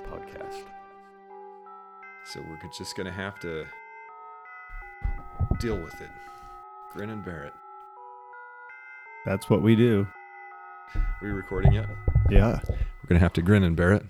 [0.00, 0.64] Podcast.
[2.24, 3.66] So we're just going to have to
[5.62, 6.10] deal with it.
[6.92, 7.52] Grin and bear it.
[9.24, 10.08] That's what we do.
[10.96, 11.86] Are we recording yet?
[12.28, 12.58] Yeah.
[12.68, 14.04] We're going to have to grin and bear it.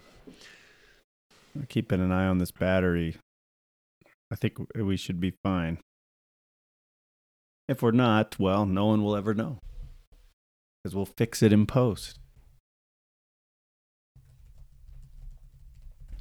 [1.69, 3.17] Keeping an eye on this battery.
[4.31, 5.79] I think we should be fine.
[7.69, 9.59] If we're not, well, no one will ever know.
[10.83, 12.19] Because we'll fix it in post.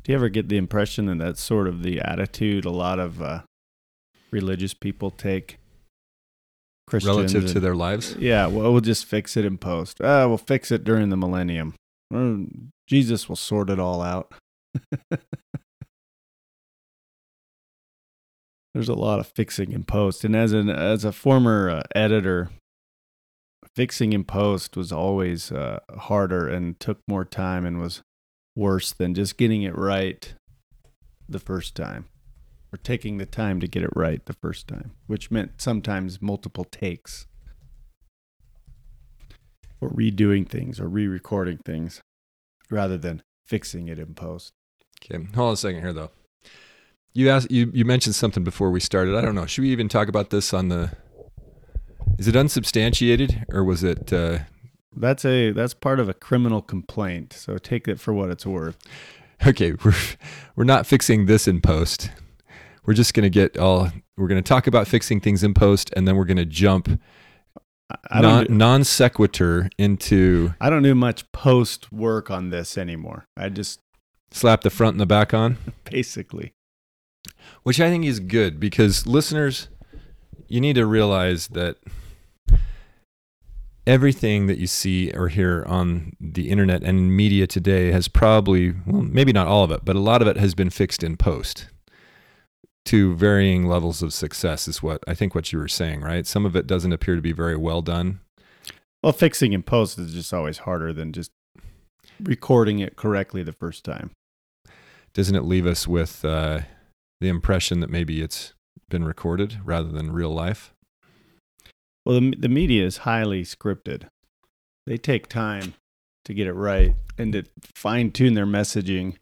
[0.03, 3.21] Do you ever get the impression that that's sort of the attitude a lot of
[3.21, 3.41] uh,
[4.31, 5.57] religious people take?
[6.87, 8.15] Christians Relative to their lives?
[8.19, 10.01] Yeah, well, we'll just fix it in post.
[10.01, 11.73] Ah, we'll fix it during the millennium.
[12.13, 12.37] Uh,
[12.87, 14.33] Jesus will sort it all out.
[18.73, 22.49] There's a lot of fixing in post, and as an as a former uh, editor,
[23.75, 28.01] fixing in post was always uh, harder and took more time and was
[28.55, 30.33] worse than just getting it right
[31.27, 32.05] the first time,
[32.73, 36.63] or taking the time to get it right the first time, which meant sometimes multiple
[36.63, 37.27] takes
[39.81, 42.01] or redoing things or re-recording things
[42.69, 44.53] rather than fixing it in post.
[45.03, 46.11] Okay, hold on a second here, though.
[47.13, 49.15] You asked, you, you mentioned something before we started.
[49.15, 49.45] I don't know.
[49.45, 50.91] Should we even talk about this on the.
[52.17, 54.13] Is it unsubstantiated or was it.
[54.13, 54.39] Uh,
[54.95, 58.77] That's a that's part of a criminal complaint, so take it for what it's worth.
[59.45, 59.95] okay, we're,
[60.55, 62.11] we're not fixing this in post.
[62.85, 63.91] We're just going to get all.
[64.17, 66.99] We're going to talk about fixing things in post and then we're going to jump
[68.13, 73.25] non, do, non sequitur into I don't do much post work on this anymore.
[73.35, 73.79] I just
[74.31, 75.57] slap the front and the back on.
[75.85, 76.53] basically
[77.63, 79.67] which I think is good because listeners,
[80.47, 81.77] you need to realize that
[83.87, 89.01] everything that you see or hear on the internet and media today has probably, well,
[89.01, 91.67] maybe not all of it, but a lot of it has been fixed in post
[92.85, 96.25] to varying levels of success, is what I think what you were saying, right?
[96.25, 98.21] Some of it doesn't appear to be very well done.
[99.03, 101.31] well, fixing in post is just always harder than just
[102.21, 104.11] recording it correctly the first time.
[105.13, 106.61] Doesn't it leave us with uh,
[107.19, 108.53] the impression that maybe it's
[108.89, 110.73] been recorded rather than real life?
[112.05, 114.07] Well, the the media is highly scripted.
[114.87, 115.75] They take time
[116.25, 117.43] to get it right and to
[117.75, 119.17] fine tune their messaging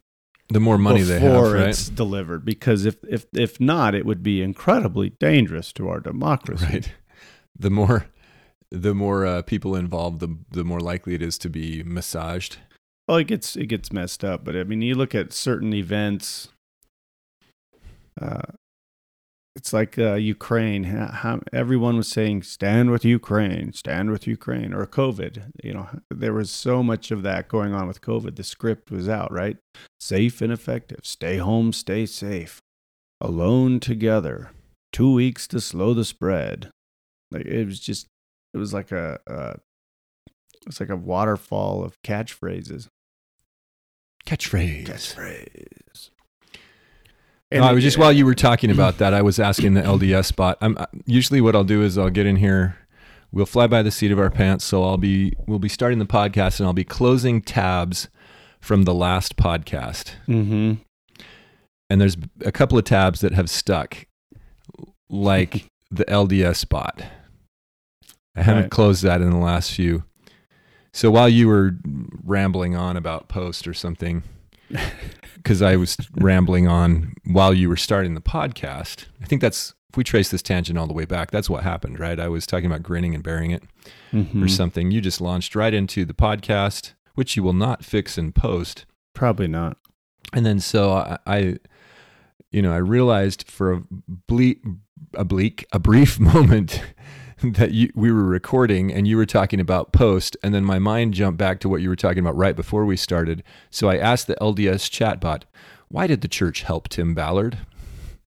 [0.50, 1.68] The more money they have, before right?
[1.68, 2.44] it's delivered.
[2.44, 6.66] Because if if if not, it would be incredibly dangerous to our democracy.
[6.66, 6.92] Right.
[7.58, 8.06] The more
[8.70, 12.58] the more uh, people involved, the the more likely it is to be massaged.
[13.06, 16.48] Well, it gets it gets messed up, but I mean, you look at certain events.
[18.20, 18.42] Uh,
[19.56, 20.84] it's like uh, Ukraine.
[20.84, 25.50] How, how everyone was saying, "Stand with Ukraine, stand with Ukraine," or COVID.
[25.62, 28.36] You know, there was so much of that going on with COVID.
[28.36, 29.56] The script was out, right?
[29.98, 31.00] Safe and effective.
[31.02, 32.60] Stay home, stay safe.
[33.20, 34.52] Alone together.
[34.92, 36.70] Two weeks to slow the spread.
[37.30, 38.06] Like it was just,
[38.54, 39.54] it was like a, uh,
[40.66, 42.88] it's like a waterfall of catchphrases.
[44.26, 44.86] Catchphrase.
[44.86, 46.10] Catchphrase.
[47.52, 50.34] No, I was just while you were talking about that, I was asking the LDS
[50.36, 50.56] bot.
[50.60, 52.76] I'm uh, usually what I'll do is I'll get in here.
[53.32, 54.64] We'll fly by the seat of our pants.
[54.64, 58.08] So I'll be we'll be starting the podcast and I'll be closing tabs
[58.60, 60.12] from the last podcast.
[60.28, 60.74] Mm-hmm.
[61.88, 64.06] And there's a couple of tabs that have stuck,
[65.08, 67.02] like the LDS bot.
[68.36, 68.70] I haven't Right.
[68.70, 70.04] closed that in the last few.
[70.92, 71.76] So while you were
[72.24, 74.22] rambling on about post or something,
[75.42, 79.96] because I was rambling on while you were starting the podcast, I think that's if
[79.96, 82.20] we trace this tangent all the way back, that's what happened, right?
[82.20, 83.62] I was talking about grinning and bearing it
[84.12, 84.42] Mm-hmm.
[84.42, 84.90] or something.
[84.90, 88.84] You just launched right into the podcast, which you will not fix in post.
[89.14, 89.76] Probably not.
[90.32, 91.56] And then so I, I
[92.50, 93.82] you know, I realized for a
[94.26, 94.62] bleak,
[95.14, 96.82] a bleak, a brief moment
[97.44, 101.14] that you, we were recording and you were talking about post, and then my mind
[101.14, 103.42] jumped back to what you were talking about right before we started.
[103.70, 105.42] So I asked the LDS chatbot,
[105.88, 107.58] "Why did the church help Tim Ballard?"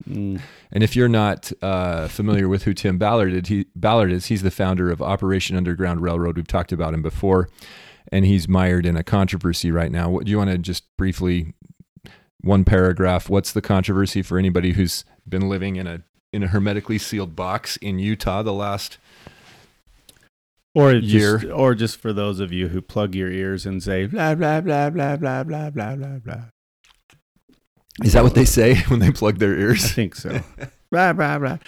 [0.08, 0.40] Mm.
[0.72, 4.42] And if you're not uh, familiar with who Tim Ballard is, he, Ballard is, he's
[4.42, 6.36] the founder of Operation Underground Railroad.
[6.36, 7.48] We've talked about him before,
[8.10, 10.10] and he's mired in a controversy right now.
[10.10, 11.54] What do you want to just briefly,
[12.40, 13.28] one paragraph?
[13.28, 16.02] What's the controversy for anybody who's been living in a
[16.34, 18.98] in a hermetically sealed box in Utah the last
[20.74, 21.38] Or Year.
[21.38, 24.60] just, or just for those of you who plug your ears and say blah blah
[24.60, 26.42] blah blah blah blah blah blah blah.
[28.02, 29.84] Is that what they say when they plug their ears?
[29.84, 30.40] I think so.
[30.90, 31.58] blah blah blah.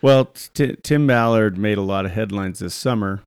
[0.00, 3.22] Well, t- Tim Ballard made a lot of headlines this summer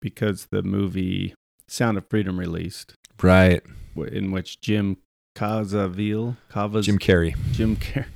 [0.00, 1.34] because the movie
[1.66, 3.62] Sound of Freedom released, Right.
[3.96, 4.96] in which Jim
[5.36, 7.34] Caviezel, Cavaz, Jim Carrey.
[7.52, 8.06] Jim Car-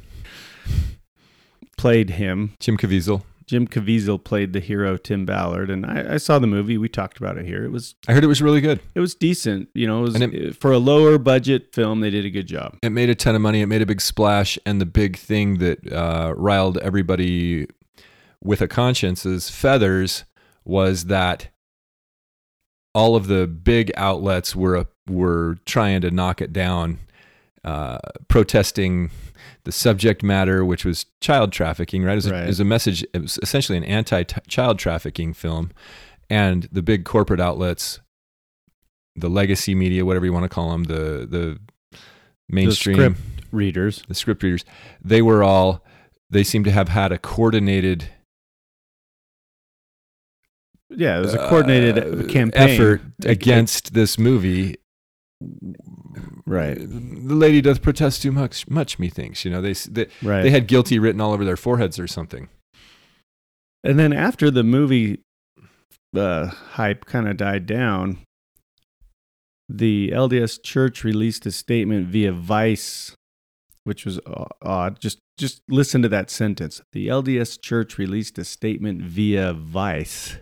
[1.82, 2.55] played him.
[2.61, 3.23] Jim Caviezel.
[3.46, 6.79] Jim Caviezel played the hero Tim Ballard, and I, I saw the movie.
[6.79, 7.64] We talked about it here.
[7.64, 8.79] It was I heard it was really good.
[8.94, 9.69] it was decent.
[9.75, 12.79] You know, it was, it- for a lower budget film, they did a good job.
[12.82, 13.61] It made a ton of money.
[13.61, 14.58] It made a big splash.
[14.64, 17.67] And the big thing that uh, riled everybody
[18.40, 20.25] with a conscience's feathers
[20.64, 21.49] was that
[22.94, 27.00] all of the big outlets were were trying to knock it down,
[27.64, 27.99] uh,
[28.29, 29.11] protesting
[29.64, 32.03] the subject matter, which was child trafficking.
[32.05, 33.05] Right, it was, a, it was a message.
[33.14, 35.70] It was essentially an anti-child trafficking film,
[36.29, 38.00] and the big corporate outlets,
[39.14, 41.59] the legacy media, whatever you want to call them, the the
[42.49, 43.20] mainstream script
[43.53, 44.64] Readers, the script readers,
[45.03, 45.85] they were all
[46.31, 48.08] they seem to have had a coordinated
[50.97, 54.76] yeah, it was a coordinated uh, campaign effort Ag- against this movie.
[56.53, 56.77] Right.
[56.79, 59.43] The lady doth protest too much, much methinks.
[59.43, 60.43] You know, they they, right.
[60.43, 62.51] they had guilty written all over their foreheads or something.
[63.83, 65.21] And then after the movie
[66.15, 68.19] uh, hype kind of died down,
[69.67, 73.17] the LDS Church released a statement via Vice,
[73.85, 74.21] which was
[74.61, 75.01] odd.
[75.01, 76.83] Just just listen to that sentence.
[76.93, 80.37] The LDS Church released a statement via Vice.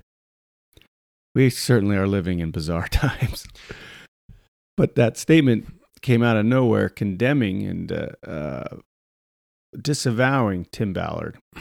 [1.37, 3.47] We certainly are living in bizarre times.
[4.77, 8.76] But that statement came out of nowhere, condemning and uh, uh,
[9.81, 11.38] disavowing Tim Ballard.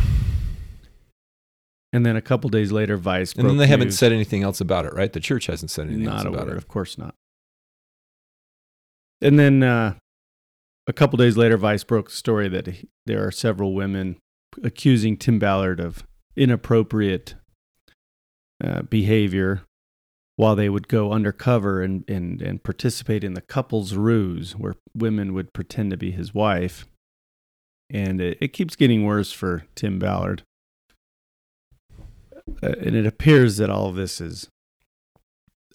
[1.91, 4.86] And then a couple days later, Vice And then they haven't said anything else about
[4.86, 5.12] it, right?
[5.12, 6.57] The church hasn't said anything else not a about word, it.
[6.57, 7.15] of course not.
[9.21, 9.95] And then uh,
[10.86, 14.18] a couple days later, Vice broke the story that he, there are several women
[14.63, 16.03] accusing Tim Ballard of
[16.36, 17.33] inappropriate
[18.63, 19.63] uh, behavior
[20.39, 25.33] while they would go undercover and, and, and participate in the couple's ruse, where women
[25.33, 26.86] would pretend to be his wife.
[27.89, 30.44] And it, it keeps getting worse for Tim Ballard.
[32.63, 34.47] Uh, and it appears that all of this is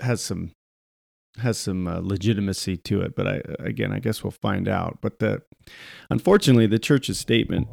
[0.01, 0.53] has some
[1.41, 4.97] has some uh, legitimacy to it, but I again I guess we'll find out.
[5.03, 5.43] But the
[6.09, 7.69] unfortunately the church's statement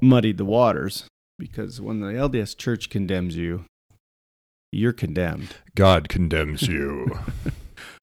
[0.00, 3.64] muddied the waters because when the LDS church condemns you,
[4.72, 5.56] you're condemned.
[5.74, 7.18] God condemns you.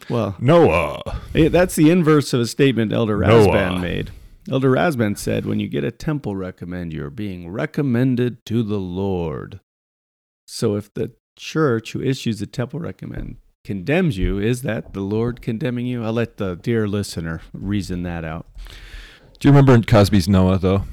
[0.09, 1.01] Well, Noah.
[1.35, 3.47] eh, that's the inverse of a statement Elder Noah.
[3.47, 4.11] Rasband made.
[4.49, 9.59] Elder Rasband said, "When you get a temple recommend, you're being recommended to the Lord."
[10.45, 15.41] So if the church who issues the temple recommend condemns you, is that the Lord
[15.41, 16.03] condemning you?
[16.05, 18.47] I'll let the dear listener reason that out.
[19.39, 20.83] Do you remember Cosby's Noah though?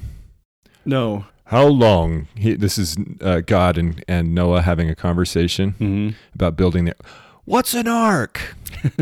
[0.83, 1.25] No.
[1.49, 2.27] How long?
[2.35, 6.09] He, this is uh, God and, and Noah having a conversation Mm-hmm.
[6.33, 6.95] about building the.
[7.45, 8.55] What's an ark?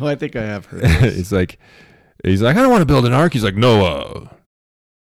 [0.00, 0.82] Oh, I think I have heard.
[1.02, 1.58] It's like
[2.24, 3.34] he's like, I don't want to build an ark.
[3.34, 4.30] He's like, Noah,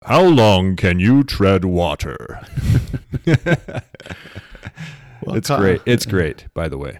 [0.04, 2.40] how long can you tread water?
[5.22, 5.82] Well, it's great.
[5.86, 6.98] It's great, by the way.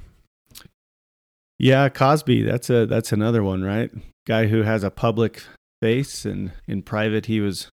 [1.59, 2.43] Yeah, Cosby.
[2.43, 3.91] That's a that's another one, right?
[4.27, 5.43] Guy who has a public
[5.81, 7.69] face, and in private he was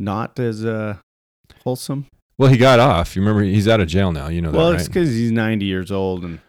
[0.00, 0.96] not as uh,
[1.62, 2.06] wholesome.
[2.38, 3.14] Well, he got off.
[3.14, 4.28] You remember he's out of jail now.
[4.28, 4.80] You know that, well, right?
[4.80, 6.40] it's because he's ninety years old, and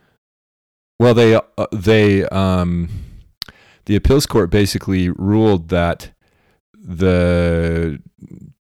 [1.00, 1.41] Well, they uh,
[1.72, 2.89] they um
[3.86, 6.12] the appeals court basically ruled that
[6.74, 8.01] the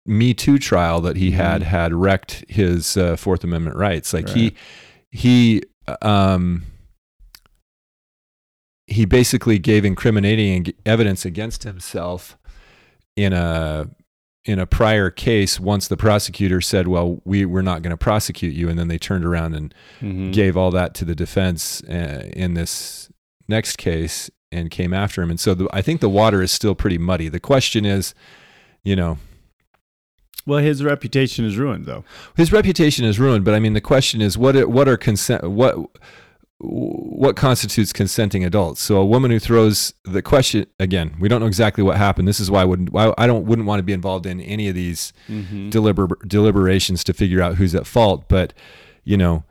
[0.05, 1.65] Me Too trial that he had Mhm.
[1.65, 4.13] had wrecked his uh, Fourth Amendment rights.
[4.13, 4.53] Like he
[5.11, 5.61] he
[6.01, 6.63] um
[8.87, 12.37] he basically gave incriminating evidence against himself
[13.15, 13.87] in a
[14.45, 18.53] in a prior case once the prosecutor said well we we're not going to prosecute
[18.53, 20.33] you and then they turned around and Mhm.
[20.33, 23.09] gave all that to the defense uh, in this
[23.47, 25.29] next case and came after him.
[25.31, 27.27] And so the, I think the water is still pretty muddy.
[27.27, 28.13] The question is,
[28.83, 29.17] you know,
[30.45, 32.03] well, his reputation is ruined, though.
[32.35, 33.45] his reputation is ruined.
[33.45, 35.49] But I mean, the question is, what are- what are consent?
[35.49, 35.77] What
[36.65, 38.81] what constitutes consenting adults?
[38.81, 42.27] So a woman who throws the question again, we don't know exactly what happened.
[42.27, 44.67] This is why I wouldn't why I don't wouldn't want to be involved in any
[44.69, 45.69] of these Mm-hmm.
[45.69, 48.25] deliber- deliberations to figure out who's at fault.
[48.29, 48.53] But
[49.03, 49.43] you know,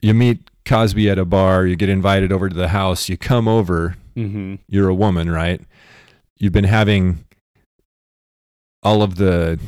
[0.00, 3.48] you meet Cosby at a bar, you get invited over to the house, you come
[3.48, 4.54] over, Mm-hmm.
[4.68, 5.60] you're a woman, right?
[6.38, 7.24] You've been having
[8.82, 9.58] all of the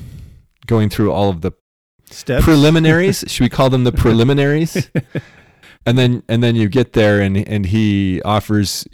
[0.66, 1.52] going through all of the
[2.10, 2.44] Steps.
[2.44, 3.24] preliminaries.
[3.26, 4.90] Should we call them the preliminaries?
[5.88, 8.86] and then and then you get there and and he offers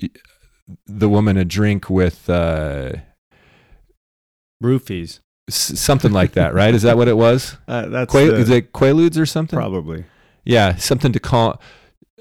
[0.87, 2.93] the woman a drink with uh,
[4.63, 5.21] Roofies.
[5.51, 6.75] something like that, right?
[6.75, 7.57] Is that what it was?
[7.69, 9.57] Uh, that's Que- the- is it Quaaludes or something?
[9.59, 10.05] probably.
[10.45, 11.61] Yeah, something to call.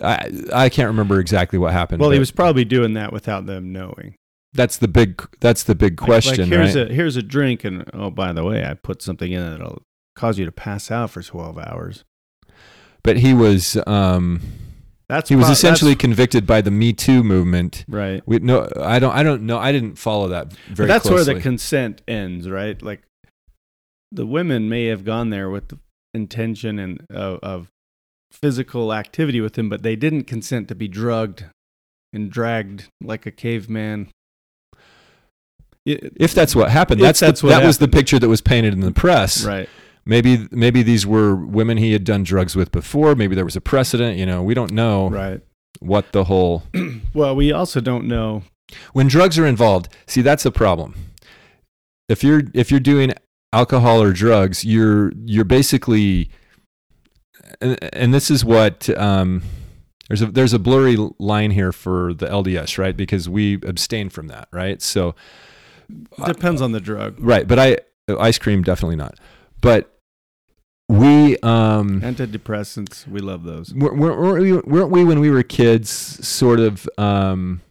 [0.02, 2.02] I I can't remember exactly what happened.
[2.02, 4.16] Well, he was probably doing that without them knowing.
[4.54, 5.22] That's the big.
[5.40, 6.90] That's the big Like- question, like, here's right?
[6.92, 9.82] a here's a drink, and oh, by the way, I put something in that'll
[10.16, 12.04] cause you to pass out for twelve hours.
[13.04, 13.78] but he was.
[13.88, 14.42] Um,
[15.10, 17.86] That's he was pro- essentially convicted by the Me Too movement.
[17.88, 18.24] right.
[18.26, 19.14] We no, I don't.
[19.14, 19.58] I don't know.
[19.60, 20.88] I didn't follow that very.
[20.88, 21.34] But that's closely.
[21.34, 22.82] where the consent ends, right?
[22.82, 23.04] Like
[24.12, 25.80] the women may have gone there with the
[26.14, 27.68] intention and of, of
[28.32, 31.46] physical activity with him, but they didn't consent to be drugged
[32.14, 34.10] and dragged like a caveman.
[35.86, 38.42] It- if that's what happened, that's, that's the, what that was the picture that was
[38.42, 39.44] painted in the press.
[39.44, 39.68] right.
[40.06, 43.16] Maybe maybe these were women he had done drugs with before.
[43.16, 44.18] Maybe there was a precedent.
[44.18, 45.42] You know, we don't know Right.
[45.80, 46.64] what the whole
[47.14, 48.44] well, we also don't know.
[48.92, 49.88] when drugs are involved.
[50.08, 50.96] See, that's a problem.
[52.10, 53.14] If you're if you're doing
[53.54, 56.30] alcohol or drugs, you're you're basically
[57.62, 59.42] and, and this is what um,
[60.10, 62.96] there's a there's a blurry line here for the LDS, right?
[62.98, 64.82] Because we abstain from that, right?
[64.82, 65.16] So
[66.26, 67.16] Depends on the drug.
[67.20, 67.78] right, but I
[68.20, 69.18] ice cream definitely not.
[69.62, 69.93] But
[70.90, 73.74] we um Antidepressants, we love those.
[73.74, 77.62] weren't, weren't, we, weren't we when we were kids sort of um,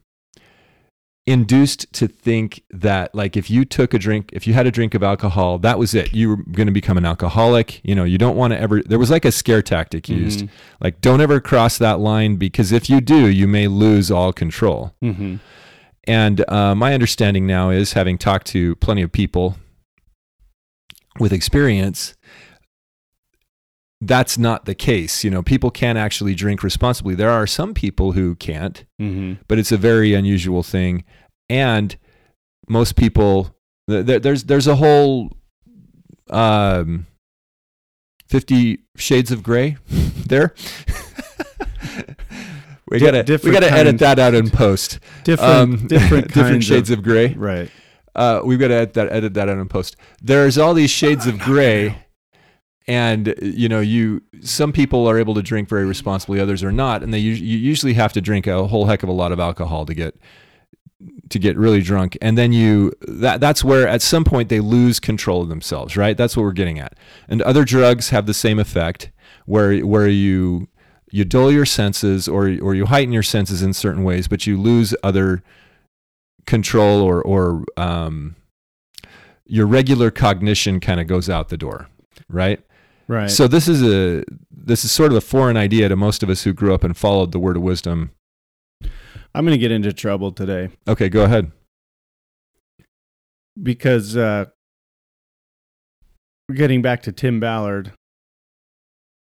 [1.27, 4.93] induced to think that like if you took a drink if you had a drink
[4.93, 8.19] of alcohol that was it you were going to become an alcoholic you know you
[8.19, 10.49] don't want to ever there was like a scare tactic used Mhm.
[10.81, 14.95] like don't ever cross that line because if you do you may lose all control
[15.01, 15.39] Mhm.
[16.09, 19.55] and uh, my understanding now is, having talked to plenty of people
[21.21, 22.15] with experience,
[24.05, 25.23] that's not the case.
[25.25, 27.15] You know, people can actually drink responsibly.
[27.15, 29.39] There are some people who can't, Mhm.
[29.49, 31.05] but it's a very unusual thing.
[31.49, 31.97] And
[32.69, 33.55] most people,
[33.89, 35.31] th- th- there's there's a whole
[36.31, 37.07] um,
[38.27, 39.77] Fifty Shades of Grey
[40.27, 40.55] there.
[42.91, 47.03] we gotta we gotta edit that out in post Different, um, different, different shades of,
[47.03, 47.35] gray.
[47.35, 47.71] right.
[48.15, 49.97] Uh, we've got to edit that, edit that out in post.
[50.21, 51.97] There's all these shades of gray,
[52.87, 57.03] and you know, you some people are able to drink very responsibly, others are not,
[57.03, 59.87] and they you usually have to drink a whole heck of a lot of alcohol
[59.87, 60.17] to get
[61.31, 65.01] to get really drunk, and then you that that's where at some point they lose
[65.01, 66.17] control of themselves, right?
[66.17, 66.97] That's what we're getting at.
[67.29, 69.11] And other drugs have the same effect,
[69.47, 70.69] where where you
[71.11, 74.61] you dull your senses or or you heighten your senses in certain ways, but you
[74.61, 75.43] lose other
[76.47, 78.37] control or or um,
[79.47, 81.89] your regular cognition kind of goes out the door,
[82.29, 82.61] right?
[83.13, 83.31] Right.
[83.31, 86.45] So this is a this is sort of a foreign idea to most of us
[86.45, 88.11] who grew up and followed the word of wisdom.
[89.35, 91.53] I'm going to get into trouble today Okay, go ahead.
[93.63, 94.47] because uh,
[96.49, 97.93] we're getting back to Tim Ballard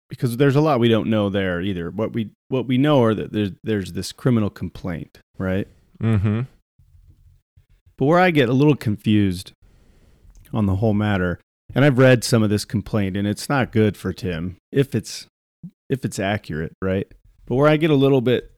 [0.09, 1.91] because there's a lot we don't know there either.
[1.91, 5.67] What we what we know are that there's there's this criminal complaint, right?
[6.01, 6.41] Mm-hmm.
[7.95, 9.51] But where I get a little confused
[10.51, 11.39] on the whole matter,
[11.75, 15.27] and I've read some of this complaint, and it's not good for Tim if it's
[15.89, 17.07] if it's accurate, right?
[17.45, 18.51] But where I get a little bit,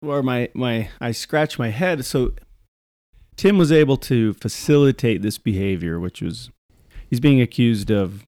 [0.00, 2.04] where my my I scratch my head.
[2.04, 2.32] So
[3.36, 6.50] Tim was able to facilitate this behavior, which was
[7.08, 8.24] he's being accused of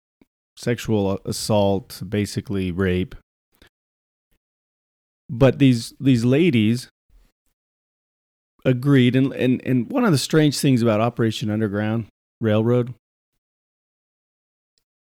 [0.56, 3.14] sexual assault, basically rape.
[5.28, 6.88] But these these ladies
[8.64, 12.06] agreed and, and and one of the strange things about Operation Underground
[12.40, 12.94] Railroad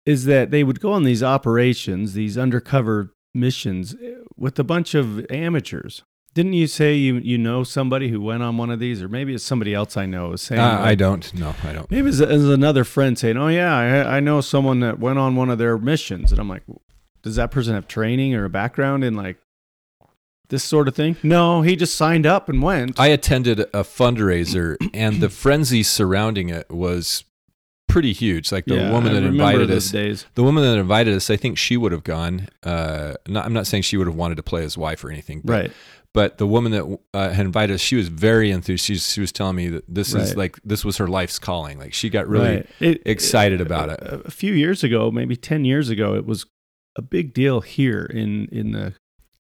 [0.06, 4.94] is that they would go on these operations, these undercover missions eh, with a bunch
[4.94, 6.02] of amateurs.
[6.32, 9.34] Didn't you say you you know somebody who went on one of these, or maybe
[9.34, 10.60] it's somebody else I know is saying?
[10.60, 11.34] Uh, like- I don't.
[11.34, 11.90] No, I don't.
[11.90, 15.34] Maybe it's, it's another friend saying, "Oh yeah, I, I know someone that went on
[15.34, 16.62] one of their missions," and I'm like,
[17.22, 19.38] "Does that person have training or a background in like
[20.50, 22.98] this sort of thing?" No, he just signed up and went.
[23.00, 27.24] I attended a fundraiser, and the frenzy surrounding it was
[27.90, 28.50] pretty huge.
[28.52, 30.26] Like the Yeah, woman that invited us, days.
[30.34, 32.48] the woman that invited us, I think she would have gone.
[32.62, 35.42] Uh, not, I'm not saying she would have wanted to play his wife or anything,
[35.44, 35.72] but, Right.
[36.12, 38.84] But the woman that uh, had invited us, she was very enthused.
[38.84, 41.78] She, she was telling me that this is like this was her life's calling.
[41.78, 42.66] Like she got really Right.
[42.80, 44.00] It- excited about it.
[44.02, 46.46] A, a few years ago, maybe 10 years ago, it was
[46.96, 48.94] a big deal here in, in the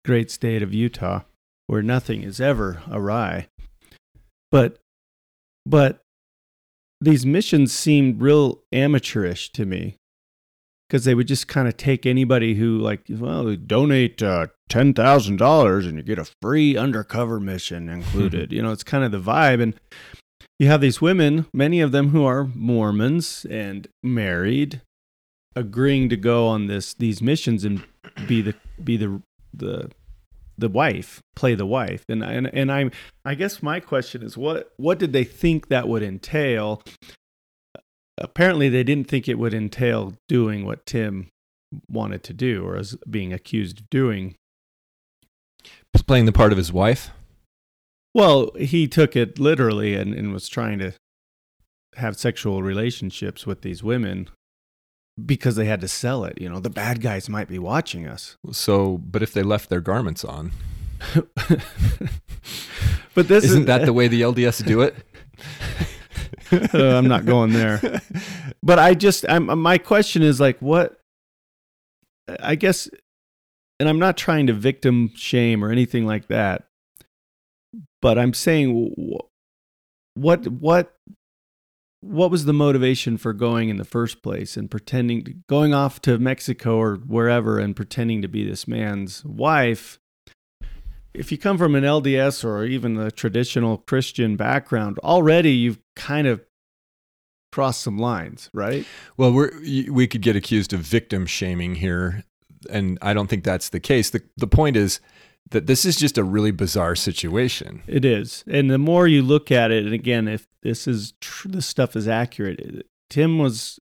[0.05, 1.21] great state of Utah
[1.69, 3.47] where nothing is ever awry.
[4.51, 4.79] But,
[5.65, 6.01] but
[7.01, 9.97] these missions seemed real amateurish to me
[10.89, 15.37] because they would just kind of take anybody who like well donate uh, ten thousand
[15.37, 18.53] dollars and you get a free undercover mission included.
[18.53, 19.75] you know, it's kind of the vibe, and
[20.59, 24.81] you have these women, many of them who are Mormons and married,
[25.55, 27.85] agreeing to go on this these missions and
[28.27, 29.21] be the be the
[29.53, 29.91] the
[30.59, 32.05] the wife, play the wife.
[32.09, 32.91] And and and I'm
[33.25, 36.83] I guess my question is what what did they think that would entail?
[38.19, 41.29] Apparently they didn't think it would entail doing what Tim
[41.89, 44.37] wanted to do or is being accused of doing.
[46.07, 47.11] Playing the part of his wife.
[48.15, 50.93] Well, he took it literally and, and was trying to
[51.97, 54.29] have sexual relationships with these women
[55.25, 56.41] because they had to sell it.
[56.41, 58.37] You know, the bad guys might be watching us.
[58.53, 60.53] So, but if they left their garments on,
[63.15, 64.95] but this isn't is, that the way the LDS do it?
[66.53, 68.01] Uh, I'm not going there.
[68.63, 71.01] But I just, I'm, my question is like, what?
[72.41, 72.89] I guess,
[73.79, 76.65] and I'm not trying to victim shame or anything like that.
[78.03, 78.93] But I'm saying,
[80.15, 80.97] what, what
[82.07, 86.01] what was the motivation for going in the first place and pretending to, going off
[86.03, 89.99] to Mexico or wherever and pretending to be this man's wife?
[91.13, 96.27] If you come from an LDS or even a traditional Christian background, already you've kind
[96.27, 96.43] of
[97.53, 98.87] crossed some lines, right?
[99.17, 99.51] Well, we're
[99.91, 102.25] we could get accused of victim shaming here,
[102.69, 104.11] and I don't think that's the case.
[104.11, 105.01] the The point is
[105.51, 107.83] that this is just a really bizarre situation.
[107.87, 111.49] It is, and the more you look at it, and again, if this is tr-
[111.49, 113.79] this stuff is accurate, Tim was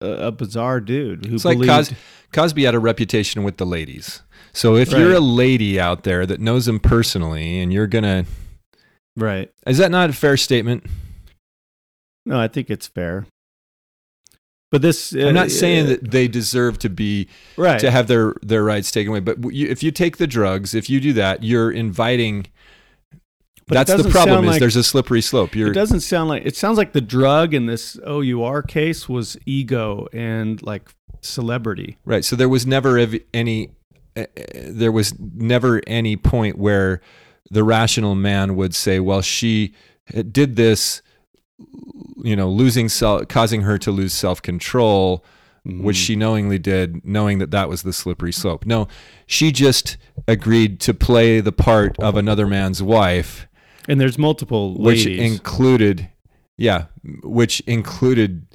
[0.00, 1.66] a, a bizarre dude who it's believed.
[1.66, 1.94] like Cos-
[2.32, 4.22] Cosby had a reputation with the ladies.
[4.52, 5.00] So if Right.
[5.00, 8.24] you're a lady out there that knows him personally, and you're gonna,
[9.16, 9.50] right?
[9.66, 10.84] is that not a fair statement?
[12.24, 13.26] No, I think it's fair.
[14.70, 17.80] But this, I'm uh, not saying uh, that they deserve to be right.
[17.80, 19.20] to have their their rights taken away.
[19.20, 22.46] But you, if you take the drugs, if you do that, you're inviting.
[23.66, 24.44] But that's the problem.
[24.44, 25.54] Is like- there's a slippery slope.
[25.54, 29.38] You're it doesn't sound like it sounds like the drug in this OUR case was
[29.46, 31.96] ego and like celebrity.
[32.04, 32.24] right.
[32.24, 32.98] So there was never
[33.32, 33.70] any.
[34.16, 37.00] Uh, uh, there was never any point where
[37.50, 39.72] the rational man would say, "Well, she
[40.14, 41.00] uh, did this."
[42.22, 45.24] You know, losing self, causing her to lose self control,
[45.64, 46.00] which Mhm.
[46.06, 48.64] she knowingly did, knowing that that was the slippery slope.
[48.66, 48.88] No,
[49.26, 53.46] she just agreed to play the part of another man's wife,
[53.88, 56.08] and there's multiple which included,
[56.56, 56.84] yeah,
[57.22, 58.46] which included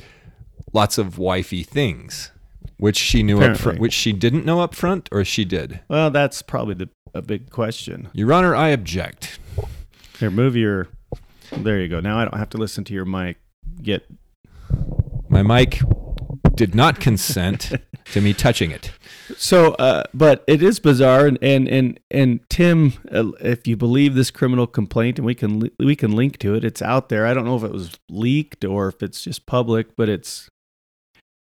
[0.73, 2.31] lots of wifey things,
[2.77, 5.79] which she knew up front, which she didn't know up front, or she did.
[5.89, 8.07] well, that's probably the a big question.
[8.13, 9.37] Your Honor, I object.
[10.19, 10.87] Here, move your.
[11.57, 11.99] There you go.
[11.99, 13.37] Now I don't have to listen to your mic.
[13.81, 14.05] Get
[15.29, 15.81] My mic
[16.55, 17.73] did not consent
[18.05, 18.91] to me touching it.
[19.37, 24.15] So, uh, but it is bizarre, and and and, and Tim, uh, if you believe
[24.15, 27.25] this criminal complaint, and we can li- we can link to it, it's out there.
[27.25, 30.49] I don't know if it was leaked or if it's just public, but it's,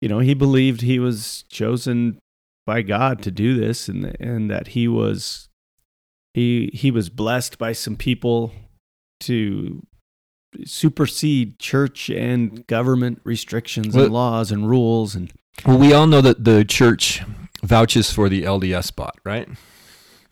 [0.01, 2.19] you know, he believed he was chosen
[2.65, 5.49] by God to do this, and and that he was,
[6.33, 8.53] he he was blessed by some people
[9.21, 9.81] to
[10.65, 15.31] supersede church and government restrictions Well- and laws and rules and
[15.65, 17.21] Well, we all know that the church
[17.63, 19.47] vouches for the LDS bot, right?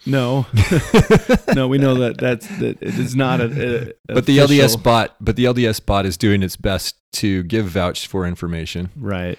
[0.06, 0.48] No,
[1.56, 3.92] no, we know that that's that it is not a.
[4.10, 7.44] a but the official- LDS bot, but the LDS bot is doing its best to
[7.44, 8.90] give vouch for information.
[8.96, 9.38] right?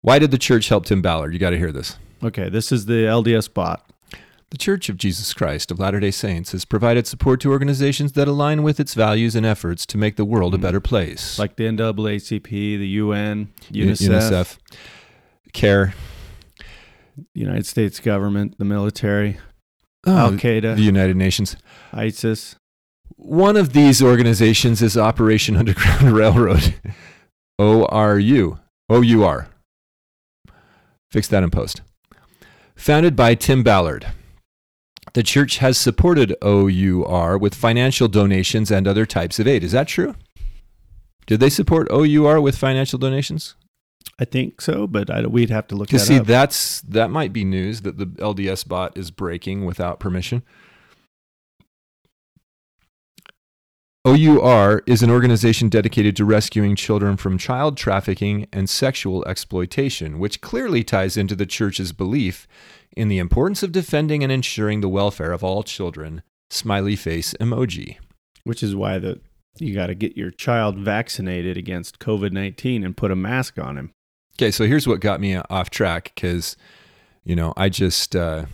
[0.00, 1.32] Why did the church help Tim Ballard?
[1.34, 1.96] You got to hear this.
[2.22, 3.87] Okay, this is the LDS bot.
[4.50, 8.28] The Church of Jesus Christ of Latter day Saints has provided support to organizations that
[8.28, 10.62] align with its values and efforts to make the world a Mhm.
[10.62, 11.38] better place.
[11.38, 14.58] like the NAACP, the UN, U- UNICEF, UNICEF,
[15.52, 15.92] CARE,
[17.34, 19.38] United States government, the military,
[20.06, 21.56] oh, Al the United Nations.
[21.92, 22.56] ISIS.
[23.16, 26.74] One of these organizations is Operation Underground Railroad,
[27.60, 28.58] ORU,
[28.88, 29.48] OUR.
[31.10, 31.82] Fix that in post.
[32.76, 34.06] Founded by Tim Ballard.
[35.14, 39.64] The church has supported OUR with financial donations and other types of aid.
[39.64, 40.14] Is that true?
[41.26, 43.54] Did they support OUR with financial donations?
[44.18, 46.26] I think so, but I, we'd have to look Because that see, up.
[46.26, 50.42] that's that might be news that the LDS bot is breaking without permission.
[54.04, 60.40] OUR is an organization dedicated to rescuing children from child trafficking and sexual exploitation, which
[60.40, 62.48] clearly ties into the church's belief
[62.98, 66.22] in the importance of defending and ensuring the welfare of all children.
[66.50, 67.98] Smiley face emoji.
[68.44, 69.20] which is why the
[69.58, 73.76] you got to get your child vaccinated against COVID 19 and put a mask on
[73.76, 73.92] him.
[74.36, 76.56] Okay, so here's what got me off track because,
[77.24, 78.46] you know, I just uh,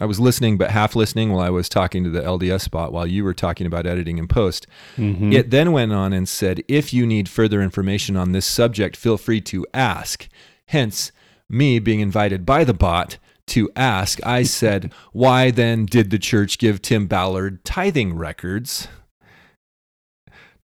[0.00, 3.06] I was listening but half listening while I was talking to the LDS bot while
[3.06, 4.66] you were talking about editing and post.
[4.96, 5.32] Mm-hmm.
[5.32, 9.18] It then went on and said, if you need further information on this subject, feel
[9.18, 10.28] free to ask.
[10.66, 11.12] Hence,
[11.48, 16.58] me being invited by the bot to ask, I said, why then did the church
[16.58, 18.88] give Tim Ballard tithing records?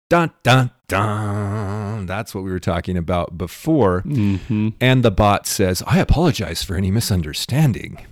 [0.09, 2.05] Dun, dun, dun.
[2.05, 4.01] That's what we were talking about before.
[4.01, 4.69] Mm-hmm.
[4.79, 8.05] And the bot says, I apologize for any misunderstanding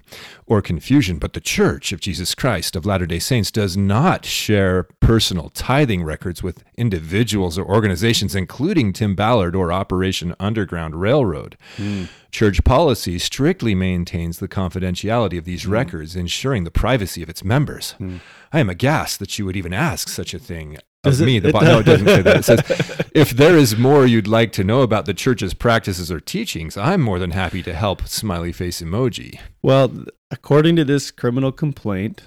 [0.46, 4.84] or confusion, but the Church of Jesus Christ of Latter day Saints does not share
[5.00, 11.58] personal tithing records with individuals or organizations, including Tim Ballard or Operation Underground Railroad.
[11.78, 12.06] Hmm.
[12.32, 15.72] Church policy strictly maintains the confidentiality of these hmm.
[15.72, 17.92] records, ensuring the privacy of its members.
[17.94, 18.18] Hmm.
[18.52, 21.40] I am aghast that you would even ask such a thing of Does it- me.
[21.40, 22.38] The it bot, no, it does- doesn't say that.
[22.38, 26.20] It says, if there is more you'd like to know about the church's practices or
[26.20, 28.08] teachings, I'm more than happy to help.
[28.08, 29.40] Smiley face emoji.
[29.64, 32.24] Well, according to this criminal complaint,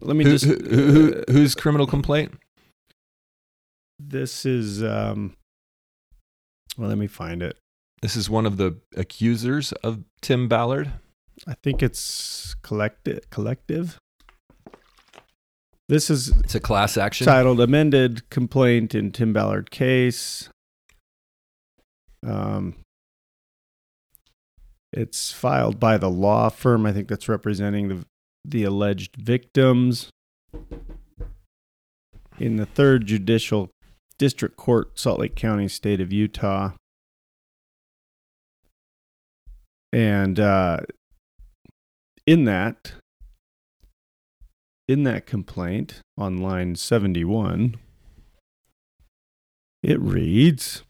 [0.00, 0.44] let me Who, just.
[0.44, 2.34] who, who, whose criminal complaint?
[3.98, 4.82] this is.
[4.82, 5.34] Um,
[6.76, 7.56] well, let me find it.
[8.02, 10.92] This is one of the accusers of Tim Ballard.
[11.46, 13.30] I think it's collective.
[13.30, 13.98] Collective.
[15.94, 17.24] This is It's a class action.
[17.24, 20.48] titled "Amended Complaint in Tim Ballard Case."
[22.26, 22.74] Um,
[24.92, 26.84] it's filed by the law firm.
[26.84, 28.04] I think that's representing the
[28.44, 30.10] the alleged victims
[32.40, 33.70] in the third judicial
[34.18, 36.72] district court, Salt Lake County, state of Utah.
[39.92, 40.78] And uh,
[42.26, 42.94] in that,
[44.86, 47.76] in that complaint on line 71,
[49.82, 50.82] it reads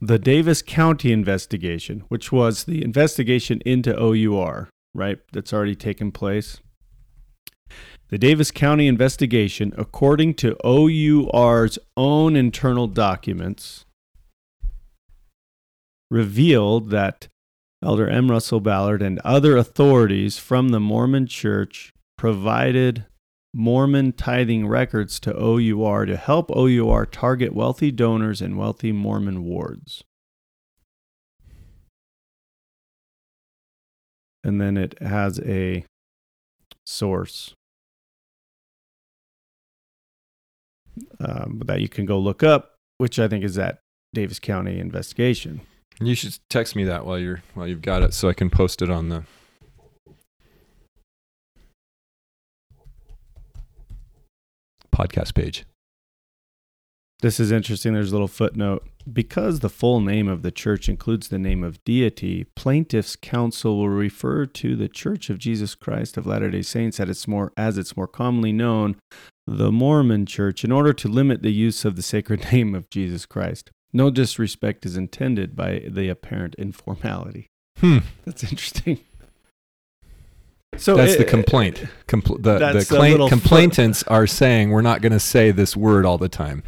[0.00, 5.18] The Davis County investigation, which was the investigation into OUR, right?
[5.32, 6.60] That's already taken place.
[8.08, 13.86] The Davis County investigation, according to OUR's own internal documents,
[16.10, 17.28] revealed that
[17.82, 18.30] Elder M.
[18.30, 23.06] Russell Ballard and other authorities from the Mormon Church provided
[23.52, 30.04] Mormon tithing records to OUR to help OUR target wealthy donors and wealthy Mormon wards.
[34.44, 35.84] And then it has a
[36.84, 37.54] source
[41.20, 43.80] um, that you can go look up, which I think is that
[44.14, 45.62] Davis County investigation.
[46.06, 48.82] You should text me that while you're while you've got it, so I can post
[48.82, 49.24] it on the.
[54.90, 55.64] Podcast page.
[57.22, 57.94] This is interesting.
[57.94, 58.86] There's a little footnote.
[59.10, 63.88] Because the full name of the church includes the name of deity, plaintiffs' counsel will
[63.88, 67.96] refer to the Church of Jesus Christ of Latter-day Saints as it's more as it's
[67.96, 68.96] more commonly known,
[69.46, 73.24] the Mormon Church, in order to limit the use of the sacred name of Jesus
[73.24, 73.70] Christ.
[73.92, 77.46] No disrespect is intended by the apparent informality.
[77.78, 77.98] Hmm.
[78.24, 79.00] That's interesting.
[80.78, 81.84] So That's the complaint.
[82.08, 85.20] Compl- the the That's a claim- little foot- complainants are saying we're not going to
[85.20, 86.62] say this word all the time,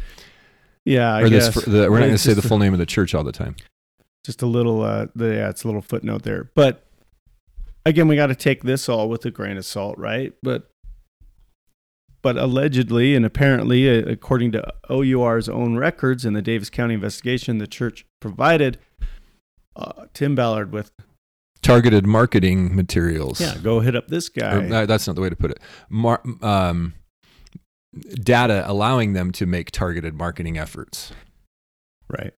[0.83, 1.65] Yeah, I or guess this.
[1.65, 3.55] The, we're not going to say the full name of the church all the time.
[4.23, 6.83] just a little uh the, yeah it's a little footnote there but
[7.85, 10.69] again we got to take this all with a grain of salt right but
[12.25, 17.59] but allegedly and apparently uh, according to OUR's own records in the Davis County investigation
[17.59, 18.79] the church provided
[19.75, 20.91] uh, Tim Ballard with
[21.61, 23.39] Targeted marketing materials.
[23.39, 25.59] yeah go hit up this guy Or, that's not the way to put it.
[25.87, 26.95] Mar- um,
[28.15, 31.11] data allowing them to make targeted marketing efforts.
[32.09, 32.33] right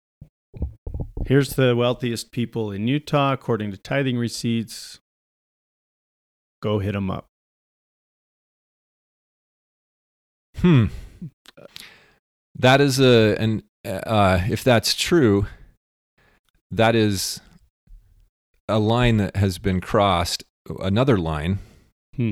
[1.28, 5.00] here's the wealthiest people in Utah according to tithing receipts
[6.62, 7.27] go hit them up
[10.62, 10.86] Hmm.
[12.56, 15.46] That is a and uh, if that's true,
[16.72, 17.40] that is
[18.68, 20.44] a line that has been crossed.
[20.80, 21.60] Another line
[22.16, 22.32] Hmm.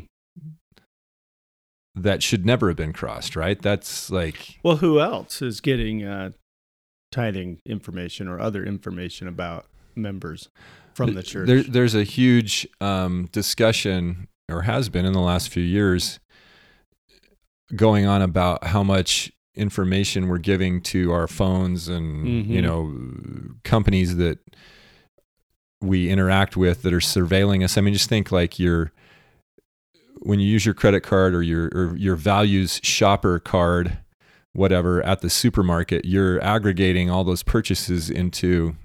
[1.96, 3.36] that should never have been crossed.
[3.36, 3.62] Right?
[3.62, 6.32] That's like Well, who else is getting uh,
[7.12, 10.50] tithing information or other information about members
[10.96, 11.48] from the church?
[11.48, 16.20] There, there's a huge um, discussion, or has been in the last few years,
[17.76, 22.64] going on about how much information we're giving to our phones and you Mhm.
[22.64, 24.40] know companies that
[25.82, 27.78] we interact with that are surveilling us.
[27.78, 28.92] I mean, just think like you're
[30.20, 33.98] when you use your credit card or your or your values shopper card,
[34.54, 38.76] whatever, at the supermarket, you're aggregating all those purchases into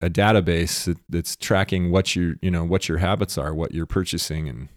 [0.00, 3.86] a database that, that's tracking what you you know what your habits are, what you're
[3.86, 4.68] purchasing, and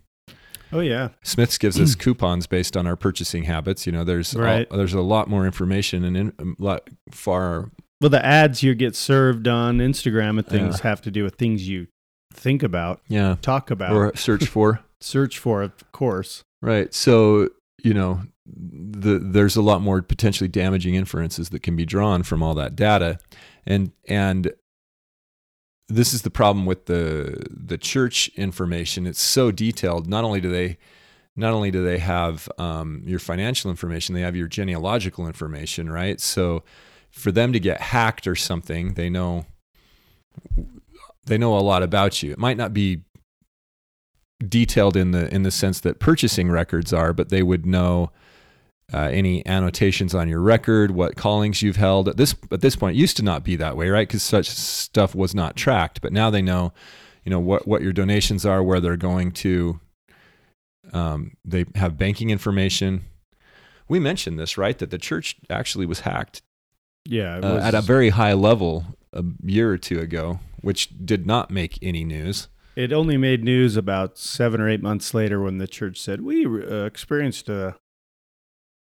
[0.72, 1.10] Oh yeah.
[1.24, 3.86] Smiths gives us coupons based on our purchasing habits.
[3.86, 4.68] You know, there's all- Right.
[4.70, 7.72] there's a lot more information and in, a lot far.
[8.02, 10.90] Well, the ads you get served on Instagram and things Yeah.
[10.90, 11.88] have to do with things you
[12.34, 14.82] think about, Yeah, talk about, or search for.
[15.02, 16.44] search for, of course.
[16.62, 16.94] Right.
[16.94, 17.50] So,
[17.84, 22.44] you know, the, there's a lot more potentially damaging inferences that can be drawn from
[22.44, 23.20] all that data.
[23.66, 24.52] And, and
[25.90, 29.08] this is the problem with the, the church information.
[29.08, 30.08] It's so detailed.
[30.08, 30.78] Not only do they,
[31.36, 36.20] not only do they have um, your financial information, they have your genealogical information, right?
[36.20, 36.64] So
[37.10, 39.46] for them to get hacked or something, they know,
[41.26, 42.32] they know a lot about you.
[42.32, 43.04] It might not be
[44.46, 48.12] detailed in the in the sense that purchasing records are, but they would know
[48.94, 52.08] uh, any annotations on your record, what callings you've held.
[52.08, 54.08] At this at this point, it used to not be that way, right?
[54.08, 56.02] Because such stuff was not tracked.
[56.02, 56.72] But now they know,
[57.26, 59.80] you know, what what your donations are, where they're going to.
[60.94, 63.04] Um, they have banking information.
[63.90, 64.78] We mentioned this, right?
[64.78, 66.42] That the church actually was hacked
[67.06, 67.38] Yeah.
[67.38, 71.52] It uh, at a very high level a year or two ago, which did not
[71.52, 72.48] make any news.
[72.78, 76.46] it only made news about seven or eight months later when the church said we
[76.46, 77.76] uh, experienced a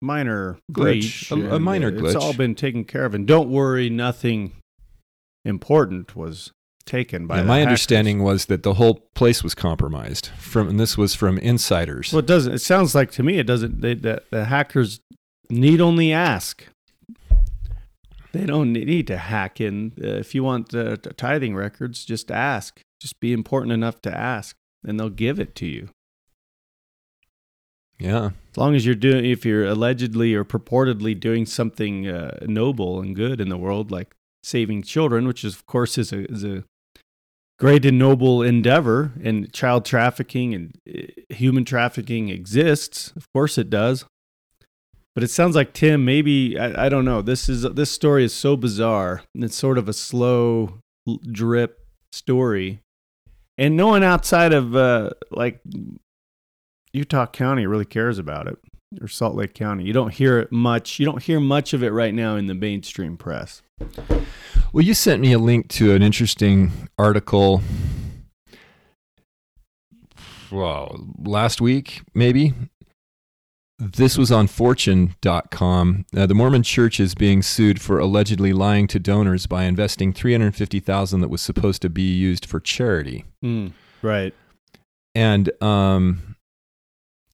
[0.05, 1.31] minor Glitch.
[1.31, 4.53] A- a minor uh, It's all been taken care of, and don't worry, nothing
[5.45, 6.53] important was
[6.87, 7.37] taken by.
[7.37, 7.67] Yeah, the my hackers.
[7.69, 12.13] understanding was that the whole place was compromised from, and this was from insiders.
[12.13, 12.53] Well, it doesn't.
[12.53, 13.81] It sounds like to me it doesn't.
[13.81, 15.01] They, that the hackers
[15.51, 16.65] need only ask.
[18.33, 19.93] They don't need to hack in.
[20.03, 22.81] Uh, if you want uh, t- tithing records, just ask.
[23.01, 25.89] Just be important enough to ask, and they'll give it to you.
[27.99, 33.01] yeah, As long as you're doing, if you're allegedly or purportedly doing something uh, noble
[33.01, 34.15] and good in the world, like
[34.45, 36.63] saving children, which is, of course is a, is a
[37.59, 43.13] great and noble endeavor, and child trafficking and uh, human trafficking exists.
[43.17, 44.05] Of course it does.
[45.17, 46.05] But it sounds like Tim.
[46.05, 47.23] Maybe I, I don't know.
[47.23, 49.23] This is this story is so bizarre.
[49.35, 50.79] And it's sort of a slow
[51.23, 52.81] drip story,
[53.59, 55.61] and no one outside of uh, like
[56.95, 58.57] Utah County really cares about it,
[59.01, 59.85] or Salt Lake County.
[59.85, 61.01] You don't hear it much.
[61.01, 63.63] You don't hear much of it right now in the mainstream press.
[64.73, 67.63] Well, you sent me a link to an interesting article.
[70.53, 72.55] Well, last week, maybe.
[73.81, 76.07] This was on fortune.com.
[76.17, 81.21] Uh, the Mormon church is being sued for allegedly lying to donors by investing 350,000
[81.21, 83.25] that was supposed to be used for charity.
[84.01, 84.33] Right.
[85.17, 86.34] And um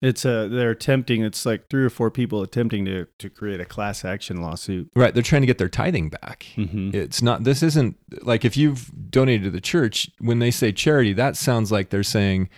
[0.02, 1.22] It's a they're attempting.
[1.22, 4.90] It's like three or four people attempting to to create a class action lawsuit.
[4.94, 6.46] right, they're trying to get their tithing back.
[6.56, 6.90] Mm-hmm.
[6.94, 11.12] It's not this isn't like if you've donated to the church, when they say charity,
[11.12, 12.48] that sounds like they're saying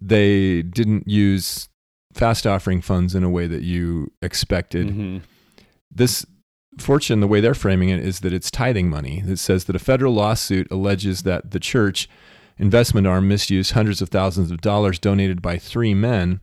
[0.00, 1.68] they didn't use
[2.14, 4.88] fast offering funds in a way that you expected.
[4.88, 5.18] Mm-hmm.
[5.90, 6.24] This
[6.78, 9.22] fortune, the way they're framing it, is that it's tithing money.
[9.26, 12.08] It says that a federal lawsuit alleges that the church
[12.60, 16.40] investment arm misused hundreds of thousands of dollars donated by three men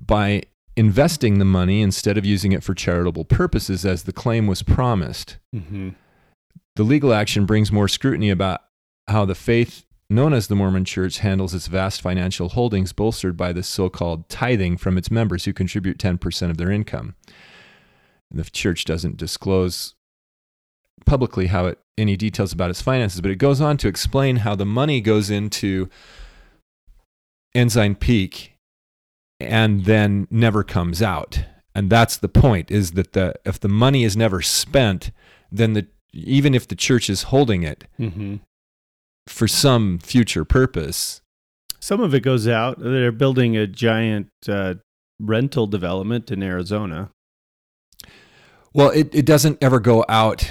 [0.00, 0.42] by
[0.76, 5.38] investing the money instead of using it for charitable purposes as the claim was promised.
[5.54, 5.90] Mm-hmm.
[6.76, 8.60] The legal action brings more scrutiny about
[9.08, 13.52] how the faith known as the Mormon Church handles its vast financial holdings, bolstered by
[13.52, 17.16] this so called tithing from its members who contribute 10% of their income.
[18.30, 19.95] And the church doesn't disclose
[21.04, 24.54] publicly how it any details about its finances, but it goes on to explain how
[24.54, 25.88] the money goes into
[27.54, 28.54] Ensign Peak
[29.40, 31.44] and then never comes out.
[31.74, 35.10] And that's the point is that the if the money is never spent,
[35.52, 38.36] then the even if the church is holding it Mm-hmm.
[39.26, 41.20] for some future purpose,
[41.80, 42.78] Some of it goes out.
[42.78, 44.74] They're building a giant uh,
[45.20, 47.10] rental development in Arizona.
[48.72, 50.50] well, it, it doesn't ever go out.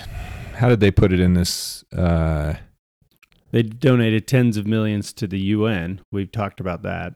[0.55, 1.83] How did they put it in this?
[1.93, 2.55] Uh,
[3.51, 6.01] They donated tens of millions to the UN.
[6.11, 7.13] We've talked about that.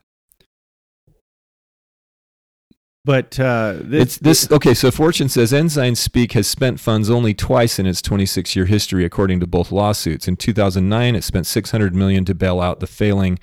[3.04, 4.74] But uh, it's this okay.
[4.74, 9.04] So Fortune says Ensign Peak has spent funds only twice in its 26 year history,
[9.06, 10.28] according to both lawsuits.
[10.28, 13.38] In 2009, it spent 600 million to bail out the failing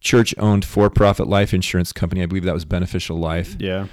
[0.00, 2.22] church-owned for-profit life insurance company.
[2.22, 3.56] I believe that was Beneficial Life.
[3.58, 3.86] yeah.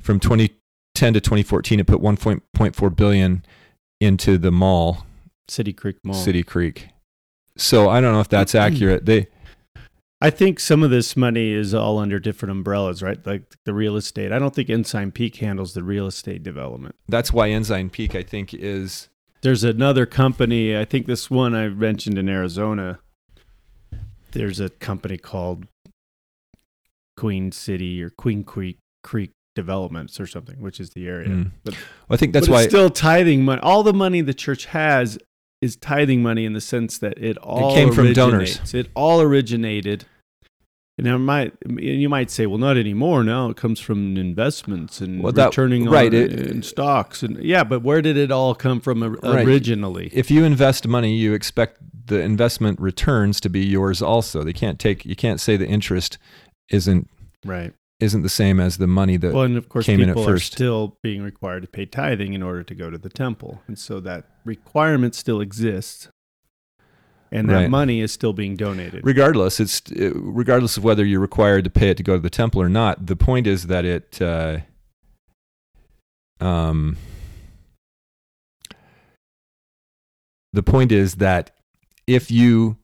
[0.00, 3.44] From 2010 to 2014, it put 1.4 billion
[4.00, 5.06] into the mall,
[5.48, 6.14] City Creek Mall.
[6.14, 6.88] City Creek.
[7.56, 8.74] So I don't know if that's mm-hmm.
[8.74, 9.06] accurate.
[9.06, 9.28] They
[10.20, 13.24] I think some of this money is all under different umbrellas, right?
[13.24, 14.32] Like the real estate.
[14.32, 16.96] I don't think Ensign Peak handles the real estate development.
[17.08, 19.08] That's why Ensign Peak, I think, is
[19.42, 22.98] There's another company, I think this one I mentioned in Arizona.
[24.32, 25.66] There's a company called
[27.16, 29.30] Queen City or Queen Creek Creek
[29.62, 31.28] Developments or something, which is the area.
[31.28, 31.50] Mm.
[31.64, 31.74] But,
[32.08, 33.60] I think that's why it's still tithing money.
[33.62, 35.18] All the money the church has
[35.60, 38.72] is tithing money in the sense that it all came from donors.
[38.72, 40.04] It all originated.
[40.96, 43.22] And now might you might say, well, not anymore.
[43.24, 47.42] Now it comes from investments and Well, that- returning right, on it- in stocks and
[47.42, 47.64] yeah.
[47.64, 49.46] But where did it all come from or- Right.
[49.46, 50.10] originally?
[50.12, 54.42] if you invest money, you expect the investment returns to be yours also.
[54.44, 56.18] They can't take you can't say the interest
[56.70, 57.08] isn't
[57.44, 57.72] right.
[58.00, 60.28] Isn't the same as the money that Well, and of course, came in at people
[60.28, 60.52] are first.
[60.52, 63.98] still being required to pay tithing in order to go to the temple, and so
[64.00, 66.08] that requirement still exists,
[67.32, 67.70] and that Right.
[67.70, 69.04] money is still being donated.
[69.04, 69.82] regardless it's
[70.14, 73.06] regardless of whether you're required to pay it to go to the temple or not
[73.06, 74.58] the point is that it uh,
[76.40, 76.96] um
[80.52, 81.50] the point is that
[82.06, 82.76] if you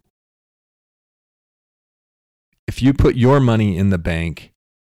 [2.66, 4.52] if you put your money in the bank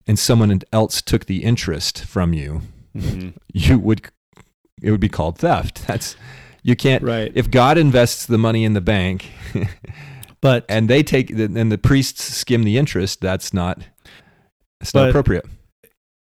[0.07, 2.63] and someone else took the interest from you
[2.97, 3.35] Mhm.
[3.53, 4.09] you would
[4.83, 5.87] it would be called theft.
[5.87, 6.17] That's
[6.63, 9.31] you can't Right, if god invests the money in the bank
[10.41, 13.83] but and they take and the priests skim the interest that's not
[14.81, 15.47] it's not appropriate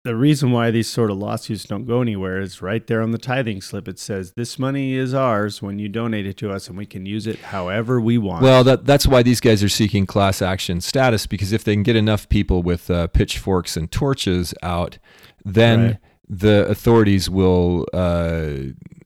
[0.04, 3.18] the reason why these sort of lawsuits don't go anywhere is right there on the
[3.18, 3.88] tithing slip.
[3.88, 7.06] It says this money is ours when you donate it to us, and we can
[7.06, 8.42] use it however we want.
[8.42, 11.82] well that that's why these guys are seeking class action status because if they can
[11.82, 14.98] get enough people with uh, pitchforks and torches out
[15.44, 15.98] then Right.
[16.28, 18.50] the authorities will uh,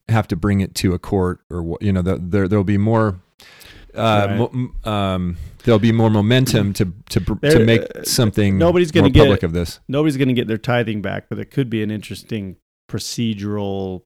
[0.09, 3.21] have to bring it to a court or you know the, there there'll be more
[3.99, 4.55] uh, Right.
[4.55, 9.11] mo- um, there'll be more momentum to to br- to make uh, something nobody's gonna
[9.11, 11.83] get public of this nobody's going to get their tithing back, but it could be
[11.83, 12.57] an interesting
[12.91, 14.03] procedural,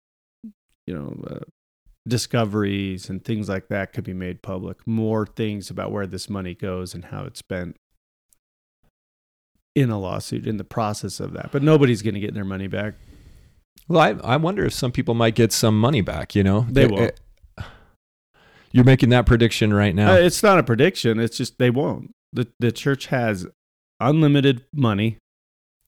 [0.87, 1.39] you know, uh,
[2.09, 4.79] discoveries and things like that could be made public.
[4.87, 7.77] More things about where this money goes and how it's spent
[9.75, 11.51] in a lawsuit in the process of that.
[11.53, 12.95] But nobody's going to get their money back.
[13.89, 16.67] Well, I, I wonder if some people might get some money back, you know?
[16.69, 17.11] They won't.
[17.11, 17.15] uh,
[18.73, 20.13] You're making that prediction right now.
[20.13, 21.21] Uh, it's not a prediction.
[21.21, 22.15] It's just they won't.
[22.33, 23.47] The the church has
[24.01, 25.19] unlimited money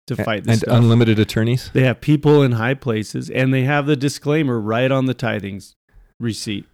[0.06, 0.76] to fight this and stuff.
[0.76, 1.70] unlimited attorneys?
[1.72, 5.74] They have people in high places, and they have the disclaimer right on the tithings
[6.20, 6.66] receipt.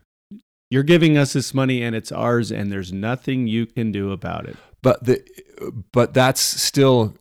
[0.70, 4.49] You're giving us this money, and it's ours, and there's nothing you can do about
[4.49, 4.57] it.
[4.83, 5.23] But the
[5.92, 7.14] but that's still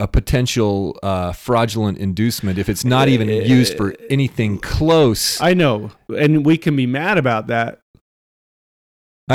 [0.00, 5.40] a potential uh, fraudulent inducement if it's not even used for anything close.
[5.40, 7.80] I know, and we can be mad about that.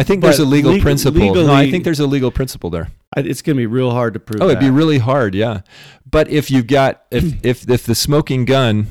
[0.04, 1.34] Think there's a legal leg- principle.
[1.34, 2.90] no, I think there's a legal principle there.
[3.16, 4.42] It's going to be real hard to prove.
[4.42, 5.62] Oh, it'd be really hard, yeah.
[6.10, 8.88] But if you've got if if if the smoking gun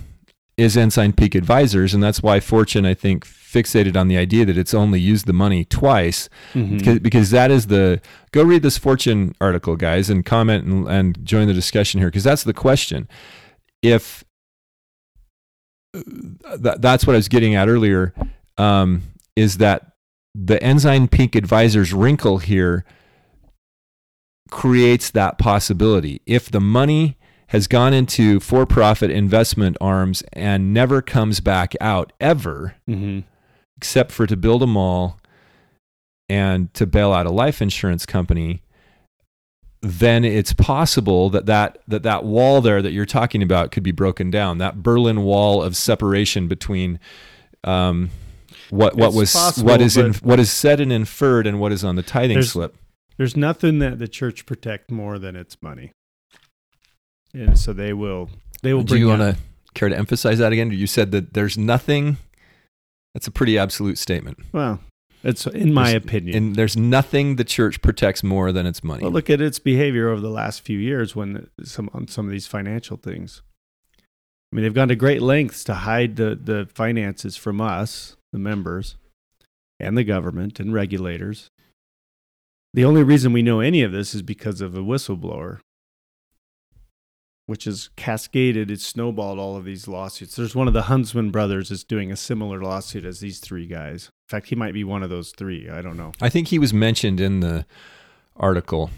[0.57, 4.57] is Ensign Peak Advisors, and that's why Fortune, I think, fixated on the idea that
[4.57, 6.79] it's only used the money twice, Mhm.
[6.79, 8.01] because, because that is the
[8.33, 12.25] go read this Fortune article, guys, and comment and, and join the discussion here, because
[12.25, 13.07] that's the question.
[13.83, 14.25] If
[15.92, 18.14] that, that's what I was getting at earlier,
[18.59, 19.03] um,
[19.35, 19.92] is that
[20.38, 22.85] the Ensign Peak Advisors wrinkle here
[24.51, 26.20] creates that possibility.
[26.27, 27.16] If the money
[27.49, 33.25] has gone into for profit investment arms and never comes back out ever, Mhm.
[33.77, 35.18] except for to build a mall
[36.29, 38.62] and to bail out a life insurance company,
[39.81, 43.92] then it's possible that that, that that wall there that you're talking about could be
[43.92, 44.59] broken down.
[44.59, 46.99] That Berlin Wall of separation between
[47.62, 48.11] um,
[48.71, 51.73] what what It's was possible, what is in, what is said and inferred and what
[51.73, 52.77] is on the tithing There's- slip.
[53.19, 55.93] There's nothing that the church protect more than its money,
[57.33, 58.29] and so they will.
[58.63, 58.83] They will.
[58.83, 59.37] Do you want to
[59.75, 60.71] care to emphasize that again?
[60.71, 62.19] You said that there's nothing.
[63.15, 64.39] That's a pretty absolute statement.
[64.53, 64.81] Well,
[65.25, 66.37] it's in my There's- opinion.
[66.37, 69.03] And there's nothing the church protects more than its money.
[69.05, 72.33] Well, look at its behavior over the last few years when some on some of
[72.33, 73.41] these financial things.
[74.53, 78.41] I mean, they've gone to great lengths to hide the, the finances from us, the
[78.41, 78.97] members,
[79.80, 81.51] and the government and regulators.
[82.74, 85.61] The only reason we know any of this is because of a whistleblower,
[87.47, 90.37] which has cascaded, it's snowballed all of these lawsuits.
[90.37, 94.11] There's one of the Huntsman brothers is doing a similar lawsuit as these three guys.
[94.28, 95.70] In fact, he might be one of those three.
[95.70, 96.12] I don't know.
[96.20, 97.64] I think he was mentioned in the
[98.37, 98.91] article.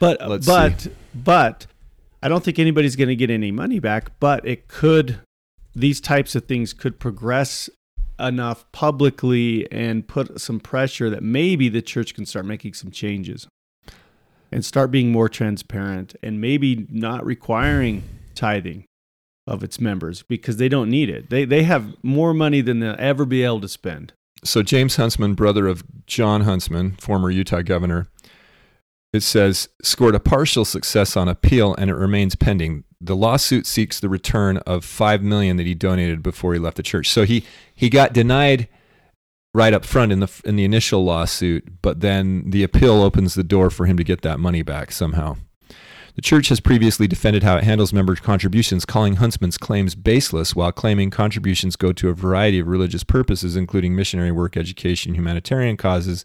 [0.00, 1.68] But Let's but but
[2.20, 4.18] I don't think anybody's going to get any money back.
[4.18, 5.20] But it could.
[5.76, 7.70] These types of things could progress
[8.20, 13.46] enough publicly and put some pressure that maybe the church can start making some changes.
[14.50, 18.02] and start being more transparent and maybe not requiring
[18.34, 18.84] tithing
[19.46, 21.28] of its members because they don't need it.
[21.30, 24.12] They they have more money than they'll ever be able to spend.
[24.44, 28.06] So James Huntsman, brother of John Huntsman, former Utah governor,
[29.12, 32.84] it says scored a partial success on appeal and it remains pending.
[33.00, 36.82] The lawsuit seeks the return of 5 million that he donated before he left the
[36.82, 37.08] church.
[37.08, 37.44] So he
[37.74, 38.68] he got denied
[39.54, 43.44] right up front in the in the initial lawsuit, but then the appeal opens the
[43.44, 45.36] door for him to get that money back somehow.
[46.18, 50.72] The church has previously defended how it handles member contributions, calling Huntsman's claims baseless, while
[50.72, 56.24] claiming contributions go to a variety of religious purposes, including missionary work, education, humanitarian causes,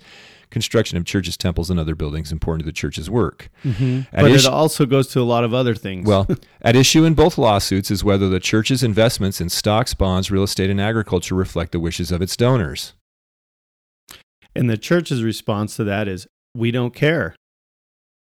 [0.54, 3.50] construction of churches, temples, and other buildings important to the church's work.
[3.66, 4.16] Mm-hmm.
[4.16, 6.08] At But it also goes to a lot of other things.
[6.08, 6.28] well,
[6.62, 10.70] at issue in both lawsuits is whether the church's investments in stocks, bonds, real estate,
[10.70, 12.94] and agriculture reflect the wishes of its donors.
[14.56, 17.36] and the church's response to that is we don't care.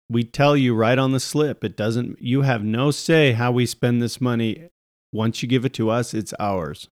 [0.08, 1.62] We tell you right on the slip.
[1.62, 4.68] It doesn't you have no say how we spend this money.
[5.12, 6.88] Once you give it to us, it's ours.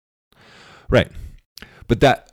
[0.91, 1.11] Right.
[1.89, 2.31] But that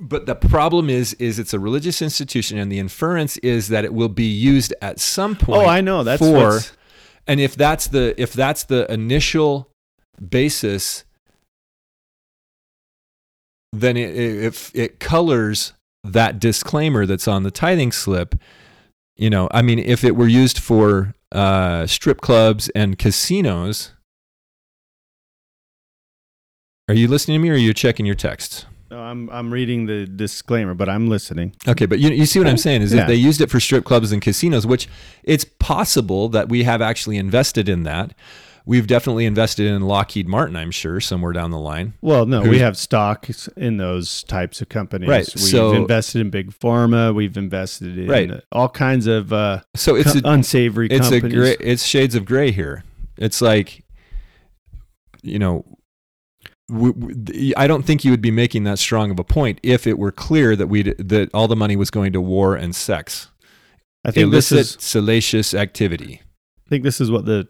[0.00, 3.92] but the problem is is it's a religious institution and the inference is that it
[3.92, 5.62] will be used at some point.
[5.62, 6.02] Oh, I know.
[6.04, 6.72] That's for what's-
[7.26, 9.70] and if that's the if that's the initial
[10.28, 11.04] basis
[13.72, 15.74] then it, it, if it colors
[16.04, 18.34] that disclaimer that's on the tithing slip
[19.16, 23.92] you know i mean if it were used for uh, strip clubs and casinos
[26.88, 29.86] are you listening to me or are you checking your texts No, I'm I'm reading
[29.86, 31.54] the disclaimer, but I'm listening.
[31.66, 33.02] Okay, but you, you see what I'm saying is Yeah.
[33.02, 34.88] if they used it for strip clubs and casinos, which
[35.24, 38.14] it's possible that we have actually invested in that.
[38.64, 41.94] We've definitely invested in Lockheed Martin, I'm sure, somewhere down the line.
[42.02, 45.08] Well, no, we have stocks in those types of companies.
[45.08, 47.14] Right, We've so- invested in big pharma.
[47.14, 48.30] We've invested in Right.
[48.52, 51.34] all kinds of uh, So it's co- a, unsavory it's a companies.
[51.34, 52.84] gray, it's shades of gray here.
[53.16, 53.84] It's like,
[55.22, 55.64] you know,
[56.70, 60.12] I don't think you would be making that strong of a point if it were
[60.12, 63.28] clear that we that all the money was going to war and sex,
[64.04, 66.20] I think this is salacious activity.
[66.66, 67.48] I think this is what the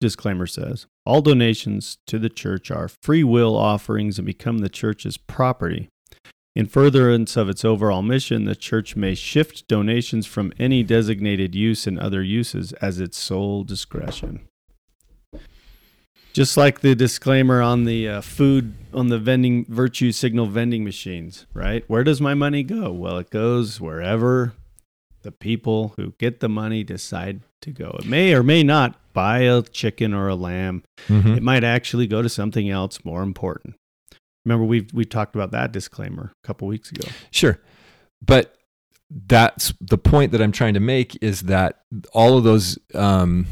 [0.00, 0.86] disclaimer says.
[1.06, 5.88] All donations to the church are free will offerings and become the church's property.
[6.56, 11.86] In furtherance of its overall mission, the church may shift donations from any designated use
[11.86, 14.47] and other uses as its sole discretion.
[16.32, 21.46] Just like the disclaimer on the uh, food on the vending virtue signal vending machines,
[21.52, 21.84] right?
[21.88, 22.92] Where does my money go?
[22.92, 24.52] Well, it goes wherever
[25.22, 27.96] the people who get the money decide to go.
[27.98, 30.84] It may or may not buy a chicken or a lamb.
[31.08, 31.38] Mhm.
[31.38, 33.74] It might actually go to something else more important.
[34.44, 37.08] Remember, we we talked about that disclaimer a couple weeks ago.
[37.32, 37.58] Sure.
[38.24, 38.54] But
[39.10, 41.80] that's the point that I'm trying to make is that
[42.12, 43.46] all of those um,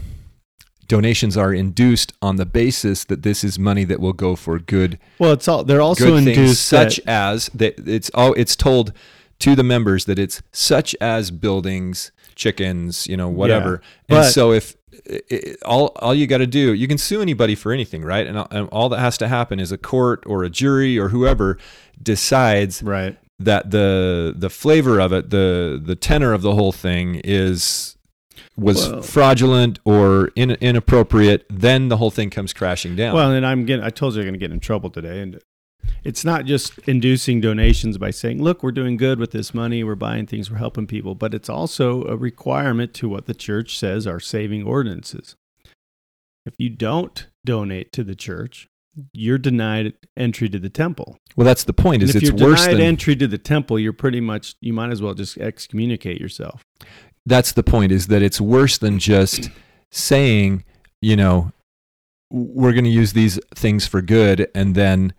[0.89, 4.99] donations are induced on the basis that this is money that will go for good,
[5.18, 8.93] Well, it's all they're also good things, induced such as that it's all it's told
[9.41, 13.74] to the members that it's such as buildings, chickens, you know, whatever.
[14.09, 14.76] and but- so if
[15.11, 18.26] i i all all you got to do, you can sue anybody for anything, right?
[18.26, 21.09] And, all- and all that has to happen is a court or a jury or
[21.11, 21.59] whoever
[22.03, 23.16] decides right.
[23.39, 27.95] that the the flavor of it, the the tenor of the whole thing is
[28.57, 33.15] was Well- fraudulent or in, inappropriate, then the whole thing comes crashing down.
[33.15, 33.85] Well, and I'm getting.
[33.85, 35.39] I told you I'm going to get in trouble today, and
[36.05, 39.85] it's not just inducing donations by saying, "Look, we're doing good with this money.
[39.85, 40.51] We're buying things.
[40.51, 44.65] We're helping people," but it's also a requirement to what the church says are saving
[44.65, 45.37] ordinances.
[46.47, 48.69] If you don't donate to the church,
[49.13, 51.19] you're denied entry to the temple.
[51.37, 52.03] well, that's the point.
[52.03, 54.55] And Is if it's you're worse denied than entry to the temple, you're pretty much
[54.61, 56.65] you might as well just excommunicate yourself.
[57.27, 57.93] That's the point.
[57.93, 59.51] Is that it's worse than just
[59.91, 60.64] saying,
[61.03, 61.53] you know,
[62.31, 65.12] we're going to use these things for good, and then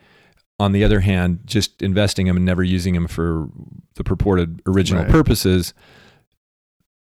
[0.60, 3.48] on the other hand, just investing them and never using them for
[3.96, 5.12] the purported original Right.
[5.12, 5.74] purposes.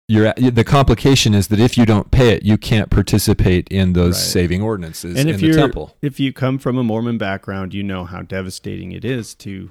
[0.08, 3.92] You're at, the complication is that if you don't pay it, you can't participate in
[3.94, 4.32] those Right.
[4.32, 5.96] saving ordinances And in if the temple.
[6.02, 9.70] if you come from a Mormon background, you know how devastating it is to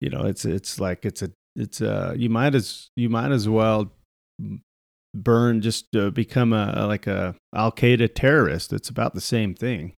[0.00, 3.48] you know, it's it's like it's a it's uh you might as you might as
[3.48, 3.92] well
[5.14, 8.72] burn just uh, become a, like a Al Qaeda terrorist.
[8.72, 9.94] It's about the same thing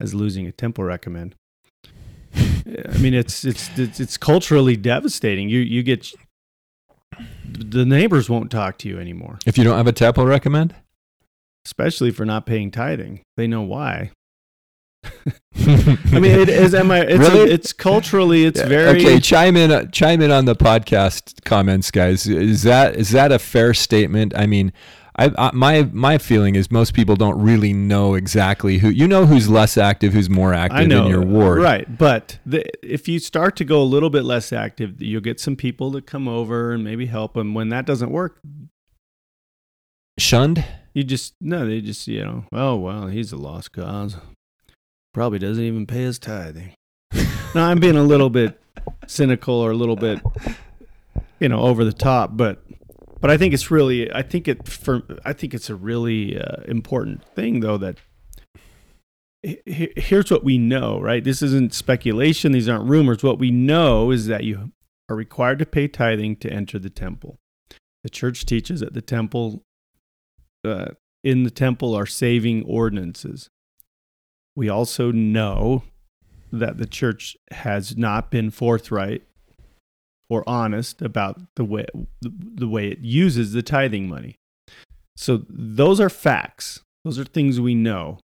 [0.00, 1.34] as losing a temple recommend.
[2.34, 5.48] I mean, it's it's it's, it's culturally devastating.
[5.48, 6.12] You you get
[7.46, 10.74] the neighbors won't talk to you anymore If you don't have a temple recommend,
[11.66, 13.20] especially for not paying tithing.
[13.36, 14.12] They know why.
[15.04, 16.74] I mean, it is.
[16.74, 17.00] Am I?
[17.00, 17.50] It's, Really?
[17.50, 18.98] it's culturally, it's Yeah, very.
[19.00, 19.20] okay.
[19.20, 22.26] Chime in, uh, chime in on the podcast comments, guys.
[22.26, 24.32] Is that is that a fair statement?
[24.36, 24.72] I mean,
[25.16, 29.26] I, I my my feeling is most people don't really know exactly who you know
[29.26, 31.60] who's less active, who's more active know in your ward.
[31.62, 31.98] right?
[31.98, 35.54] But the, if you start to go a little bit less active, you'll get some
[35.54, 37.54] people to come over and maybe help them.
[37.54, 38.40] When that doesn't work,
[40.18, 40.64] Shunned.
[40.94, 44.16] you just no, they just you know, oh well, he's a lost cause.
[45.14, 46.74] Probably doesn't even pay his tithing.
[47.54, 48.60] now I'm being a little bit
[49.06, 50.20] cynical or a little bit,
[51.38, 52.62] you know, over the top, but
[53.20, 56.62] but I think it's really I think it for I think it's a really uh,
[56.66, 57.98] important thing though that
[59.42, 61.22] he- he- here's what we know, right?
[61.22, 63.22] This isn't speculation, these aren't rumors.
[63.22, 64.72] What we know is that you
[65.10, 67.38] are required to pay tithing to enter the temple.
[68.02, 69.62] The church teaches that the temple
[70.64, 70.92] uh,
[71.22, 73.50] in the temple are saving ordinances.
[74.54, 75.84] We also know
[76.52, 79.22] that the church has not been forthright
[80.28, 81.86] or honest about the way
[82.20, 84.36] the way it uses the tithing money.
[85.16, 86.80] So those are facts.
[87.04, 88.18] Those are things we know.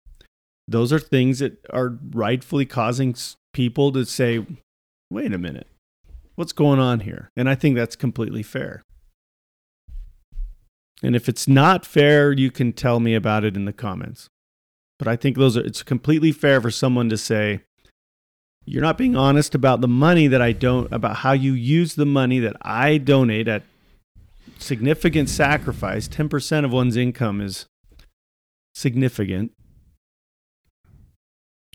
[0.66, 3.14] Those are things that are rightfully causing
[3.52, 4.46] people to say,
[5.10, 5.68] "Wait a minute.
[6.34, 8.82] What's going on here?" And I think that's completely fair.
[11.02, 14.28] And if it's not fair, you can tell me about it in the comments.
[15.04, 17.60] But I think those are it's completely fair for someone to say
[18.64, 22.06] you're not being honest about the money that I don't about how you use the
[22.06, 23.62] money that I donate at
[24.58, 26.08] significant sacrifice.
[26.08, 27.66] 10% of one's income is
[28.74, 29.52] significant.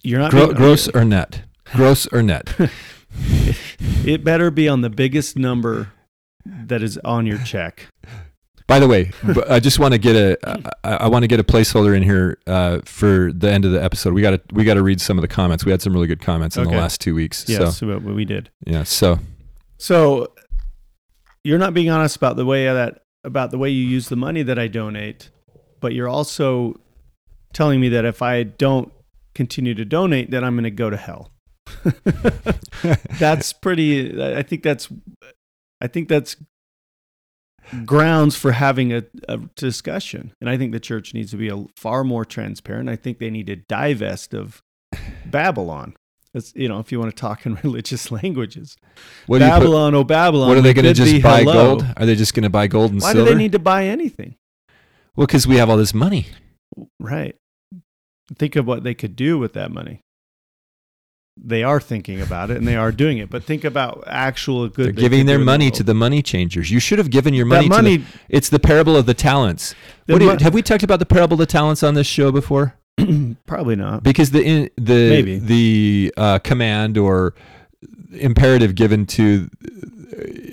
[0.02, 1.44] You're not Gro- being- gross or net?
[1.76, 2.56] Gross or net?
[4.06, 5.92] It better be on the biggest number
[6.46, 7.88] that is on your check.
[8.70, 9.12] By the way,
[9.50, 10.38] I just want to get a
[10.86, 13.84] I, I want to get a placeholder in here uh, for the end of the
[13.84, 14.14] episode.
[14.14, 15.66] We got to we got to read some of the comments.
[15.66, 16.76] We had some really good comments in Okay.
[16.76, 17.46] the last two weeks.
[17.50, 18.52] Yes, So what we did.
[18.66, 18.84] yeah.
[18.84, 19.20] So
[19.78, 20.34] So
[21.44, 24.44] you're not being honest about the way that about the way you use the money
[24.44, 25.30] that I donate,
[25.82, 26.80] but you're also
[27.54, 28.94] telling me that if I don't
[29.34, 31.32] continue to donate, then I'm going to go to hell.
[33.20, 34.22] that's pretty.
[34.22, 34.90] I think that's.
[35.82, 36.36] I think that's
[37.86, 41.66] grounds for having a, a discussion, and I think the church needs to be a
[41.76, 42.90] far more transparent.
[42.90, 44.62] I think they need to divest of
[45.26, 45.96] Babylon.
[46.34, 48.78] That's, you know, if you want to talk in religious languages,
[49.26, 50.48] what you put- Babylon, oh Babylon.
[50.50, 51.78] what are they going to just buy hello.
[51.78, 51.94] gold?
[51.98, 53.24] Are they just going to buy gold and Why silver?
[53.24, 54.36] Why do they need to buy anything?
[55.16, 56.28] well, because we have all this money.
[57.00, 57.36] Right.
[58.36, 60.02] Think of what they could do with that money.
[61.42, 64.88] They are thinking about it and they are doing it, but think about actual good.
[64.88, 66.70] They're giving their in the money to the money changers.
[66.70, 67.70] You should have given your money.
[67.70, 68.06] that to the- money.
[68.28, 69.74] it's the parable of the talents.
[70.08, 72.32] The you- mon- have we talked about the parable of the talents on this show
[72.32, 72.76] before?
[73.46, 74.04] probably not.
[74.04, 75.40] Because the in, the Maybe.
[75.40, 77.34] the uh, command or
[78.12, 79.50] imperative given to,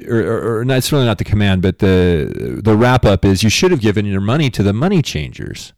[0.09, 3.43] or, or, or not, it's really not the command, but the the wrap up is
[3.43, 5.73] you should have given your money to the money changers,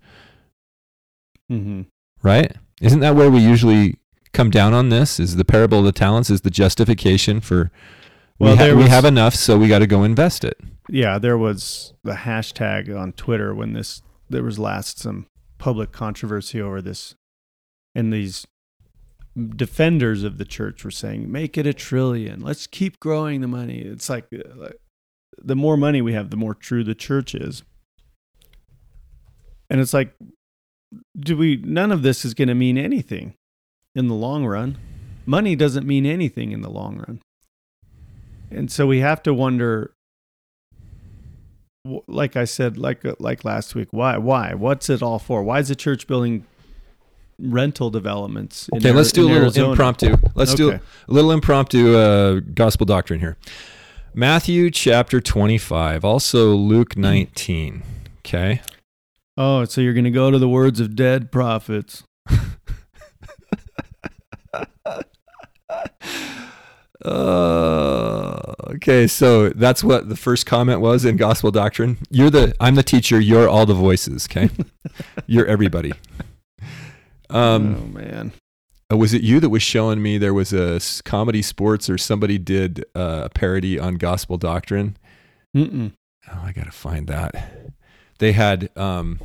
[1.49, 1.83] hmm
[2.23, 2.53] right?
[2.83, 3.97] Isn't that where we usually
[4.33, 5.19] come down on this?
[5.21, 7.71] Is the parable of the talents is the justification for
[8.39, 10.59] Well, we, ha- there we have enough, so we got to go invest it.
[10.89, 15.27] Yeah, there was the hashtag on Twitter when this there was last some
[15.59, 17.15] public controversy over this,
[17.95, 18.47] and these
[19.55, 22.41] defenders of the church were saying, "Make it a trillion.
[22.41, 24.81] Let's keep growing the money." It's like, uh, like
[25.37, 27.63] the more money we have, the more true the church is.
[29.71, 30.15] And it's like,
[31.19, 31.57] do we?
[31.57, 33.35] None of this is going to mean anything
[33.95, 34.79] in the long run.
[35.27, 37.21] Money doesn't mean anything in the long run.
[38.51, 39.93] And so we have to wonder
[42.07, 45.43] like I said, like uh, like last week, why why what's it all for?
[45.43, 46.45] Why is the church building
[47.39, 48.69] rental developments?
[48.71, 49.71] in Okay, let's do a little Arizona?
[49.71, 50.17] impromptu.
[50.35, 50.81] Let's do Okay.
[51.09, 53.37] a little impromptu uh, gospel doctrine here.
[54.15, 57.83] Matthew chapter 25, also Luke 19.
[58.19, 58.61] Okay.
[59.37, 62.03] Oh, so you're going to go to the words of dead prophets?
[67.05, 71.97] Uh, okay, so that's what the first comment was in gospel doctrine.
[72.11, 74.51] You're the I'm the teacher, you're all the voices, okay?
[75.27, 75.93] you're everybody.
[77.31, 78.33] Um oh man,
[78.93, 82.37] Uh, was it you that was showing me there was a comedy sports or somebody
[82.39, 84.97] did uh, a parody on gospel doctrine?
[85.57, 85.93] Mm-mm.
[86.33, 87.73] Oh, I gotta find that.
[88.19, 89.21] They had um,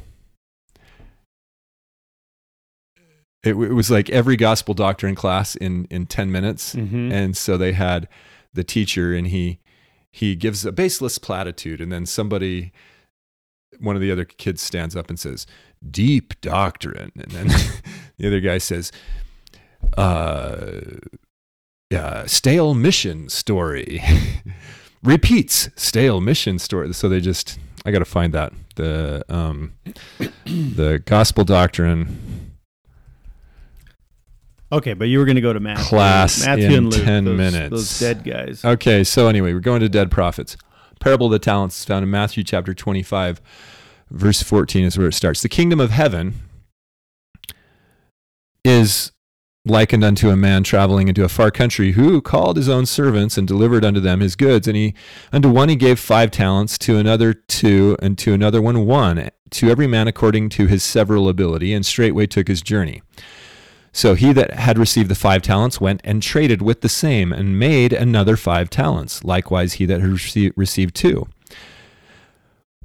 [3.43, 7.11] it, it was like every gospel doctrine class in in ten minutes, Mhm.
[7.11, 8.07] and so they had
[8.53, 9.59] the teacher, and he
[10.11, 12.71] he gives a baseless platitude, and then somebody,
[13.79, 15.45] one of the other kids stands up and says,
[15.89, 17.47] "Deep doctrine," and then
[18.17, 18.91] the other guy says,
[19.97, 20.81] uh,
[21.93, 24.01] uh, stale mission story.
[25.03, 26.93] Repeats stale mission story.
[26.93, 28.53] So they just I got to find that.
[28.75, 29.73] The um,
[30.45, 32.42] the gospel doctrine
[34.74, 35.86] Okay, but you were going to go to Matthew.
[35.86, 37.69] Class Matthew in and Luke, 10 those, minutes.
[37.69, 38.65] Those dead guys.
[38.65, 40.57] Okay, so anyway, we're going to dead prophets.
[40.99, 43.39] Parable of the talents is found in Matthew chapter 25,
[44.09, 45.43] verse 14 is where it starts.
[45.43, 46.34] The kingdom of heaven
[48.63, 49.11] is
[49.63, 53.47] likened unto a man traveling into a far country who called his own servants and
[53.47, 54.67] delivered unto them his goods.
[54.67, 54.95] And he
[55.32, 59.69] unto one he gave five talents, to another two, and to another one one, to
[59.69, 63.03] every man according to his several ability, and straightway took his journey.
[63.95, 67.59] So he that had received the five talents went and traded with the same, and
[67.59, 69.23] made another five talents.
[69.23, 71.27] Likewise, he that had received two.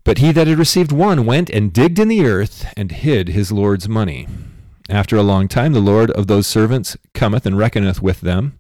[0.04, 3.50] But he that had received one went and digged in the earth and hid his
[3.50, 4.28] Lord's money.
[4.90, 8.59] After a long time, the Lord of those servants cometh and reckoneth with them.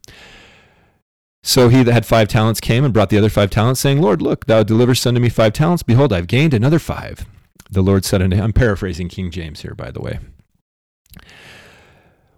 [1.42, 4.20] So he that had five talents came and brought the other five talents, saying, Lord,
[4.20, 5.82] look, thou deliverest unto me five talents.
[5.82, 7.26] Behold, I've gained another five.
[7.70, 10.18] The Lord said unto him, I'm paraphrasing King James here, by the way.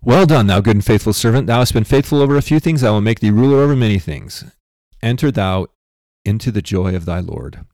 [0.03, 1.46] Well done, thou good and faithful servant.
[1.46, 2.82] Thou hast been faithful over a few things.
[2.82, 4.44] I will make thee ruler over many things.
[5.03, 5.66] Enter thou
[6.24, 7.64] into the joy of thy Lord.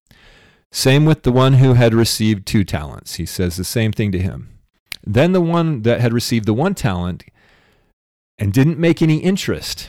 [0.73, 3.15] Same with the one who had received two talents.
[3.15, 4.59] He says the same thing to him.
[5.05, 7.25] Then the one that had received the one talent
[8.39, 9.89] and didn't make any interest,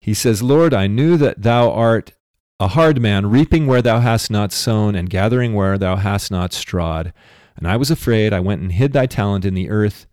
[0.00, 2.14] he says, Lord, I knew that thou art
[2.58, 6.52] a hard man, reaping where thou hast not sown, and gathering where thou hast not
[6.52, 7.12] strawed.
[7.56, 8.32] And I was afraid.
[8.32, 10.06] I went and hid thy talent in the earth.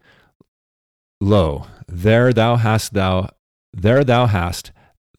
[1.19, 3.29] Lo, there thou hast thou,
[3.73, 4.71] there thou hast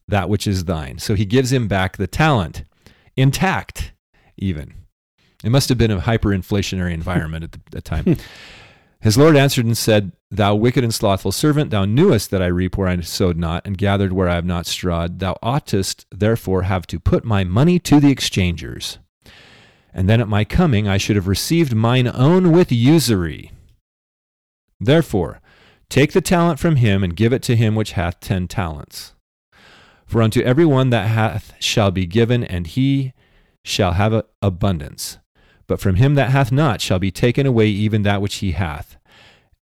[0.07, 0.97] that which is thine.
[0.99, 2.63] So he gives him back the talent,
[3.15, 3.93] intact,
[4.37, 4.73] even.
[5.43, 8.03] It must have been a hyperinflationary environment at the, the time.
[8.03, 8.13] Hmm.
[9.01, 12.77] His Lord answered and said, Thou wicked and slothful servant, thou knewest that I reap
[12.77, 15.19] where I sowed not, and gathered where I have not strawed.
[15.19, 18.99] Thou oughtest therefore have to put my money to the exchangers.
[19.93, 23.51] And then at my coming I should have received mine own with usury.
[24.79, 25.41] Therefore,
[25.89, 29.13] take the talent from him, and give it to him which hath ten talents.
[30.05, 33.13] For unto every one that hath shall be given, and he
[33.63, 35.19] shall have abundance.
[35.67, 38.97] But from him that hath not shall be taken away even that which he hath.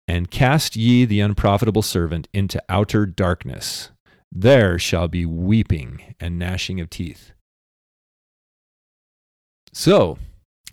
[0.06, 3.90] And cast ye the unprofitable servant into outer darkness.
[4.30, 7.32] There shall be weeping and gnashing of teeth.
[9.72, 10.18] So,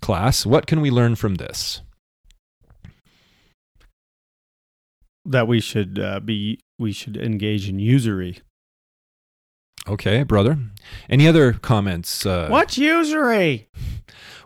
[0.02, 1.80] class, what can we learn from this?
[5.24, 8.40] That we should uh, be, we should engage in usury.
[9.88, 10.58] Okay, brother.
[11.08, 12.24] Any other comments?
[12.26, 13.68] Uh, What's usury?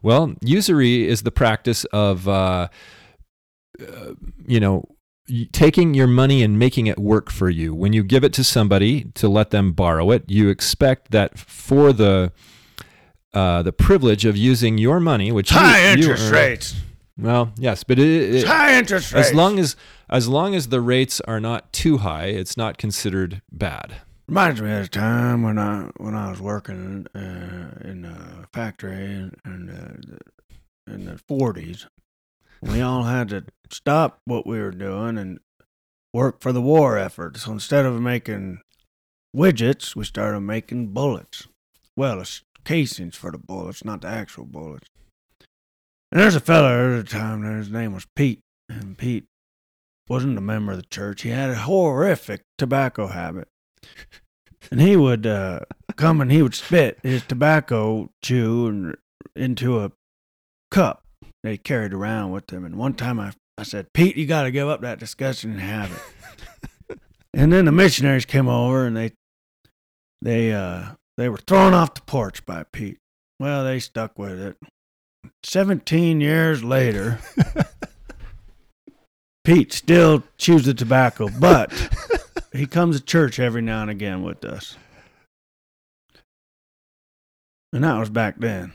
[0.02, 2.68] Well, usury is the practice of, uh,
[3.80, 4.12] uh,
[4.46, 4.84] you know,
[5.52, 7.74] taking your money and making it work for you.
[7.74, 11.92] When you give it to somebody to let them borrow it, you expect that for
[11.92, 12.32] the
[13.34, 16.74] uh, the privilege of using your money, which you- High you interest earn- rates.
[17.18, 19.28] Well, yes, but it, it, It's high interest rates.
[19.28, 19.74] as long as
[20.08, 24.00] as long as the rates are not too high, it's not considered bad.
[24.28, 29.04] Reminds me of the time when I when I was working uh, in a factory
[29.04, 31.86] in, in, the, in the forties.
[32.60, 35.38] We all had to stop what we were doing and
[36.12, 37.36] work for the war effort.
[37.36, 38.60] So instead of making
[39.34, 41.46] widgets, we started making bullets.
[41.94, 44.88] Well, it's casings for the bullets, not the actual bullets.
[46.10, 47.42] And there's a fella at the time.
[47.42, 49.26] His name was Pete, and Pete
[50.08, 51.22] wasn't a member of the church.
[51.22, 53.48] He had a horrific tobacco habit
[54.70, 55.60] and he would uh,
[55.96, 58.94] come and he would spit his tobacco chew
[59.34, 59.92] into a
[60.70, 61.02] cup
[61.42, 62.64] he carried around with him.
[62.64, 65.98] And one time I, I said, Pete, you got to give up that disgusting habit.
[67.34, 69.12] and then the missionaries came over and they
[70.22, 72.98] they uh, they were thrown off the porch by Pete.
[73.38, 74.56] Well, they stuck with it.
[75.44, 77.18] Seventeen years later,
[79.46, 81.72] Pete still chews the tobacco, but
[82.52, 84.76] he comes to church every now and again with us.
[87.72, 88.72] And that was back then.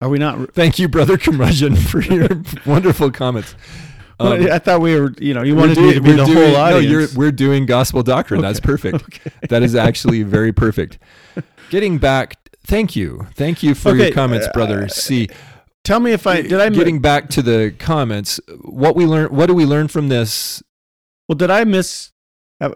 [0.00, 0.54] Are we not?
[0.54, 2.28] Thank you, brother curmudgeon, for your
[2.66, 3.54] wonderful comments.
[4.20, 5.12] Well, Um, I thought we were.
[5.18, 6.86] You know, you wanted me doing- to be the doing- whole No, audience.
[6.86, 8.40] you're, we're doing gospel doctrine.
[8.42, 9.02] That's perfect.
[9.04, 9.30] okay.
[9.48, 10.98] That is actually very perfect.
[11.70, 14.88] Getting back, thank you, thank you for Okay, your comments, uh, brother.
[14.88, 15.28] C.
[15.84, 16.52] Tell me if I did.
[16.60, 18.38] I getting back to the comments.
[18.62, 19.34] What we learn?
[19.34, 20.62] What do we learn from this?
[21.28, 22.12] Well, did I miss?
[22.60, 22.70] uh,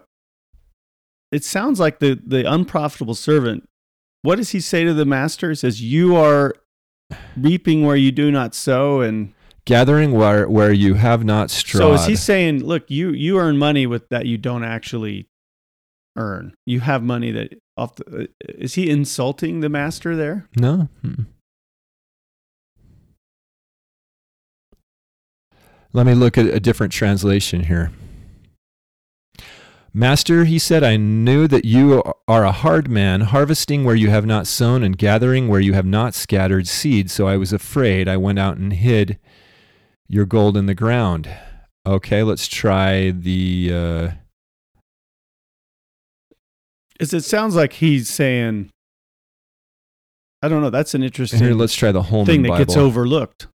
[1.31, 3.67] It sounds like the the unprofitable servant.
[4.23, 5.49] What does he say to the master?
[5.49, 6.53] He says, "You are
[7.37, 9.33] reaping where you do not sow," and
[9.65, 11.79] gathering where where you have not strawed.
[11.79, 15.27] So is he saying, look, you you earn money with that you don't actually
[16.17, 16.55] earn?
[16.65, 18.23] You have money that off the.
[18.23, 18.25] uh,
[18.57, 20.49] Is he insulting the master there?
[20.57, 20.89] No.
[21.05, 21.27] Mm-mm.
[25.93, 27.91] Let me look at a different translation here.
[29.93, 34.27] Master, he said, I knew that you are a hard man, harvesting where you have
[34.27, 37.09] not sown and gathering where you have not scattered seed.
[37.09, 38.07] So I was afraid.
[38.07, 39.17] I went out and hid
[40.07, 41.29] your gold in the ground.
[41.85, 43.71] Okay, let's try the.
[43.73, 44.11] Uh,
[46.99, 48.69] Is it sounds like he's saying.
[50.43, 50.69] I don't know.
[50.69, 52.65] That's an interesting here, let's try the Holman thing that Bible.
[52.65, 53.47] gets overlooked.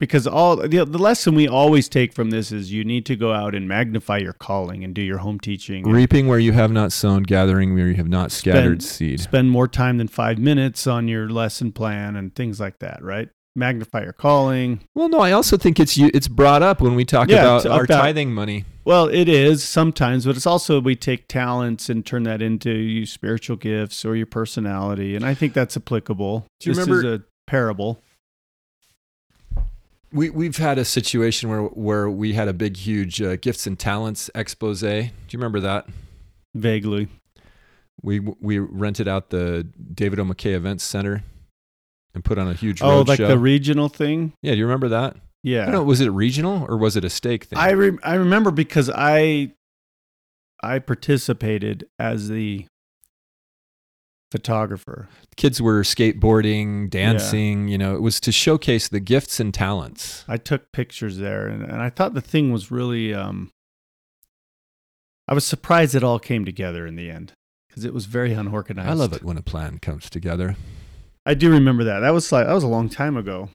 [0.00, 3.32] Because all the, the lesson we always take from this is you need to go
[3.34, 5.86] out and magnify your calling and do your home teaching.
[5.86, 9.20] Reaping where you have not sown, gathering where you have not scattered Spend- seed.
[9.20, 13.28] spend more time than five minutes on your lesson plan and things like that, right?
[13.54, 14.80] Magnify your calling.
[14.94, 17.66] Well, no, I also think it's you- it's brought up when we talk Yeah, about
[17.66, 18.64] our about- tithing money.
[18.86, 23.04] Well, it is sometimes, but it's also we take talents and turn that into your
[23.06, 26.46] spiritual gifts or your personality, and I think that's applicable.
[26.60, 28.02] Do you this remember- is a parable?
[30.12, 33.78] We we've had a situation where where we had a big, huge uh, gifts and
[33.78, 34.80] talents expose.
[34.80, 35.86] Do you remember that?
[36.54, 37.08] Vaguely,
[38.02, 40.24] We we rented out the David O.
[40.24, 41.22] McKay Events Center
[42.12, 43.28] and put on a huge oh, like show.
[43.28, 44.32] the regional thing.
[44.42, 45.14] yeah, do you remember that?
[45.16, 45.82] I Yeah, don't know.
[45.84, 47.58] Was it regional or was it a stake thing?
[47.58, 49.52] I re- I remember because I
[50.62, 52.66] I participated as the
[54.30, 55.08] photographer.
[55.36, 57.68] Kids were skateboarding, dancing.
[57.68, 60.24] You know, it was to showcase the gifts and talents.
[60.28, 63.14] I took pictures there, and, and I thought the thing was really.
[63.14, 63.50] Um,
[65.28, 67.32] I was surprised it all came together in the end
[67.68, 68.88] because it was very unorganized.
[68.88, 70.56] I love it when a plan comes together.
[71.24, 72.00] I do remember that.
[72.00, 73.50] That was like that was a long time ago.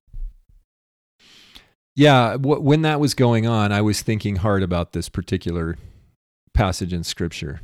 [1.96, 5.78] Yeah, w- when that was going on, I was thinking hard about this particular
[6.54, 7.62] passage in scripture.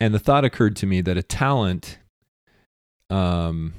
[0.00, 1.98] And the thought occurred to me that a talent
[3.10, 3.74] um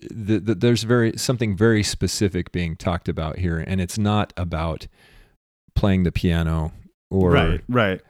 [0.00, 4.86] th- th- there's very something very specific being talked about here and it's not about
[5.74, 6.72] playing the piano
[7.10, 8.00] or right, right.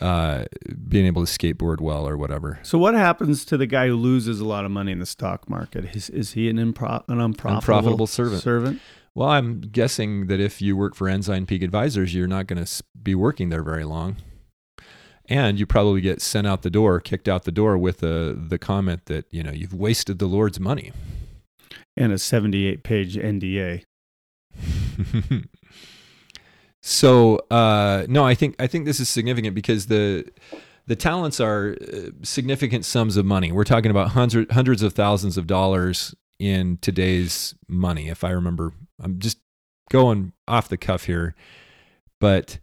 [0.00, 0.44] uh,
[0.88, 2.60] being able to skateboard well or whatever.
[2.62, 5.50] So what happens to the guy who loses a lot of money in the stock
[5.50, 5.96] market?
[5.96, 8.42] Is, is he an impro- an unprofitable, Unprofitable servant.
[8.42, 8.80] Servant.
[9.14, 12.82] Well, I'm guessing that if you work for Ensign Peak Advisors, you're not going to
[13.02, 14.16] be working there very long.
[15.26, 18.58] And you probably get sent out the door, kicked out the door with the the
[18.58, 20.92] comment that, you know, you've wasted the Lord's money.
[21.96, 23.84] and a 78 page NDA.
[26.82, 30.24] so, uh, no, I think I think this is significant because the
[30.86, 33.52] the talents are uh, significant sums of money.
[33.52, 38.08] We're talking about hundred, hundreds of thousands of dollars in today's money.
[38.08, 38.72] If I remember,
[39.02, 39.38] I'm just
[39.90, 41.34] going off the cuff here,
[42.20, 42.58] but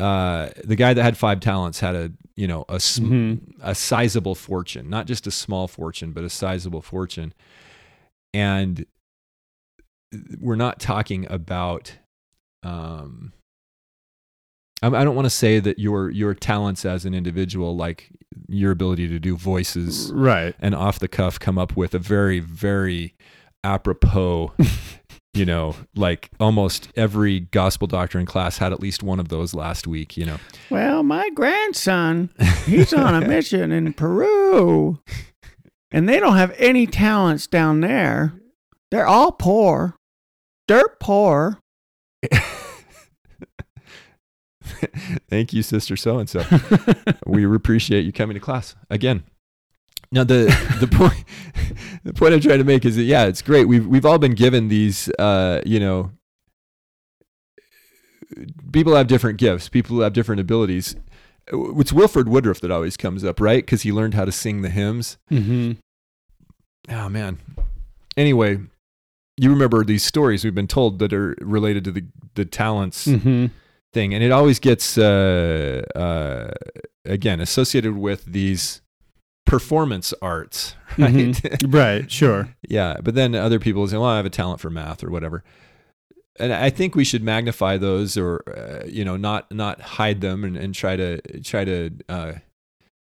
[0.00, 3.54] uh, the guy that had five talents had a you know a sm- Mhm.
[3.60, 7.34] a sizable fortune, not just a small fortune, but a sizable fortune,
[8.32, 8.86] and
[10.40, 11.92] we're not talking about
[12.62, 13.32] um
[14.82, 18.10] I I don't want to say that your your talents as an individual, like
[18.48, 20.54] your ability to do voices Right.
[20.60, 23.14] and off the cuff, come up with a very very
[23.64, 24.52] apropos,
[25.34, 29.86] you know, like almost every gospel doctrine class had at least one of those last
[29.86, 30.16] week.
[30.16, 30.38] You know,
[30.70, 32.30] Well, my grandson,
[32.66, 35.00] he's on a mission in Peru,
[35.90, 38.34] and they don't have any talents down there.
[38.90, 39.96] They're all poor,
[40.66, 41.58] dirt poor.
[45.28, 46.44] thank you, sister so and so.
[47.26, 49.24] we appreciate you coming to class again.
[50.10, 50.46] Now the
[50.80, 51.24] the point
[52.04, 53.66] the point I'm trying to make is that yeah, it's great.
[53.66, 56.10] We've we've all been given these uh, you know
[58.72, 60.96] people have different gifts, people have different abilities.
[61.50, 63.64] It's Wilford Woodruff that always comes up, right?
[63.64, 65.16] Because he learned how to sing the hymns.
[65.30, 65.72] Mm-hmm.
[66.90, 67.38] Oh man.
[68.16, 68.58] Anyway,
[69.38, 73.46] you remember these stories we've been told that are related to the the talents Mm-hmm.
[73.92, 76.50] thing, and it always gets uh, uh,
[77.04, 78.82] again associated with these
[79.48, 81.12] performance arts, right?
[81.14, 81.72] Mhm.
[81.72, 82.10] Right.
[82.10, 82.54] Sure.
[82.68, 85.42] yeah, but then other people say, "Well, I have a talent for math or whatever."
[86.40, 90.44] And I think we should magnify those, or uh, you know, not not hide them,
[90.44, 92.32] and, and try to try to uh,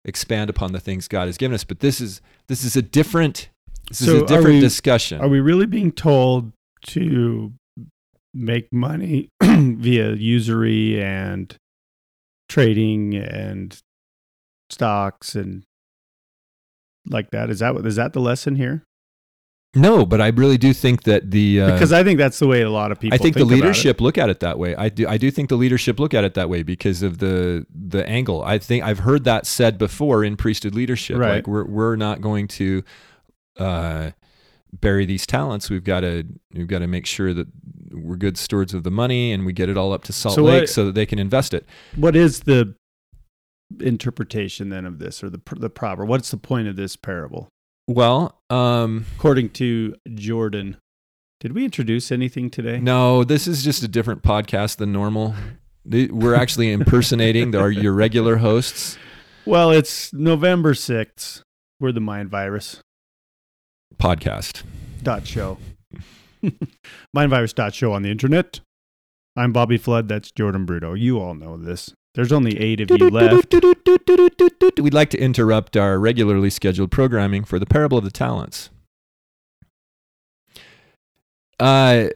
[0.06, 1.66] expand upon the things God has given us.
[1.66, 3.50] But this is this is a different
[3.90, 5.20] this So is a different we- discussion.
[5.20, 6.54] Are we really being told
[6.88, 7.52] to
[8.34, 11.54] make money via usury and
[12.48, 13.78] trading and
[14.70, 15.64] stocks and
[17.10, 17.50] like that?
[17.50, 18.84] Is that is that the lesson here?
[19.76, 22.62] No, but I really do think that the uh, Because I think that's the way
[22.64, 23.14] a lot of people.
[23.14, 23.56] I think, the about it.
[23.56, 24.76] leadership look at it that way.
[24.76, 25.08] I do.
[25.08, 28.42] I do think the leadership look at it that way because of the the angle.
[28.44, 31.18] I think I've heard that said before in priesthood leadership.
[31.20, 31.36] Right.
[31.36, 32.84] Like we're we're not going to
[33.60, 34.12] uh,
[34.82, 35.70] bury these talents.
[35.70, 37.46] We've got to we've got to make sure that
[37.92, 40.44] we're good stewards of the money and we get it all up to Salt So
[40.44, 41.68] Lake what- so that they can invest it.
[41.96, 42.74] What is the
[43.80, 46.06] interpretation then of this, or the the proper?
[46.06, 47.48] What's the point of this parable?
[47.88, 50.78] Well, um, According to Jordan,
[51.40, 52.80] did we introduce anything today?
[52.80, 55.34] no, this is just a different podcast than normal.
[55.86, 58.98] We're actually impersonating our your regular hosts.
[59.46, 61.42] Well, it's November sixth.
[61.80, 62.82] We're the Mind Virus
[63.98, 64.64] Podcast.
[65.02, 65.58] dot show.
[67.14, 68.60] Mind Virus dot show on the internet.
[69.36, 70.08] I'm Bobby Flood.
[70.10, 71.00] That's Jordan Bruto.
[71.00, 71.94] You all know this.
[72.16, 73.54] There's only eight of you left.
[74.80, 78.70] We'd like to interrupt our regularly scheduled programming for the Parable of the Talents.
[81.60, 82.08] Uh,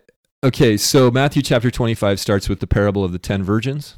[0.44, 3.98] okay, so Matthew chapter 25 starts with the parable of the 10 virgins.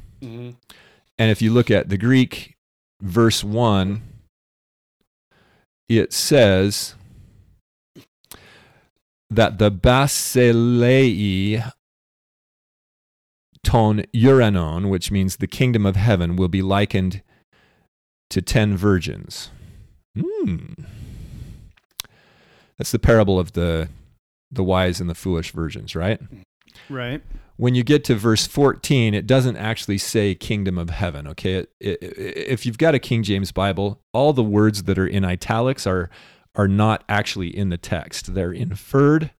[1.18, 2.56] And if you look at the Greek,
[3.00, 4.02] verse 1,
[5.88, 6.94] it says
[9.30, 11.72] that the basilei
[13.66, 17.20] ton uranon, which means the kingdom of heaven, will be likened
[18.30, 19.50] to 10 virgins.
[20.16, 20.74] Hmm.
[22.78, 23.88] That's the parable of the
[24.52, 26.20] the wise and the foolish virgins, right?
[26.88, 27.20] Right.
[27.56, 31.54] when you get to verse 14, it doesn't actually say kingdom of heaven, okay?
[31.54, 35.24] It, it, if you've got a King James Bible, all the words that are in
[35.24, 36.08] italics are,
[36.54, 38.34] are not actually in the text.
[38.34, 39.32] They're inferred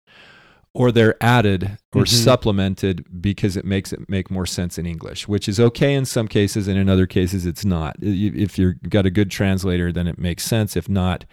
[0.76, 2.08] or they're added or Mhm.
[2.08, 6.28] supplemented because it makes it make more sense in English, which is okay in some
[6.28, 7.96] cases and in other cases it's not.
[8.02, 10.76] If you've got a good translator, then it makes sense.
[10.76, 11.24] If not,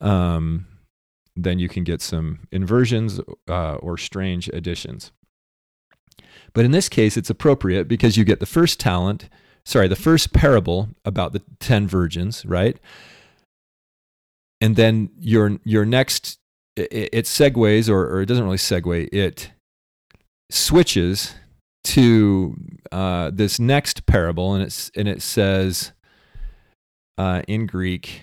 [0.00, 0.64] um,
[1.36, 5.12] then you can get some inversions uh, or strange additions.
[6.54, 9.28] But in this case, it's appropriate because you get the first talent,
[9.66, 12.78] sorry, the first parable about the 10 virgins, right?
[14.60, 16.37] And then your, your next,
[16.78, 19.50] it, it segues, or, or it doesn't really segue, it
[20.50, 21.34] switches
[21.84, 22.56] to
[22.92, 25.92] uh, this next parable, and, it's, and it says
[27.16, 28.22] uh, in Greek,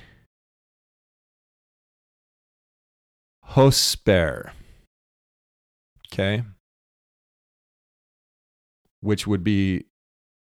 [3.52, 4.52] hosper.
[6.12, 6.44] Okay
[9.06, 9.86] which would be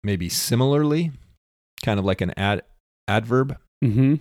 [0.04, 1.10] maybe similarly,
[1.82, 2.62] kind of like an ad,
[3.08, 3.56] adverb.
[3.82, 4.16] Mm-hmm.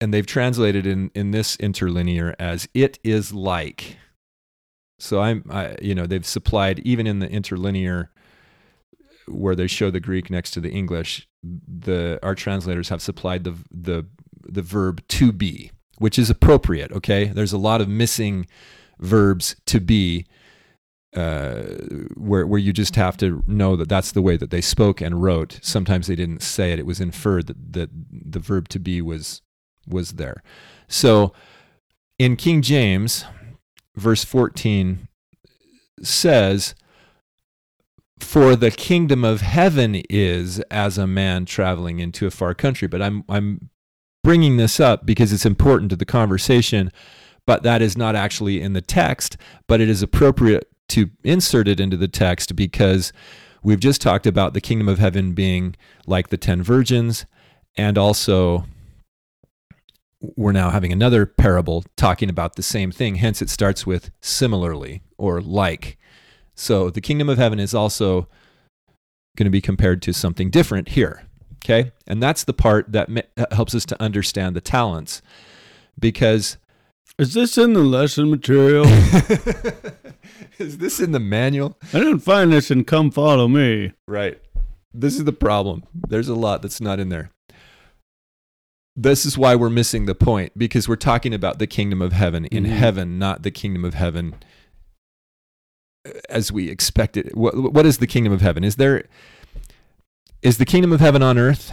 [0.00, 3.98] And they've translated in, in this interlinear as it is like.
[4.98, 8.10] So I'm, I, you know, they've supplied even in the interlinear
[9.30, 13.54] where they show the Greek next to the English, the our translators have supplied the
[13.70, 14.06] the
[14.42, 16.92] the verb to be, which is appropriate.
[16.92, 18.46] Okay, there's a lot of missing
[18.98, 20.26] verbs to be
[21.16, 21.62] uh,
[22.16, 25.22] where where you just have to know that that's the way that they spoke and
[25.22, 25.58] wrote.
[25.62, 29.42] Sometimes they didn't say it; it was inferred that, that the verb to be was
[29.90, 30.42] was there.
[30.88, 31.32] So
[32.18, 33.24] in King James,
[33.96, 35.08] verse fourteen
[36.02, 36.74] says,
[38.18, 43.02] "For the kingdom of heaven is as a man traveling into a far country." But
[43.02, 43.70] I'm I'm
[44.22, 46.90] bringing this up because it's important to the conversation
[47.50, 49.36] but that is not actually in the text,
[49.66, 53.12] but it is appropriate to insert it into the text because
[53.62, 55.74] we've just talked about the kingdom of heaven being
[56.06, 57.26] like the 10 virgins
[57.76, 58.66] and also
[60.20, 65.02] we're now having another parable talking about the same thing hence it starts with similarly
[65.18, 65.96] or like
[66.54, 68.28] so the kingdom of heaven is also
[69.36, 71.22] going to be compared to something different here
[71.56, 75.22] okay and that's the part that uh, helps us to understand the talents
[75.98, 76.56] because
[77.18, 78.86] Is this in the lesson material?
[80.58, 81.76] is this in the manual?
[81.92, 83.92] I didn't find this in Come Follow Me.
[84.08, 84.40] Right.
[84.94, 85.84] This is the problem.
[86.08, 87.30] There's a lot that's not in there.
[88.96, 92.44] This is why we're missing the point because we're talking about the kingdom of heaven
[92.46, 92.70] in Mhm.
[92.70, 94.34] heaven, not the kingdom of heaven
[96.28, 97.36] as we expect it.
[97.36, 98.64] What, what is the kingdom of heaven?
[98.64, 99.04] Is there
[100.42, 101.70] is the kingdom of heaven on earth?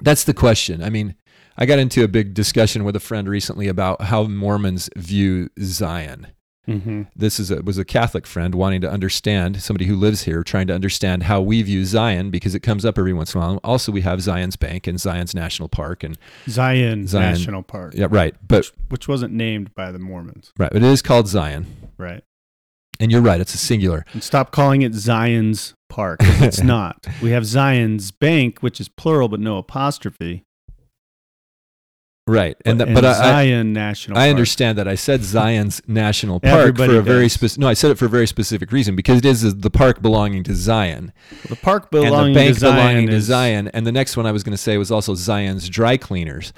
[0.00, 0.82] That's the question.
[0.82, 1.14] I mean,
[1.58, 6.28] I got into a big discussion with a friend recently about how Mormons view Zion.
[6.68, 7.02] Mm-hmm.
[7.14, 10.66] this is a, was a Catholic friend wanting to understand somebody who lives here, trying
[10.66, 13.60] to understand how we view Zion because it comes up every once in a while.
[13.62, 17.32] Also, we have Zions Bank and Zion's National Park, and Zion, Zion.
[17.34, 20.52] National Park, yeah, right, but which wasn't named by the Mormons.
[20.58, 21.66] right, but it is called Zion.
[21.98, 22.22] Right.
[22.98, 24.04] And you're right, it's a singular.
[24.14, 26.18] And stop calling it Zion's Park.
[26.22, 27.06] It's not.
[27.22, 30.44] We have Zions Bank, which is plural but no apostrophe.
[32.28, 32.56] Right.
[32.64, 34.30] And, that, and but I, I, Zion National I Park.
[34.30, 34.88] understand that.
[34.88, 37.60] I said Zion's National Park Everybody for a very specific.
[37.60, 40.42] No, I said it for a very specific reason because it is the park belonging
[40.44, 41.12] to Zion
[41.48, 43.68] The park belonging and the bank to Zion belonging to Zion.
[43.68, 46.52] And the next one I was going to say was also Zion's Dry Cleaners.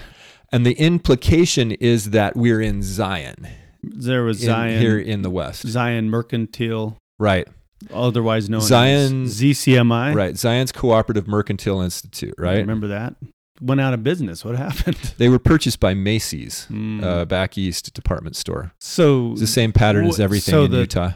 [0.51, 3.47] And the implication is that we're in Zion,
[3.83, 5.67] There was in- Zion here in the West.
[5.69, 7.47] Zion Mercantile, Right.
[7.93, 10.15] otherwise known Zion- as ZCMI.
[10.15, 10.39] Right.
[10.39, 12.33] Zion's Cooperative Mercantile Institute.
[12.39, 12.57] Right.
[12.57, 13.17] Remember that?
[13.61, 14.45] Went out of business.
[14.45, 15.15] What happened?
[15.19, 17.03] They were purchased by Macy's, Hmm.
[17.03, 18.73] uh, back east department store.
[18.81, 21.13] so It's the same pattern as everything so in Utah.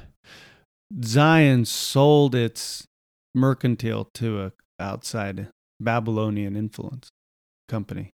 [1.04, 2.86] Zion sold its
[3.34, 5.48] mercantile to a outside
[5.80, 7.10] Babylonian influence
[7.68, 8.10] company.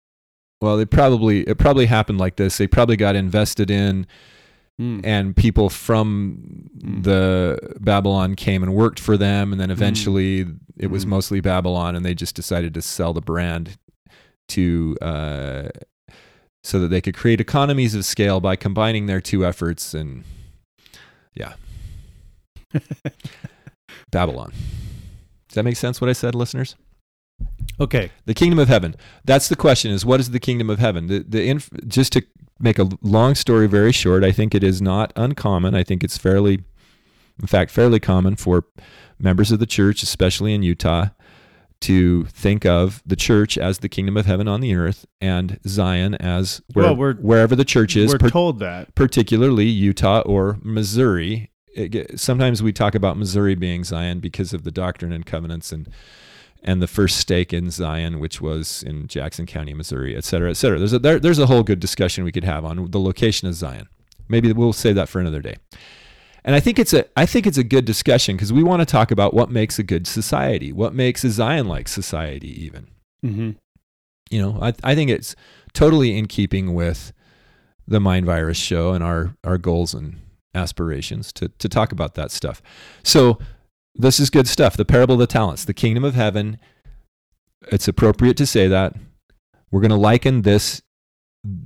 [0.61, 2.57] Well, they probably it probably happened like this.
[2.57, 4.07] They probably got invested in,
[4.80, 4.99] Hmm.
[5.03, 7.03] and people from Mm.
[7.03, 10.45] the Babylon came and worked for them, and then eventually
[10.78, 11.09] it was Mm.
[11.09, 13.78] mostly Babylon, and they just decided to sell the brand
[14.50, 15.70] to uh,
[16.64, 20.24] so that they could create economies of scale by combining their two efforts, and
[21.34, 21.54] yeah,
[24.12, 24.52] Babylon.
[25.48, 26.02] Does that make sense?
[26.02, 26.76] What I said, listeners?
[27.80, 28.12] Okay.
[28.26, 28.96] The kingdom of heaven.
[29.24, 31.08] That's the question is what is the kingdom of heaven?
[31.08, 32.24] The the inf- just to
[32.60, 35.76] make a long story very short, I think it is not uncommon.
[35.76, 36.64] I think it's fairly
[37.39, 38.66] in fact fairly common for
[39.20, 41.08] members of the church, especially in Utah,
[41.86, 46.16] to think of the church as the kingdom of heaven on the earth and Zion
[46.16, 48.94] as where, Well, we're- wherever the church is, We're per- told that.
[48.96, 51.50] particularly Utah or Missouri.
[51.76, 55.90] It sometimes we talk about Missouri being Zion because of the Doctrine and Covenants and
[56.68, 60.56] and the first stake in Zion, which was in Jackson County, Missouri, et cetera, et
[60.58, 60.80] cetera.
[60.80, 63.54] There's a there, there's a whole good discussion we could have on the location of
[63.56, 63.88] Zion.
[64.28, 65.56] Maybe we'll save that for another day.
[66.46, 68.86] And I think it's a I think it's a good discussion because we want to
[68.86, 72.88] talk about what makes a good society, what makes a Zion like society, even
[73.22, 73.52] hmm
[74.30, 75.36] you know, I, I think it's
[75.74, 77.14] totally in keeping with
[77.88, 80.20] the Mind Virus show and our, our goals and
[80.54, 82.62] aspirations to, to talk about that stuff.
[83.04, 83.38] So,
[83.98, 84.76] this is good stuff.
[84.76, 86.60] The parable of the talents, the kingdom of heaven.
[87.72, 88.93] It's appropriate to say that.
[89.72, 90.82] We're going to liken this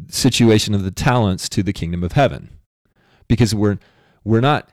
[0.10, 2.52] situation of the talents to the kingdom of heaven
[3.28, 3.80] because we're,
[4.24, 4.70] we're not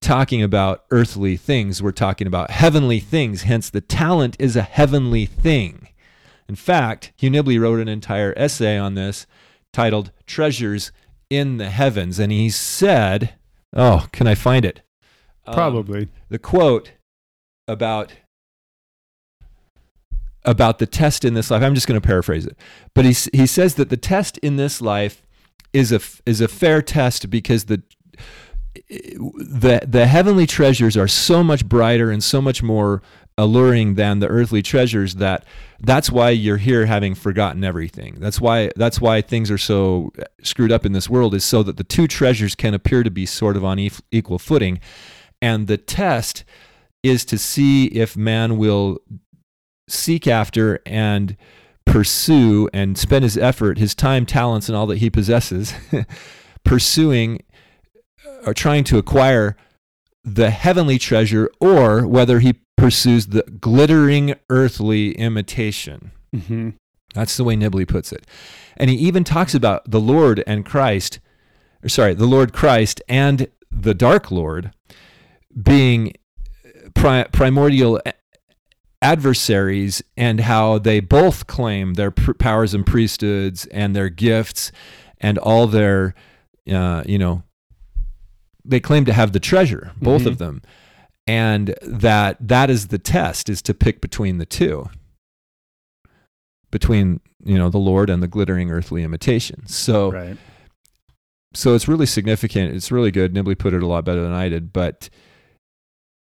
[0.00, 3.42] talking about earthly things, we're talking about heavenly things.
[3.42, 5.88] Hence, the talent is a heavenly thing.
[6.48, 9.26] In fact, Hugh Nibley wrote an entire essay on this
[9.72, 10.92] titled Treasures
[11.28, 12.18] in the Heavens.
[12.18, 13.34] And he said,
[13.74, 14.80] Oh, can I find it?
[15.46, 16.08] Um, Probably.
[16.28, 16.92] the quote
[17.66, 18.12] about
[20.44, 21.62] about the test in this life.
[21.62, 22.56] I'm just going to paraphrase it,
[22.94, 25.22] but he he says that the test in this life
[25.74, 27.82] is a is a fair test because the
[28.88, 33.02] the the heavenly treasures are so much brighter and so much more
[33.36, 35.44] alluring than the earthly treasures that
[35.80, 38.16] that's why you're here having forgotten everything.
[38.18, 40.12] That's why that's why things are so
[40.42, 43.26] screwed up in this world is so that the two treasures can appear to be
[43.26, 43.78] sort of on
[44.10, 44.80] equal footing.
[45.40, 46.44] And the test
[47.02, 48.98] is to see if man will
[49.88, 51.36] seek after and
[51.84, 55.72] pursue and spend his effort, his time, talents, and all that he possesses,
[56.64, 57.40] pursuing
[58.48, 59.56] or trying to acquire
[60.24, 66.10] the heavenly treasure, or whether he pursues the glittering earthly imitation.
[66.34, 66.70] hmm
[67.14, 68.26] That's the way Nibley puts it.
[68.76, 71.20] And he even talks about the Lord and Christ,
[71.82, 74.72] or sorry, the Lord Christ and the Dark Lord
[75.60, 76.14] being
[76.94, 78.00] pri- primordial
[79.00, 84.72] adversaries and how they both claim their pr- powers and priesthoods and their gifts
[85.18, 86.14] and all their,
[86.70, 87.42] uh, you know,
[88.68, 90.26] they claim to have the treasure, both Mhm.
[90.26, 90.62] of them.
[91.26, 94.88] And that that is the test is to pick between the two
[96.70, 99.66] between you know the Lord and the glittering earthly imitation.
[99.66, 100.36] So Right.
[101.54, 102.74] so it's really significant.
[102.74, 103.32] It's really good.
[103.34, 105.08] Nibley put it a lot better than I did, but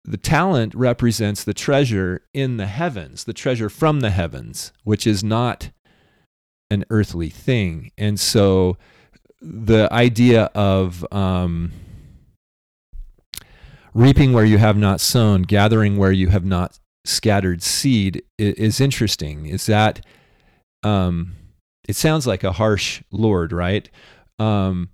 [0.05, 5.23] the talent represents the treasure in the heavens, the treasure from the heavens, which is
[5.25, 5.71] not
[6.71, 7.91] an earthly thing.
[7.99, 8.77] And so
[9.41, 11.73] the idea of um,
[13.99, 19.47] reaping where you have not sown, gathering where you have not scattered seed is interesting.
[19.47, 20.07] Is that
[20.85, 21.35] um,
[21.89, 23.91] it sounds like a harsh Lord, right?
[24.39, 24.91] Um,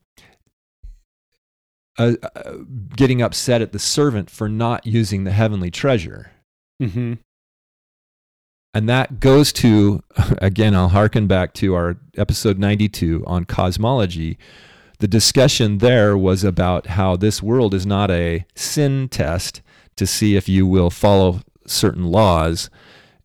[1.98, 2.52] uh, uh,
[2.96, 6.32] getting upset at the servant for not using the heavenly treasure.
[6.80, 7.14] hmm
[8.72, 10.02] And that goes to,
[10.38, 14.38] again, I'll hearken back to our episode 92 on cosmology.
[14.98, 19.60] The discussion there was about how this world is not a sin test
[19.96, 22.70] to see if you will follow certain laws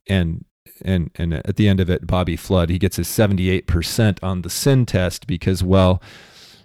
[0.07, 0.45] and
[0.84, 4.49] and and at the end of it Bobby Flood he gets a 78% on the
[4.49, 6.01] sin test because well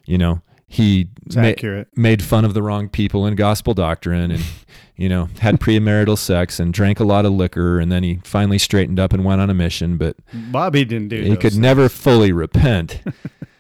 [0.07, 1.53] you know he ma-
[1.95, 4.45] made fun of the wrong people in gospel doctrine and
[4.97, 8.59] you know had premarital sex and drank a lot of liquor and then he finally
[8.59, 11.21] straightened up and went on a mission but Bobby didn't do.
[11.23, 11.59] he could things.
[11.59, 13.01] never fully repent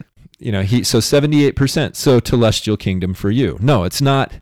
[0.44, 3.58] you know he so 78% so celestial kingdom for you.
[3.60, 4.32] No it's not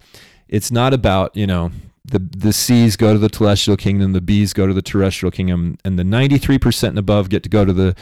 [0.49, 1.71] it's not about you know
[2.05, 5.79] the the C's go to the celestial kingdom the B's go to the terrestrial kingdom
[5.85, 7.95] and the 93% and above get to go to the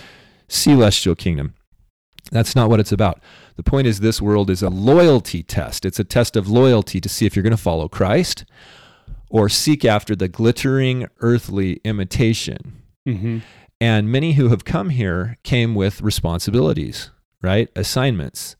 [0.49, 1.55] celestial kingdom.
[2.33, 3.21] That's not what it's about.
[3.57, 5.85] The point is this world is a loyalty test.
[5.85, 8.45] It's a test of loyalty to see if you're going to follow Christ
[9.29, 12.83] or seek after the glittering earthly imitation.
[13.09, 13.43] Mhm.
[13.81, 17.11] and many who have come here came with responsibilities,
[17.43, 17.69] right?
[17.77, 18.57] Assignments.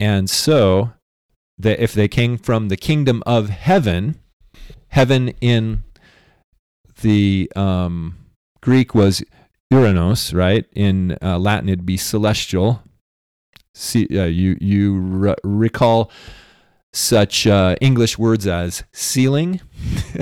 [0.00, 0.92] And so
[1.58, 4.20] that if they came from the kingdom of heaven,
[4.88, 5.82] heaven in
[7.02, 8.16] the um,
[8.60, 9.22] Greek was
[9.72, 10.64] Uranos, right?
[10.74, 12.82] In uh, Latin, it'd be celestial.
[13.74, 16.10] See, uh, you you re- recall
[16.92, 19.60] such uh, English words as ceiling.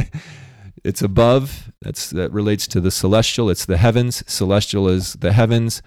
[0.84, 1.72] it's above.
[1.80, 3.48] That's that relates to the celestial.
[3.48, 4.24] It's the heavens.
[4.26, 5.80] Celestial is the heavens.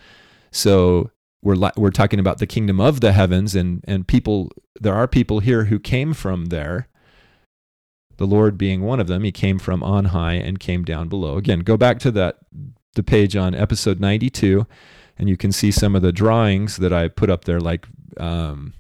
[0.52, 1.12] So
[1.42, 4.50] we're li- we're talking about the kingdom of the heavens, and and people.
[4.82, 6.88] There are people here who came from there.
[8.18, 11.38] The Lord being one of them, He came from on high and came down below.
[11.38, 12.38] Again, go back to that
[12.96, 14.68] the page on episode ninety two,
[15.18, 17.88] and you can see some of the drawings that I put up there, like
[18.18, 18.74] um,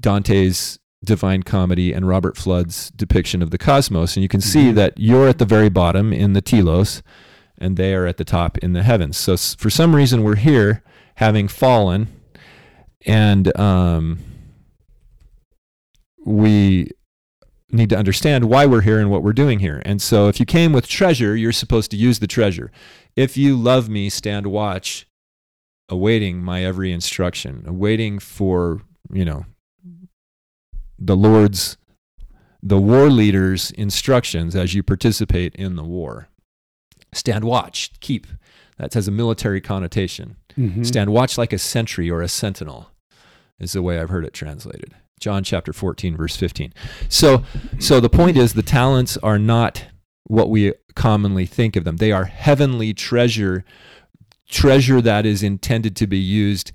[0.00, 4.16] Dante's Divine Comedy and Robert Fludd's depiction of the cosmos.
[4.16, 4.74] And you can see Mhm.
[4.74, 7.02] that you're at the very bottom in the telos,
[7.58, 9.16] and they are at the top in the heavens.
[9.16, 10.82] So for some reason, we're here
[11.20, 12.08] having fallen,
[13.04, 14.18] and um,
[16.24, 16.88] we
[17.70, 19.82] need to understand why we're here and what we're doing here.
[19.84, 22.72] And so if you came with treasure, you're supposed to use the treasure.
[23.16, 25.06] If you love me, stand watch,
[25.90, 28.80] awaiting my every instruction, awaiting for,
[29.12, 29.44] you know,
[30.98, 31.76] the Lord's,
[32.62, 36.28] the war leader's instructions as you participate in the war.
[37.12, 38.26] Stand watch, keep.
[38.78, 40.36] That has a military connotation.
[40.56, 40.84] Mhm.
[40.84, 42.90] Stand watch like a sentry or a sentinel,
[43.58, 44.94] is the way I've heard it translated.
[45.20, 46.72] John chapter 14, verse 15.
[47.08, 47.44] So,
[47.78, 49.84] so the point is the talents are not
[50.24, 51.98] what we commonly think of them.
[51.98, 53.64] They are heavenly treasure,
[54.48, 56.72] treasure that is intended to be used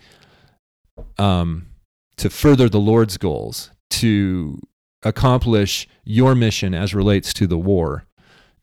[1.18, 1.68] um,
[2.18, 4.60] to further the Lord's goals, to
[5.04, 8.06] accomplish your mission as relates to the war,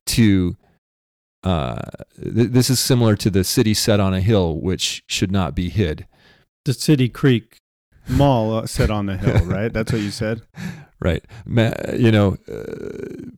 [0.07, 0.57] to
[1.45, 1.81] uh,
[2.23, 5.69] th- this is similar to the city set on a hill, which should not be
[5.69, 6.07] hid.
[6.65, 7.57] The City Creek
[8.09, 9.73] Mall uh, set on the hill, right?
[9.73, 10.43] That's what you said.
[11.01, 11.25] Right.
[11.45, 13.31] Ma- You know, uh,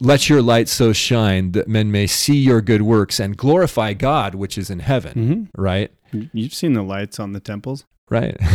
[0.00, 4.34] let your light so shine that men may see your good works and glorify God,
[4.36, 5.12] which is in heaven.
[5.54, 5.90] hmm Right.
[6.32, 7.84] You've seen the lights on the temples.
[8.10, 8.36] Right.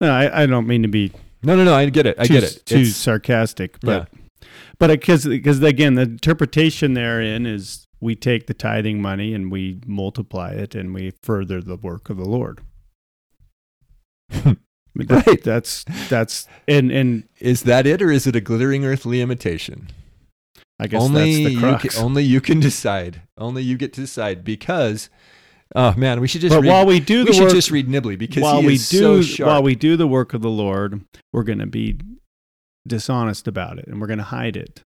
[0.00, 1.10] No, I, I don't mean to be
[1.42, 1.74] no, no, no.
[1.74, 2.16] I get it.
[2.20, 2.62] I too, get it.
[2.64, 4.08] too It's- sarcastic, but
[4.78, 9.80] but because because again, the interpretation therein is we take the tithing money and we
[9.86, 12.60] multiply it and we further the work of the Lord.
[14.30, 15.44] That- Right.
[15.44, 19.90] That's that's and and is that it, or is it a glittering earthly imitation?
[20.80, 23.22] I guess only that's the you can, only you can decide.
[23.36, 25.08] Only you get to decide because.
[25.76, 27.70] Oh man, we should just but read, while we do we the should work, just
[27.70, 29.46] read Nibley because while we do so sharp.
[29.46, 32.00] while we do the work of the Lord, we're going to be
[32.88, 34.82] dishonest about it and we're going to hide it.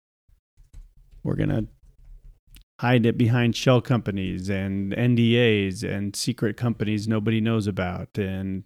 [1.23, 1.67] We're going to
[2.80, 8.63] hide it behind shell companies and NDAs and secret companies nobody knows about and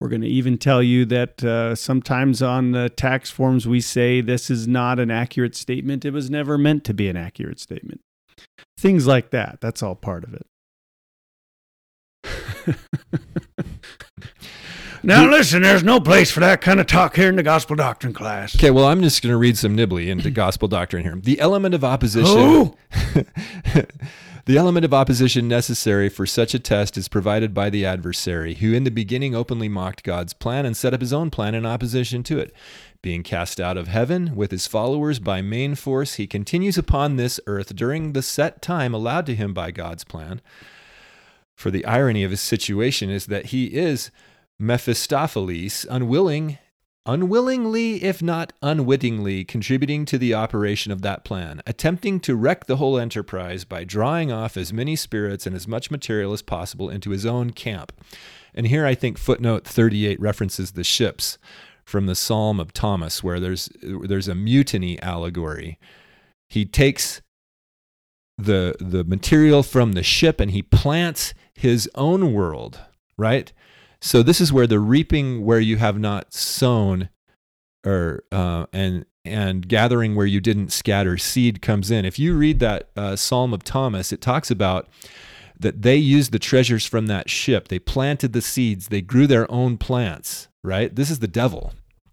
[0.00, 4.20] we're going to even tell you that uh, sometimes on the tax forms we say
[4.20, 6.04] this is not an accurate statement.
[6.04, 8.00] It was never meant to be an accurate statement.
[8.78, 9.58] Things like that.
[9.60, 10.46] That's all part of it.
[15.02, 18.12] Now listen, there's no place for that kind of talk here in the gospel doctrine
[18.12, 18.54] class.
[18.56, 21.16] Okay, well, I'm just going to read some Nibley into gospel doctrine here.
[21.16, 22.74] The element of opposition.
[24.48, 28.72] The element of opposition necessary for such a test is provided by the adversary, who
[28.72, 32.22] in the beginning openly mocked God's plan and set up his own plan in opposition
[32.22, 32.54] to it.
[33.02, 37.38] Being cast out of heaven with his followers by main force, he continues upon this
[37.46, 40.40] earth during the set time allowed to him by God's plan.
[41.54, 44.10] For the irony of his situation is that he is
[44.58, 46.58] Mephistopheles, unwilling
[47.08, 52.76] unwillingly, if not unwittingly, contributing to the operation of that plan, attempting to wreck the
[52.76, 57.10] whole enterprise by drawing off as many spirits and as much material as possible into
[57.10, 57.92] his own camp.
[58.54, 61.38] And here I think footnote 38 references the ships
[61.82, 65.78] from the Psalm of Thomas, where there's, there's a mutiny allegory.
[66.50, 67.22] He takes
[68.36, 72.80] the, the material from the ship and he plants his own world,
[73.16, 73.50] right?
[74.00, 77.08] So this is where the reaping where you have not sown,
[77.84, 82.04] or uh, and and gathering where you didn't scatter seed comes in.
[82.04, 84.88] If you read that uh, Psalm of Thomas, it talks about
[85.58, 87.68] that they used the treasures from that ship.
[87.68, 88.88] They planted the seeds.
[88.88, 90.48] They grew their own plants.
[90.62, 90.94] Right.
[90.94, 91.72] This is the devil.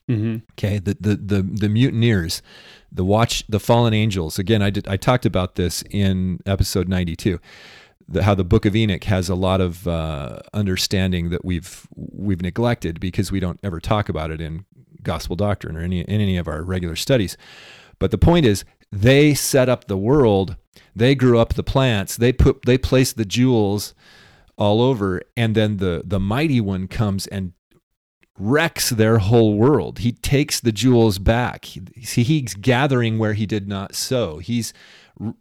[0.09, 0.37] Mm-hmm.
[0.53, 0.79] Okay.
[0.79, 2.41] The the the the mutineers,
[2.91, 4.39] the watch, the fallen angels.
[4.39, 7.39] Again, I did I talked about this in episode ninety two
[8.07, 12.41] the, how the Book of Enoch has a lot of uh, understanding that we've we've
[12.41, 14.65] neglected because we don't ever talk about it in
[15.01, 17.37] gospel doctrine or any in any of our regular studies.
[17.99, 20.57] But the point is, they set up the world.
[20.95, 22.15] They grew up the plants.
[22.17, 23.93] They put they placed the jewels
[24.57, 27.53] all over, and then the the mighty one comes and
[28.37, 29.99] wrecks their whole world.
[29.99, 31.65] He takes the jewels back.
[31.65, 34.39] He, he's gathering where he did not sow.
[34.39, 34.73] He's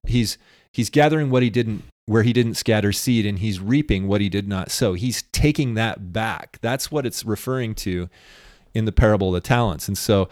[0.07, 0.39] he's
[0.73, 4.29] he's gathering what he didn't where he didn't scatter seed and he's reaping what he
[4.29, 4.95] did not sow.
[4.95, 6.59] He's taking that back.
[6.61, 8.09] That's what it's referring to
[8.75, 9.89] in the parable of the talents.
[9.89, 10.29] And so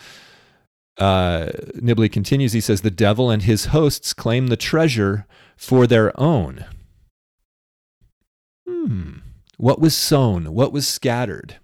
[0.98, 2.52] uh, Nibley continues.
[2.52, 5.26] He says, The devil and his hosts claim the treasure
[5.56, 6.66] for their own.
[8.68, 9.18] Hmm.
[9.56, 10.52] What was sown?
[10.52, 11.56] What was scattered?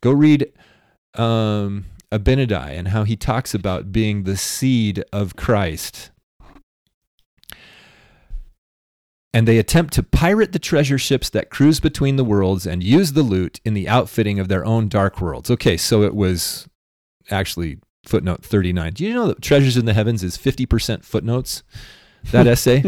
[0.00, 0.52] Go read
[1.14, 6.10] um, Abinadi and how he talks about being the seed of Christ
[9.34, 13.12] and they attempt to pirate the treasure ships that cruise between the worlds and use
[13.12, 15.50] the loot in the outfitting of their own dark worlds.
[15.50, 16.66] Okay, so it was
[17.30, 18.92] actually footnote 39.
[18.94, 21.62] Do you know that Treasures in the Heavens is 50% footnotes?
[22.32, 22.82] That essay?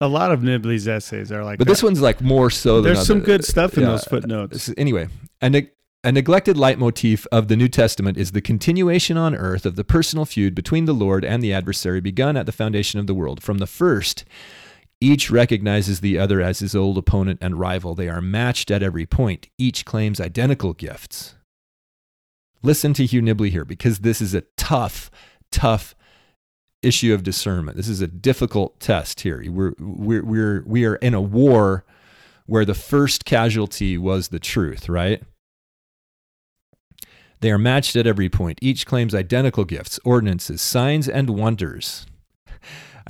[0.00, 1.72] a lot of Nibley's essays are like But that.
[1.72, 3.88] this one's like more so than There's some other- good stuff in yeah.
[3.90, 4.70] those footnotes.
[4.76, 5.08] Anyway,
[5.40, 5.70] and neg-
[6.04, 10.24] a neglected leitmotif of the New Testament is the continuation on earth of the personal
[10.24, 13.42] feud between the Lord and the adversary begun at the foundation of the world.
[13.42, 14.24] From the first,
[15.00, 17.94] each recognizes the other as his old opponent and rival.
[17.94, 19.48] They are matched at every point.
[19.56, 21.34] Each claims identical gifts.
[22.62, 25.10] Listen to Hugh Nibley here because this is a tough,
[25.52, 25.94] tough
[26.82, 27.76] issue of discernment.
[27.76, 29.44] This is a difficult test here.
[29.48, 31.84] We're, we're, we're, we are in a war
[32.46, 35.22] where the first casualty was the truth, right?
[37.40, 38.58] They are matched at every point.
[38.60, 42.06] Each claims identical gifts, ordinances, signs, and wonders.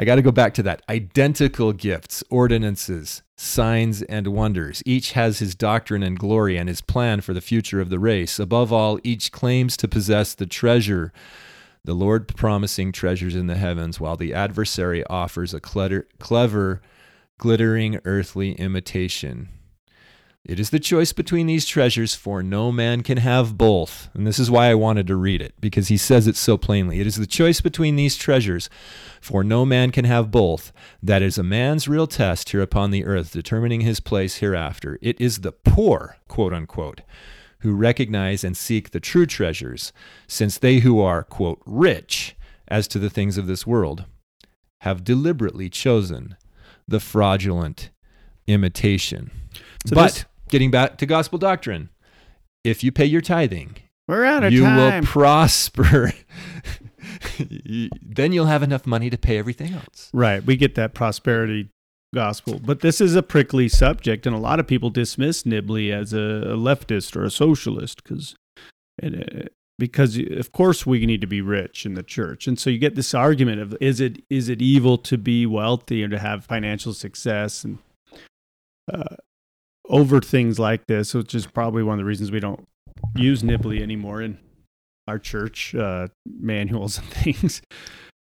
[0.00, 0.82] I got to go back to that.
[0.88, 4.80] Identical gifts, ordinances, signs, and wonders.
[4.86, 8.38] Each has his doctrine and glory and his plan for the future of the race.
[8.38, 11.12] Above all, each claims to possess the treasure,
[11.84, 16.80] the Lord promising treasures in the heavens, while the adversary offers a clever, clever
[17.36, 19.48] glittering earthly imitation.
[20.48, 24.08] It is the choice between these treasures, for no man can have both.
[24.14, 27.00] And this is why I wanted to read it, because he says it so plainly.
[27.00, 28.70] It is the choice between these treasures,
[29.20, 30.72] for no man can have both.
[31.02, 34.98] That is a man's real test here upon the earth, determining his place hereafter.
[35.02, 37.02] It is the poor, quote unquote,
[37.58, 39.92] who recognize and seek the true treasures,
[40.26, 42.36] since they who are, quote, rich
[42.68, 44.06] as to the things of this world
[44.78, 46.36] have deliberately chosen
[46.86, 47.90] the fraudulent
[48.46, 49.30] imitation.
[49.86, 51.90] So but getting back to gospel doctrine,
[52.64, 53.76] if you pay your tithing,
[54.06, 55.00] We're out of you time.
[55.00, 56.12] will prosper.
[58.02, 60.10] Then you'll have enough money to pay everything else.
[60.12, 60.44] Right.
[60.44, 61.68] We get that prosperity
[62.14, 62.60] gospel.
[62.62, 66.18] But this is a prickly subject, and a lot of people dismiss Nibley as a,
[66.18, 68.34] a leftist or a socialist because
[69.78, 72.46] because of course we need to be rich in the church.
[72.46, 76.02] And so you get this argument of is it is it evil to be wealthy
[76.02, 77.78] and to have financial success and
[78.92, 79.16] uh,
[79.88, 82.66] over things like this, which is probably one of the reasons we don't
[83.16, 84.38] use Nibley anymore in
[85.06, 87.62] our church uh, manuals and things.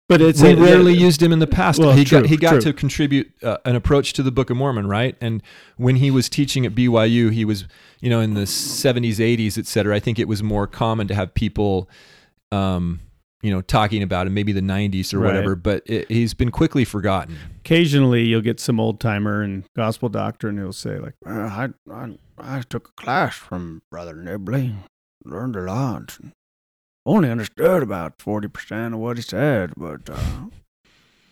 [0.08, 1.78] But it's we a- rarely used him in the past.
[1.78, 2.60] Well, he true, got he got true.
[2.60, 5.16] to contribute uh, an approach to the Book of Mormon, right?
[5.20, 5.42] And
[5.76, 7.66] when he was teaching at BYU, he was
[8.00, 9.96] you know in the seventies, eighties, et cetera.
[9.96, 11.88] I think it was more common to have people,
[12.50, 13.00] um,
[13.42, 15.26] you know, talking about him, maybe the nineties or Right.
[15.28, 15.56] whatever.
[15.56, 17.36] But it, he's been quickly forgotten.
[17.60, 22.18] occasionally you'll get some old timer in gospel doctrine who'll say like Uh, I, I
[22.38, 24.74] I took a class from Brother Nibley,
[25.24, 26.18] learned a lot.
[27.04, 30.46] Only understood about forty percent of what he said, but uh,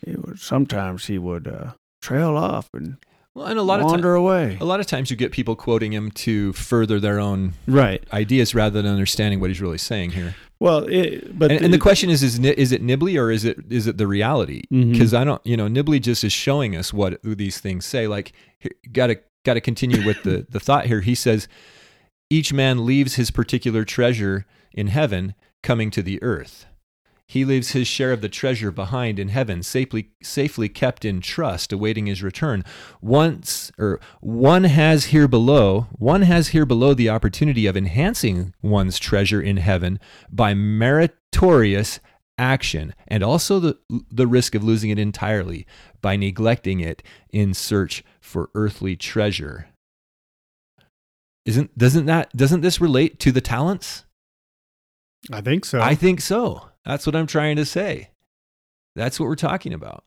[0.04, 1.72] he would sometimes he would uh,
[2.02, 2.96] trail off and
[3.34, 4.58] Well, and a lot of wander times, away.
[4.60, 8.02] a lot of times you get people quoting him to further their own Right.
[8.12, 10.34] ideas rather than understanding what he's really saying here.
[10.60, 13.58] Well, it, but And, and the question is: is is it Nibley or is it
[13.70, 14.62] is it the reality?
[14.70, 14.92] Mm-hmm.
[14.92, 18.06] Because I don't, you know, Nibley just is showing us what these things say.
[18.06, 18.32] Like,
[18.92, 21.00] got to got to continue with the the thought here.
[21.00, 21.48] He says,
[22.28, 26.66] each man leaves his particular treasure in heaven, coming to the earth.
[27.30, 31.72] He leaves his share of the treasure behind in heaven, safely safely kept in trust,
[31.72, 32.64] awaiting his return.
[33.00, 38.98] Once or one has here below, one has here below the opportunity of enhancing one's
[38.98, 42.00] treasure in heaven by meritorious
[42.36, 43.78] action, and also the
[44.10, 45.68] the risk of losing it entirely
[46.02, 47.00] by neglecting it
[47.32, 49.68] in search for earthly treasure.
[51.46, 54.04] Isn't doesn't that doesn't this relate to the talents?
[55.30, 55.80] I think so.
[55.80, 56.69] I think so.
[56.84, 58.10] That's what I'm trying to say.
[58.96, 60.04] That's what we're talking about.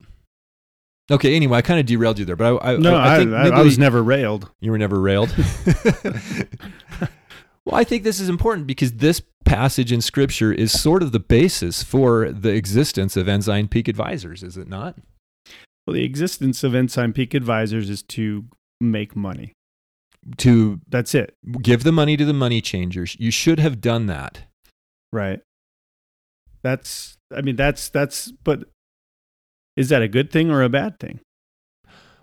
[1.12, 1.36] Okay.
[1.36, 3.62] Anyway, I kind of derailed you there, but I, I no, I, I, think I,
[3.62, 4.50] was never railed.
[4.62, 5.36] you were never railed.
[7.66, 11.20] well, I think this is important because this passage in Scripture is sort of the
[11.20, 14.96] basis for the existence of Ensign Peak Advisors, is it not?
[15.86, 18.46] Well, the existence of Ensign Peak Advisors is to
[18.80, 19.54] make money.
[20.38, 21.36] To That's it.
[21.62, 23.18] give the money to the money changers.
[23.20, 24.44] You should have done that.
[25.12, 25.42] Right.
[26.64, 27.18] That's.
[27.36, 28.32] I mean, that's that's.
[28.44, 28.64] But
[29.76, 31.20] is that a good thing or a bad thing?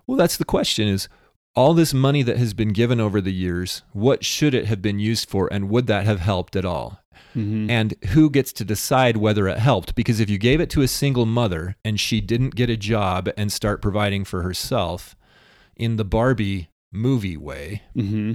[0.07, 1.09] Well, that's the question is
[1.55, 4.99] all this money that has been given over the years, what should it have been
[4.99, 7.01] used for and would that have helped at all?
[7.37, 7.69] Mm-hmm.
[7.71, 9.95] And who gets to decide whether it helped?
[9.95, 13.29] Because if you gave it to a single mother and she didn't get a job
[13.37, 15.15] and start providing for herself
[15.77, 18.33] in the Barbie movie way Mm-hmm.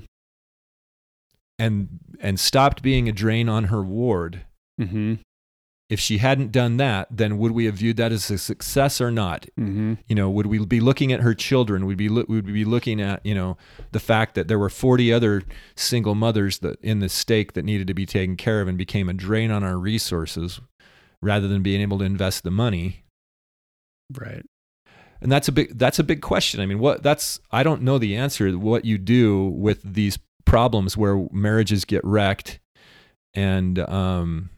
[1.59, 4.41] and and stopped being a drain on her ward,
[4.79, 5.15] Mm-hmm.
[5.89, 9.11] If she hadn't done that, then would we have viewed that as a success or
[9.11, 9.45] not?
[9.59, 9.93] Mm-hmm.
[10.07, 11.85] you know, would we be looking at her children?
[11.85, 13.57] Would be loo- would we be looking at you know
[13.91, 15.43] the fact that there were forty other
[15.75, 19.09] single mothers that in the stake that needed to be taken care of and became
[19.09, 20.59] a drain on our resources,
[21.21, 23.03] rather than being able to invest the money?
[24.11, 24.45] Right.
[25.21, 26.61] And that's a big that's a big question.
[26.61, 28.51] I mean, what that's I don't know the answer.
[28.51, 32.59] What you do with these problems where marriages get wrecked,
[33.33, 34.49] and um,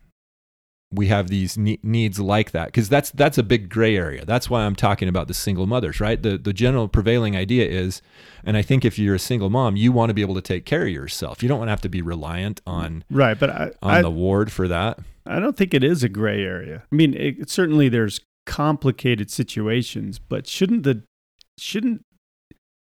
[0.91, 4.23] we have these ne- needs like that because that's that's a big gray area.
[4.25, 6.21] That's why I'm talking about the single mothers, right?
[6.21, 8.01] The the general prevailing idea is,
[8.43, 10.65] and I think if you're a single mom, you want to be able to take
[10.65, 11.43] care of yourself.
[11.43, 13.37] You don't want to have to be reliant on Right.
[13.37, 14.99] But I, on I, the ward for that.
[15.25, 16.83] I don't think it is a gray area.
[16.91, 21.03] I mean, it, certainly there's complicated situations, but shouldn't the
[21.59, 22.01] shouldn't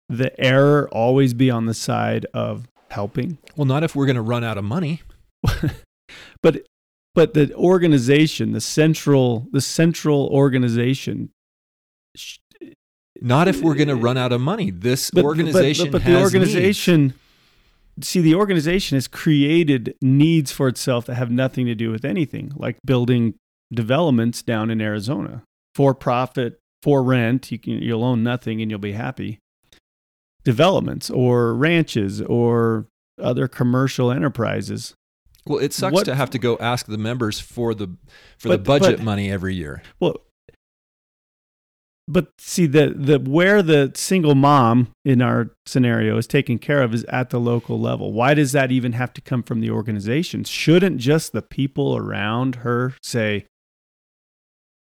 [0.08, 3.38] the error always be on the side of helping?
[3.56, 5.02] Well, not if we're going to run out of money.
[6.42, 6.66] but
[7.14, 11.30] but the organization, the central the central organization.
[13.22, 14.70] Not if we're going to run out of money.
[14.70, 17.14] This but, organization but, but, but has the organization
[18.04, 22.52] see the organization has created needs for itself that have nothing to do with anything
[22.56, 23.34] like building
[23.72, 25.42] developments down in arizona
[25.74, 29.38] for profit for rent you can you'll own nothing and you'll be happy
[30.44, 32.86] developments or ranches or
[33.20, 34.94] other commercial enterprises
[35.46, 37.88] Well, it sucks What- to have to go ask the members for the
[38.38, 39.82] for But- the budget but- money every year.
[39.98, 40.16] Well,
[42.08, 46.92] but see the the where the single mom in our scenario is taken care of
[46.92, 48.12] is at the local level.
[48.12, 50.44] Why does that even have to come from the organization?
[50.44, 53.46] Shouldn't just the people around her say,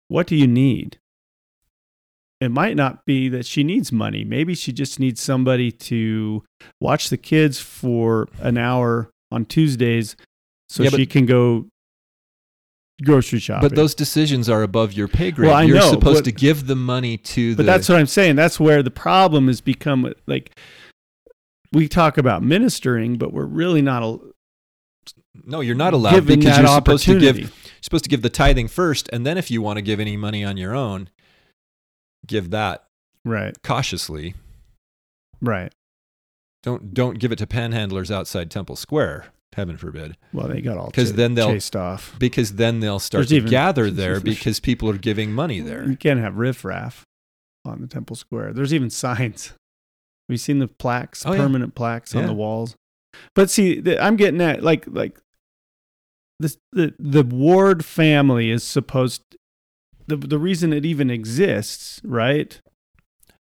[0.09, 0.99] "What do you need?"
[2.41, 4.23] It might not be that she needs money.
[4.23, 6.45] Maybe she just needs somebody to
[6.81, 10.15] watch the kids for an hour on Tuesdays
[10.69, 11.67] so Yeah, but- she can go
[13.05, 13.69] grocery shopping.
[13.69, 15.49] But those decisions are above your pay grade.
[15.49, 17.99] Well, I You're know, supposed but- to give the money to But the that's what
[17.99, 18.37] I'm saying.
[18.37, 20.59] That's where the problem has become like
[21.73, 24.23] we talk about ministering, but we're really not al-
[25.45, 27.51] No, you're not allowed because you're supposed to give you're
[27.83, 30.43] supposed to give the tithing first and then if you want to give any money
[30.45, 31.09] on your own,
[32.27, 32.85] give that
[33.25, 34.35] Right, cautiously.
[35.41, 35.73] right.
[36.65, 40.17] Don't don't give it to panhandlers outside Temple Square, heaven forbid.
[40.33, 42.15] Well, they got all 'Cause ch- then they'll- chased off.
[42.19, 45.89] Because then they'll start There's to even- gather there because people are giving money there.
[45.89, 47.05] You can't have riffraff
[47.65, 48.53] on the Temple Square.
[48.55, 49.53] There's even signs.
[50.29, 51.39] We've you seen the plaques, Oh, yeah.
[51.39, 52.27] permanent plaques on Yeah.
[52.29, 52.77] the walls?
[53.35, 55.19] But see, the, I'm getting at like like
[56.39, 59.23] this the the Ward family is supposed
[60.07, 62.61] the the reason it even exists, right?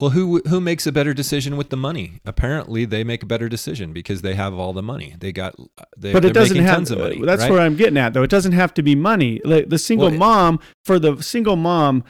[0.04, 2.20] Well, who who makes a better decision with the money?
[2.26, 5.16] Apparently, they make a better decision because they have all the money.
[5.18, 5.56] They got
[5.96, 7.22] they, but it doesn't have tons of money.
[7.22, 7.52] that's right?
[7.52, 10.18] where i'm getting at though it doesn't have to be money like the single Well,
[10.18, 12.04] mom for the single mom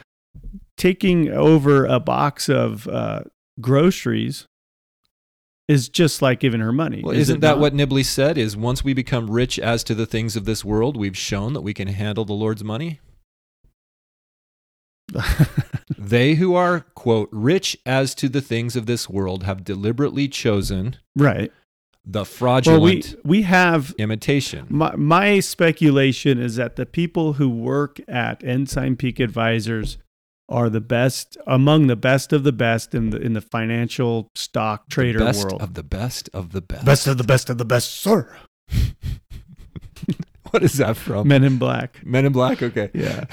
[0.76, 3.22] taking over a box of uh,
[3.60, 4.48] groceries
[5.68, 7.00] is just like giving her money.
[7.00, 7.58] Well, is isn't that not?
[7.60, 8.36] what Nibley said?
[8.36, 11.60] Is once we become rich as to the things of this world, we've shown that
[11.60, 12.98] we can handle the Lord's money.
[15.98, 20.96] They who are, quote, rich as to the things of this world have deliberately chosen
[21.16, 21.50] right?
[22.04, 24.66] the Well, fraudulent we we have imitation.
[24.68, 29.96] my my speculation is that the people who work at Ensign Peak Advisors
[30.48, 34.88] are the best among the best of the best in the in the financial stock
[34.90, 35.62] trader best world.
[35.62, 36.84] of the best of the best.
[36.84, 38.36] Best of the best of the best, sir.
[40.54, 41.26] what is that from?
[41.26, 42.06] Men in Black.
[42.06, 42.62] Men in Black.
[42.62, 42.88] Okay.
[42.94, 43.24] Yeah.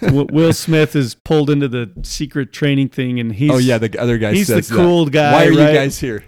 [0.10, 4.16] Will Smith is pulled into the secret training thing, and he's oh yeah, the other
[4.16, 4.76] guy he's the says that.
[4.76, 5.32] cool guy.
[5.32, 6.24] Why are you guys here?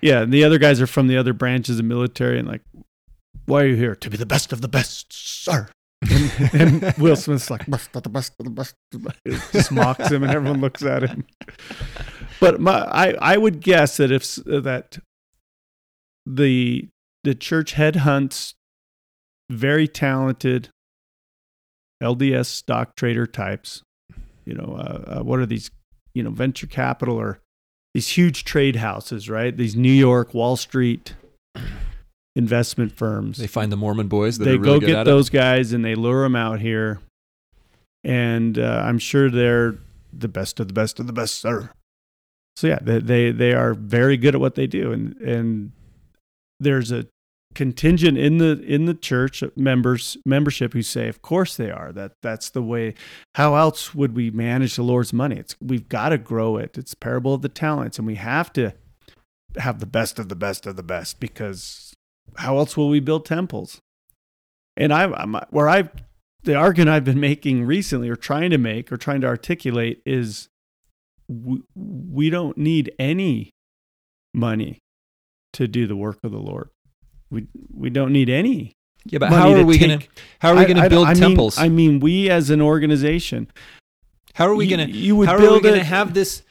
[0.00, 2.62] Yeah, and the other guys are from the other branches of military, and like,
[3.44, 3.94] why are you here?
[3.94, 5.68] To be the best of the best, sir.
[6.10, 9.52] and, and Will Smith's like, best of the best of the best.
[9.52, 11.26] Just mocks him, and everyone looks at him.
[12.40, 14.98] But my, I, I would guess that if that
[16.24, 16.88] the
[17.24, 18.54] the church headhunts
[19.52, 20.68] very talented
[22.02, 23.82] LDS stock trader types,
[24.44, 25.70] you know, uh, uh, what are these,
[26.14, 27.40] you know, venture capital or
[27.94, 29.56] these huge trade houses, right?
[29.56, 31.14] These New York Wall Street
[32.34, 33.38] investment firms.
[33.38, 35.94] They find the Mormon boys that they are really go get those guys and they
[35.94, 37.00] lure them out here.
[38.04, 39.76] And uh, i'm sure they're
[40.12, 41.70] the best of the best of the best sir.
[42.56, 44.92] So yeah they, they they are very good at what they do.
[44.92, 45.72] And and
[46.58, 47.06] there's a
[47.54, 51.92] contingent in the in the church members membership who say of course they are.
[51.92, 52.94] That that's the way.
[53.34, 55.36] How else would we manage the lord's money?
[55.36, 56.76] It's we've got to grow it.
[56.78, 58.72] It's parable of the talents and we have to
[59.58, 61.92] have the best of the best of the best because
[62.36, 63.80] how else will we build temples?
[64.76, 65.90] And I, I'm where I've
[66.44, 70.48] the argument I've been making recently, or trying to make, or trying to articulate, is
[71.28, 73.50] we, we don't need any
[74.34, 74.78] money
[75.52, 76.70] to do the work of the Lord.
[77.32, 78.76] We we don't need any.
[79.06, 80.06] Yeah, but how are we going to
[80.38, 81.58] how are we going to build I mean- temples?
[81.58, 83.48] I mean, we as an organization.
[84.34, 86.42] how are we going to You would how are we going to have this?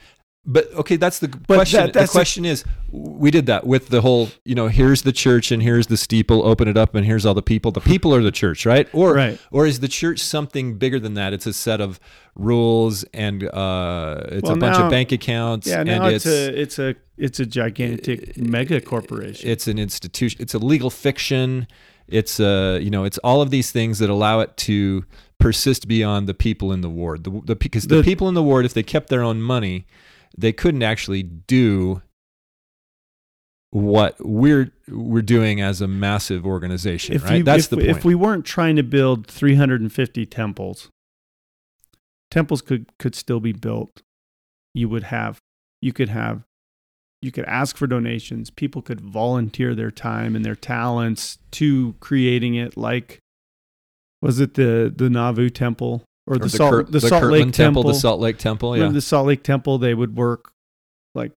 [0.44, 1.80] But okay, that's the question.
[1.82, 4.30] that- that's the question is, we did that with the whole.
[4.44, 6.44] You know, here's the church and here's the steeple.
[6.44, 7.72] Open it up and here's all the people.
[7.72, 8.88] The people are the church, right?
[8.92, 9.38] Or Right.
[9.52, 11.32] or is the church something bigger than that?
[11.34, 12.00] It's a set of
[12.36, 15.68] rules and uh, it's Well, a bunch now- of bank accounts.
[15.68, 19.48] Yeah, and now it's it's, a it's a it's a gigantic mega corporation.
[19.48, 20.42] it's an institution.
[20.42, 21.68] It's a legal fiction.
[22.08, 25.06] It's a you know, it's all of these things that allow it to
[25.40, 27.24] persist beyond the people in the ward.
[27.24, 29.86] The, the because the, The- people in the ward, if they kept their own money,
[30.38, 32.02] they couldn't actually do
[33.72, 37.16] what we're we're doing as a massive organization.
[37.16, 37.38] if right?
[37.38, 37.90] you, That's if, the point.
[37.90, 40.90] if we weren't trying to build 350 temples,
[42.30, 44.02] temples could could still be built.
[44.74, 45.40] You would have,
[45.82, 46.44] you could have,
[47.22, 48.50] you could ask for donations.
[48.50, 52.76] People could volunteer their time and their talents to creating it.
[52.76, 53.20] Like,
[54.22, 57.52] was it the the Nauvoo Temple or, Or the, Salt Kurt- the, Salt Lake Temple,
[57.52, 57.84] Temple?
[57.84, 59.78] the Salt Lake Temple, yeah, the Salt Lake Temple?
[59.78, 60.54] They would work
[61.14, 61.34] like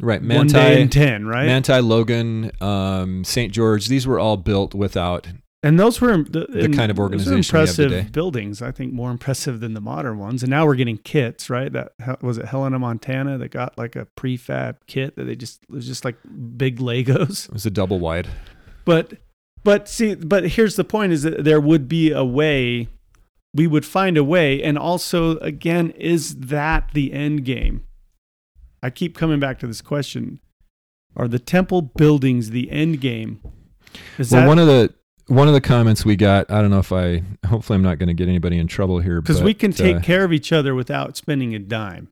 [0.00, 0.20] right.
[0.22, 1.46] one day in Manti, ten, right?
[1.46, 3.52] Manti, Logan, um, St.
[3.52, 3.86] George.
[3.86, 5.28] These were all built without
[5.62, 8.60] And those were the, The and kind of organization impressive buildings.
[8.60, 10.42] I think more impressive than the modern ones.
[10.42, 11.72] And now we're getting kits, right?
[11.72, 11.92] That
[12.22, 12.44] was it.
[12.44, 16.16] Helena, Montana, that got like a prefab kit that they just it was just like
[16.58, 17.48] big Legos.
[17.48, 18.28] it was a double wide.
[18.84, 19.14] But
[19.62, 22.88] but see, but here's the point: is that there would be a way.
[23.54, 27.84] We would find a way, and also, again, is that the end game?
[28.82, 30.40] I keep coming back to this question:
[31.16, 33.40] Are the temple buildings the end game?
[34.18, 34.92] Is well, that one of the
[35.28, 37.22] one of the comments we got, I don't know if I.
[37.46, 39.20] Hopefully, I'm not going to get anybody in trouble here.
[39.20, 42.08] because we can take uh, care of each other without spending a dime.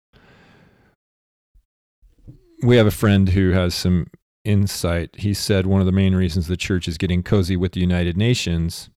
[2.62, 4.06] we have a friend who has some
[4.44, 5.10] insight.
[5.16, 8.16] He said one of the main reasons the church is getting cozy with the United
[8.16, 8.90] Nations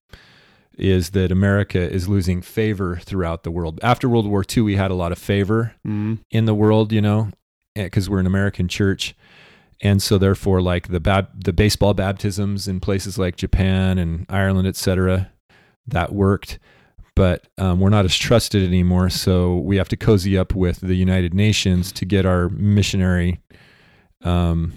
[0.76, 3.80] is that America is losing favor throughout the world.
[3.82, 6.18] After World War II, we had a lot of favor Mm.
[6.30, 7.30] in the world, you know,
[7.74, 9.14] because we're an American church.
[9.82, 14.66] And so therefore like the bab- the baseball baptisms in places like Japan and Ireland,
[14.68, 15.30] et cetera,
[15.86, 16.58] that worked.
[17.14, 19.08] But um, we're not as trusted anymore.
[19.10, 23.40] So we have to cozy up with the United Nations to get our missionary
[24.22, 24.72] um,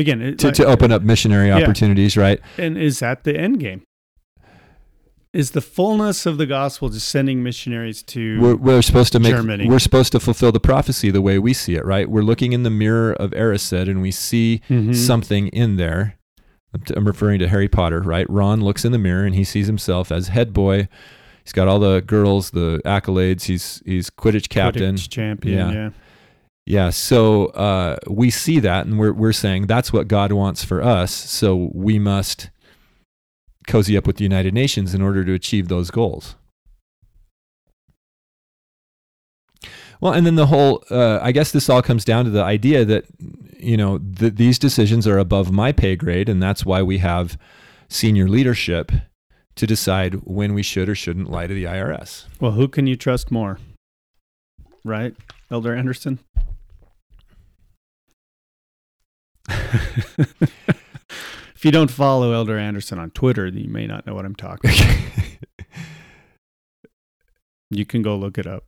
[0.00, 1.58] Again, it, to, like- to open up missionary Yeah.
[1.58, 2.40] opportunities, right?
[2.58, 3.82] and is that the end game?
[5.32, 8.40] Is the fullness of the gospel just sending missionaries to?
[8.40, 9.68] We're, we're supposed to make Germany.
[9.68, 12.10] we're supposed to fulfill the prophecy the way we see it, right?
[12.10, 14.92] We're looking in the mirror of Erised and we see Mhm.
[14.92, 16.16] something in there.
[16.96, 18.28] I'm referring to Harry Potter, right?
[18.28, 20.88] Ron looks in the mirror and he sees himself as head boy.
[21.44, 23.44] He's got all the girls, the accolades.
[23.44, 25.58] He's he's Quidditch captain, Quidditch champion.
[25.58, 25.72] Yeah.
[25.72, 25.90] Yeah.
[26.70, 30.80] Yeah, so uh, we see that, and we're we're saying that's what God wants for
[30.80, 31.12] us.
[31.12, 32.50] So we must
[33.66, 36.36] cozy up with the United Nations in order to achieve those goals.
[40.00, 42.84] Well, and then the whole, uh, I guess this all comes down to the idea
[42.84, 43.04] that,
[43.58, 47.36] you know, th- these decisions are above my pay grade, and that's why we have
[47.88, 48.92] senior leadership
[49.56, 52.26] to decide when we should or shouldn't lie to the IRS.
[52.38, 53.58] Well, who can you trust more?
[54.84, 55.16] Right,
[55.50, 56.20] Elder Anderson.
[61.54, 64.70] if you don't follow Elder Anderson on Twitter, you may not know what I'm talking
[64.70, 64.96] about.
[67.72, 68.64] You can go look it up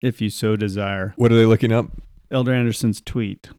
[0.00, 1.12] if you so desire.
[1.16, 1.86] what are they looking up?
[2.30, 3.50] Elder Anderson's tweet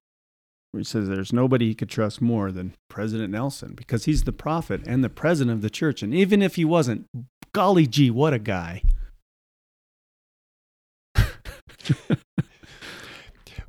[0.71, 4.31] where he says there's nobody he could trust more than President Nelson because he's the
[4.31, 6.01] prophet and the president of the church.
[6.01, 7.05] And even if he wasn't,
[7.53, 8.81] golly gee, what a guy.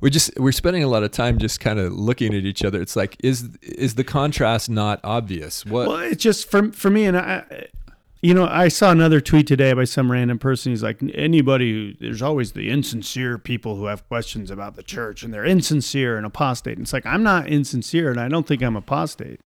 [0.05, 2.79] We're just we're spending a lot of time just kind of looking at each other.
[2.79, 5.65] It's like is is the contrast not obvious?
[5.65, 7.69] What Well, it's just for for me, and I,
[8.21, 10.71] you know, I saw another tweet today by some random person.
[10.71, 15.23] He's like, anybody who there's always the insincere people who have questions about the church,
[15.23, 16.77] and they're insincere and apostate.
[16.77, 19.39] And it's like I'm not insincere, and I don't think I'm apostate.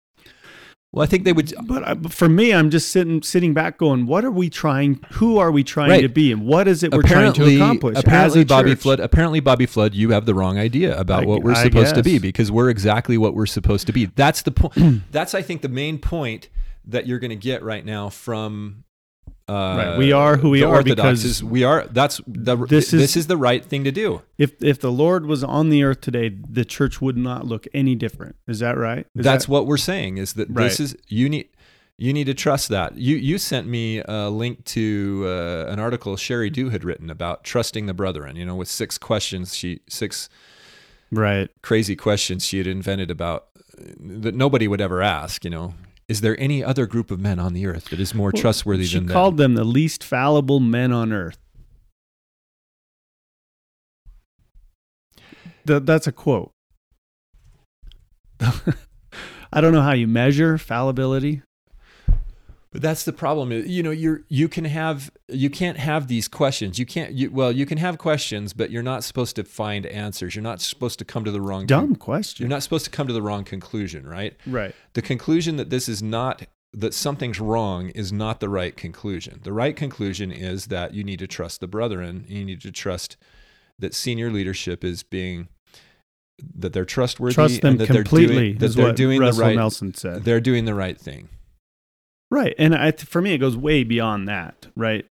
[0.91, 3.78] Well, I think they would But, I, uh, for me, I'm just sitting sitting back,
[3.78, 4.99] going, what are we trying?
[5.14, 6.02] Who are we trying Right.
[6.02, 7.98] to be, and what is it we're trying to apparently accomplish?
[7.98, 8.80] as apparently a Bobby church?
[8.80, 11.95] Flood apparently Bobby Flood you have the wrong idea about I- what we're I supposed
[11.95, 14.06] to be because we're exactly what we're supposed to be.
[14.06, 15.03] That's the point.
[15.11, 16.49] That's I think the main point
[16.86, 18.84] that you're going to get right now from
[19.49, 19.97] uh, Right.
[19.97, 21.85] We are who we are Orthodox because we are.
[21.91, 24.21] That's the, this this is- is the right thing to do.
[24.38, 27.95] If if the Lord was on the earth today, the church would not look any
[27.95, 28.35] different.
[28.47, 29.05] Is that right?
[29.15, 30.63] Is That's that- what we're saying is that Right.
[30.65, 31.47] this is you need
[31.97, 32.97] you need to trust that.
[32.97, 37.43] You you sent me a link to uh, an article Sheri Dew had written about
[37.43, 38.35] trusting the brethren.
[38.38, 40.30] You know, with six questions she six
[41.11, 41.49] right.
[41.61, 43.47] crazy questions she had invented about
[43.77, 45.43] uh, that nobody would ever ask.
[45.43, 45.73] You know,
[46.10, 48.86] is there any other group of men on the earth that is more Well, trustworthy
[48.86, 49.53] She than She called them?
[49.56, 51.38] the least fallible men on earth.
[55.68, 56.52] Th- that's a quote.
[58.41, 61.41] I don't know how you measure fallibility.
[62.71, 63.51] But that's the problem.
[63.51, 66.77] You know, you're you can have you can't have these questions.
[66.77, 67.13] You can't.
[67.13, 70.35] You, well, you can have questions, but you're not supposed to find answers.
[70.35, 71.65] You're not supposed to come to the wrong.
[71.65, 72.43] Dumb question.
[72.43, 74.35] You're not supposed to come to the wrong conclusion, right?
[74.45, 74.75] right.
[74.93, 79.39] The conclusion that this is not that something's wrong is not the right conclusion.
[79.43, 82.25] The right conclusion is that you need to trust the brethren.
[82.27, 83.17] You need to trust
[83.79, 85.47] that senior leadership is being
[86.55, 87.33] that they're trustworthy.
[87.33, 88.27] Trust them and that completely.
[88.27, 89.55] They're doing, that they're what doing Russell the right.
[89.55, 90.23] Nelson said.
[90.23, 91.29] They're doing the right thing.
[92.31, 92.53] Right.
[92.60, 95.06] And I, for me, it goes way beyond that, right?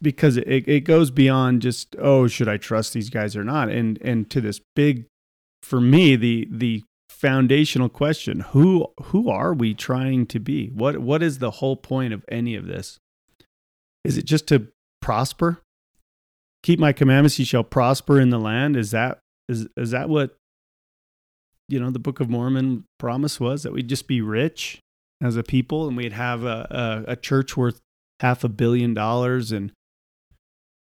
[0.00, 3.68] Because it, it goes beyond just, oh, should I trust these guys or not?
[3.68, 5.06] And, and to this big,
[5.62, 10.68] for me, the, the foundational question, who, who are we trying to be?
[10.68, 12.98] What, what is the whole point of any of this?
[14.04, 14.68] Is it just to
[15.02, 15.60] prosper?
[16.62, 18.76] Keep my commandments, you shall prosper in the land.
[18.76, 20.36] Is that, is, is that what
[21.68, 24.80] you know the book of mormon promise was that we'd just be rich
[25.20, 27.80] as a people and we'd have a, a, a church worth
[28.20, 29.72] half a billion dollars and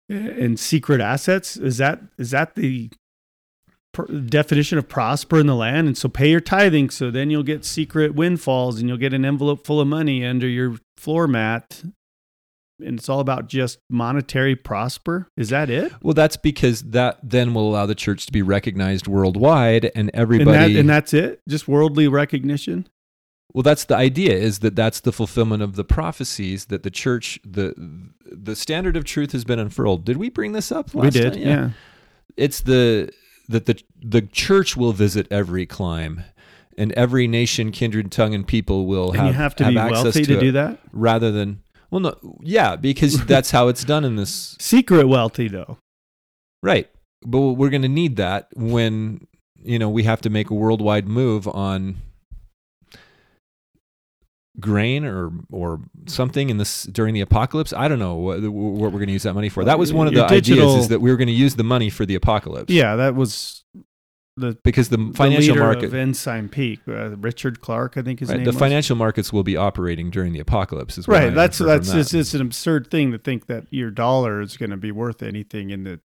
[0.09, 1.57] in secret assets.
[1.57, 2.91] Is that is that the
[4.27, 5.87] definition of prosper in the land?
[5.87, 9.25] And so pay your tithing so then you'll get secret windfalls and you'll get an
[9.25, 11.85] envelope full of money under your floor mat
[12.79, 17.55] and it's all about just monetary prosper is that it Well, that's because that then
[17.55, 20.75] will allow the church to be recognized worldwide, and and, everybody.
[20.75, 22.89] that, and that's it just worldly recognition
[23.55, 27.39] well, that's the idea: is that that's the fulfillment of the prophecies that the church,
[27.45, 27.73] the
[28.27, 30.05] the standard of truth has been unfurled.
[30.05, 30.93] Did we bring this up?
[30.93, 31.43] we did time?
[31.43, 31.71] yeah.
[32.37, 33.13] It's the
[33.49, 36.25] that the the church will visit every clime,
[36.77, 40.03] and every nation, kindred, tongue, and people will and have you have to be access
[40.03, 44.05] wealthy to, it do that rather than well, no, yeah, because that's how it's done
[44.05, 45.79] in this secret wealthy though
[46.65, 46.89] Right.
[47.27, 49.27] But we're going to need that when,
[49.63, 51.97] you know, we have to make a worldwide move on
[54.61, 57.75] grain or or something in this during the apocalypse.
[57.75, 59.63] I don't know what, what we're going to use that money for.
[59.65, 61.55] That was uh, one of the digital- ideas is that we were going to use
[61.55, 62.73] the money for the apocalypse.
[62.73, 63.63] Yeah, that was
[64.37, 68.21] the Because the the financial leader market of Ensign Peak, uh, Richard Clark, I think
[68.21, 68.59] his right, name the was.
[68.59, 71.33] financial markets will be operating during the apocalypse is right.
[71.33, 71.99] That's that's that.
[71.99, 75.23] it's, it's an absurd thing to think that your dollar is going to be worth
[75.23, 76.01] anything in the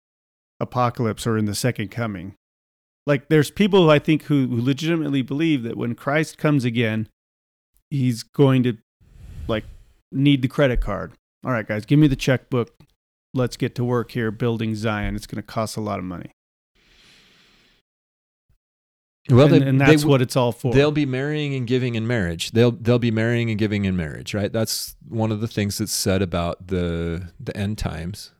[0.60, 2.35] apocalypse or in the second coming.
[3.07, 7.10] Like there's people who I think who, who legitimately believe that when Christ comes again,
[7.89, 8.77] he's going to
[9.47, 9.64] like
[10.11, 11.14] need the credit card.
[11.43, 12.69] All right, guys, give me the checkbook.
[13.34, 15.15] let's get to work here building Zion.
[15.15, 16.31] It's going to cost a lot of money.
[19.30, 20.73] Well, and, they- and that's w- what it's all for.
[20.73, 22.51] They'll be marrying and giving in marriage.
[22.51, 24.51] They'll they'll be marrying and giving in marriage, right?
[24.51, 28.31] That's one of the things that's said about the the end times.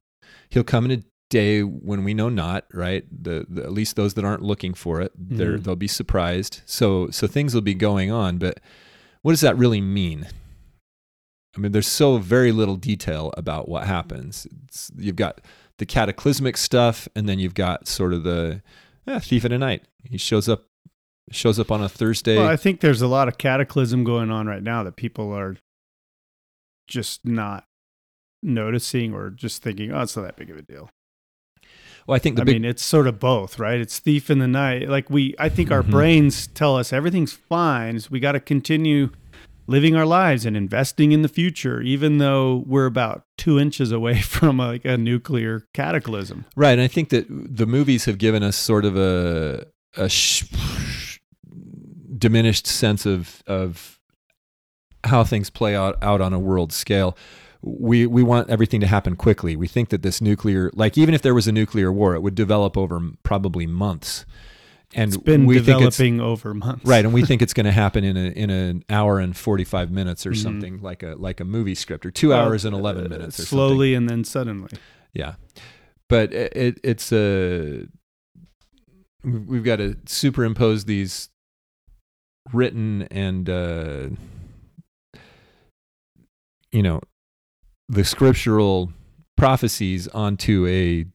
[0.50, 3.06] He'll come in a day when we know not, right?
[3.12, 5.64] The, the at least those that aren't looking for it, they're Mhm.
[5.64, 6.62] they'll be surprised.
[6.66, 8.60] So so things will be going on, but
[9.22, 10.28] what does that really mean?
[11.58, 14.48] I mean, there's so very little detail about what happens.
[14.66, 15.42] It's, you've got
[15.78, 18.62] the cataclysmic stuff, and then you've got sort of the
[19.08, 19.84] eh, thief in the night.
[20.04, 20.66] He shows up
[21.32, 22.38] shows up on a Thursday.
[22.38, 25.58] Well, I think there's a lot of cataclysm going on right now that people are
[26.88, 27.66] just not
[28.42, 30.90] noticing or just thinking, oh, it's not that big of a deal.
[32.08, 33.80] Well, I think the I big mean, it's sort of both, right?
[33.80, 34.90] It's thief in the night.
[34.90, 35.92] Like we, I think our Mhm.
[35.92, 38.00] brains tell us everything's fine.
[38.00, 39.12] So we got to continue
[39.68, 44.20] living our lives and investing in the future, even though we're about two inches away
[44.22, 46.46] from a, like a nuclear cataclysm.
[46.56, 50.44] right, and I think that the movies have given us sort of a a sh-
[52.20, 54.00] diminished sense of of
[55.06, 57.18] how things play out out on a world scale.
[57.62, 59.56] We we want everything to happen quickly.
[59.56, 62.36] We think that this nuclear, like even if there was a nuclear war, it would
[62.36, 64.26] develop over probably months.
[64.96, 67.72] And It's been we think developing over months, right, and we think it's going to
[67.72, 70.42] happen in a in an hour and forty five minutes or Mhm.
[70.42, 73.40] something like a like a movie script, or two Well, hours and eleven uh, minutes,
[73.40, 73.58] or something.
[73.70, 74.70] slowly and then suddenly.
[75.14, 75.36] Yeah,
[76.08, 77.88] but it, it it's a
[79.24, 81.30] we've got to superimpose these
[82.54, 84.10] written and uh,
[86.72, 87.02] you know
[87.88, 88.92] the scriptural
[89.38, 91.06] prophecies onto a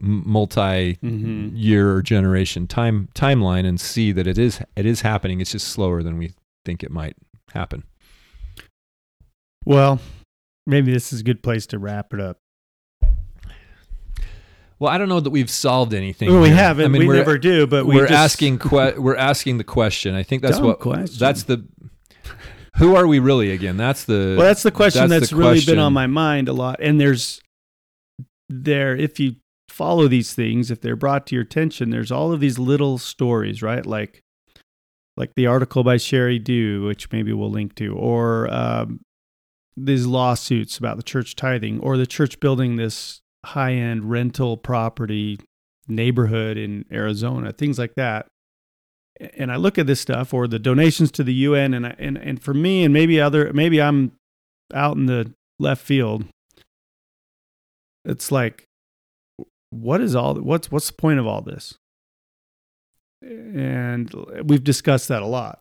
[0.00, 5.40] multi-year or generation time timeline and see that it is it is happening.
[5.40, 6.32] It's just slower than we
[6.64, 7.16] think it might
[7.52, 7.84] happen.
[9.64, 10.00] Well,
[10.66, 12.38] maybe this is a good place to wrap it up.
[14.80, 16.30] Well, I don't know that we've solved anything.
[16.30, 16.56] Well, we here.
[16.56, 16.84] haven't.
[16.84, 20.14] I mean, we never do, but we we're just- asking que- we're asking the question.
[20.14, 21.18] I think that's Dumb what question.
[21.18, 21.64] that's the
[22.76, 23.76] who are we really again?
[23.76, 25.72] That's the Well, that's the question that's that's, the really question.
[25.74, 26.78] been on my mind a lot.
[26.80, 27.40] And there's
[28.48, 29.36] there, if you
[29.68, 33.62] follow these things, if they're brought to your attention, there's all of these little stories,
[33.62, 33.84] right?
[33.84, 34.22] Like
[35.16, 39.00] like the article by Sheri Dew, which maybe we'll link to, or um,
[39.76, 45.38] these lawsuits about the church tithing, or the church building this high end rental property
[45.88, 48.26] neighborhood in Arizona, things like that.
[49.36, 52.16] And I look at this stuff, or the donations to the UN, and I, and
[52.16, 54.12] and for me, and maybe other, maybe I'm
[54.72, 56.24] out in the left field.
[58.04, 58.64] It's like,
[59.70, 60.34] what is all?
[60.34, 61.74] What's what's the point of all this?
[63.20, 64.14] And
[64.44, 65.58] we've discussed that a lot,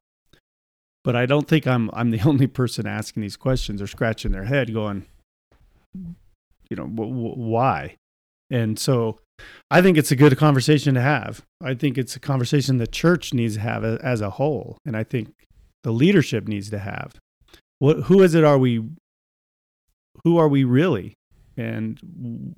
[1.04, 4.46] but I don't think I'm I'm the only person asking these questions or scratching their
[4.46, 5.08] head, going,
[6.69, 7.95] you know, w- w- why?
[8.49, 9.19] And so,
[9.69, 11.44] I think it's a good conversation to have.
[11.61, 15.03] I think it's a conversation the church needs to have as a whole, and I
[15.03, 15.34] think
[15.84, 17.15] the leadership needs to have.
[17.80, 18.44] What who is it?
[18.44, 18.84] Are we?
[20.23, 21.14] Who are we really?
[21.56, 22.56] And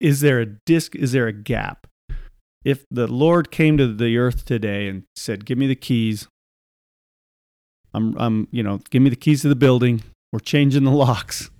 [0.00, 0.94] is there a disc?
[0.96, 1.86] Is there a gap?
[2.64, 6.28] If the Lord came to the earth today and said, "Give me the keys,"
[7.94, 10.02] I'm, I'm, you know, give me the keys to the building.
[10.32, 11.50] We're changing the locks.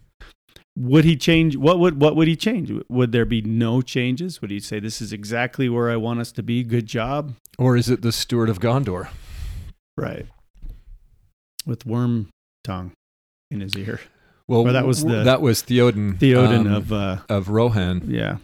[0.77, 1.57] Would he change?
[1.57, 2.73] What would what would he change?
[2.89, 4.41] Would there be no changes?
[4.41, 6.63] Would he say, "This is exactly where I want us to be"?
[6.65, 9.09] Good job, or is it the steward of Gondor?
[9.97, 10.27] right?
[11.67, 12.31] With worm
[12.65, 12.93] tongue
[13.51, 14.01] in his ear,
[14.49, 16.19] Well, that was the- that was Theoden.
[16.19, 18.05] Theoden um, of uh, of Rohan.
[18.09, 18.39] yeah.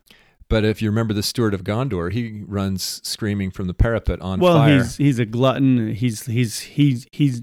[0.51, 4.41] But if you remember the steward of Gondor, he runs screaming from the parapet on
[4.41, 4.79] well, fire.
[4.79, 5.95] he's he's a glutton.
[5.95, 7.43] He's he's he's he's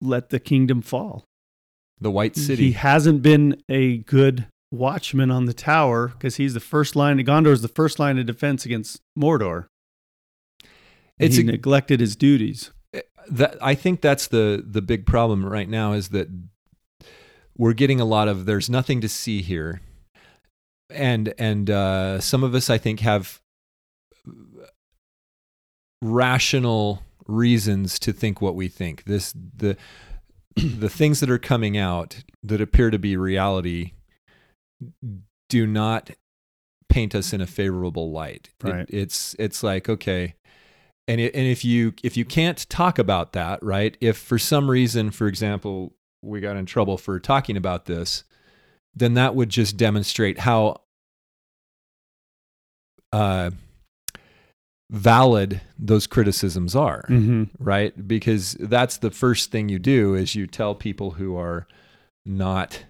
[0.00, 1.24] let the kingdom fall.
[2.04, 2.66] The White City.
[2.66, 7.18] He hasn't been a good watchman on the tower because he's the first line.
[7.18, 9.66] Gondor is the first line of defense against Mordor.
[11.18, 12.70] It's he a- neglected his duties.
[13.28, 16.28] that I think that's the the big problem right now is that
[17.56, 19.80] we're getting a lot of there's nothing to see here,
[20.90, 23.40] and and uh, some of us I think have
[26.02, 29.04] rational reasons to think what we think.
[29.04, 29.76] This the
[30.78, 33.92] the things that are coming out that appear to be reality
[35.48, 36.10] do not
[36.88, 38.50] paint us in a favorable light.
[38.64, 38.86] It- Right.
[38.88, 40.34] it's it's like okay,
[41.08, 43.96] and it, and if you if you can't talk about that, right?
[44.00, 48.24] If for some reason, for example, we got in trouble for talking about this,
[48.94, 50.80] then that would just demonstrate how
[53.12, 53.50] uh,
[54.90, 57.44] valid those criticisms are Mm-hmm.
[57.58, 58.06] right?
[58.06, 61.66] Because that's the first thing you do is you tell people who are
[62.26, 62.84] not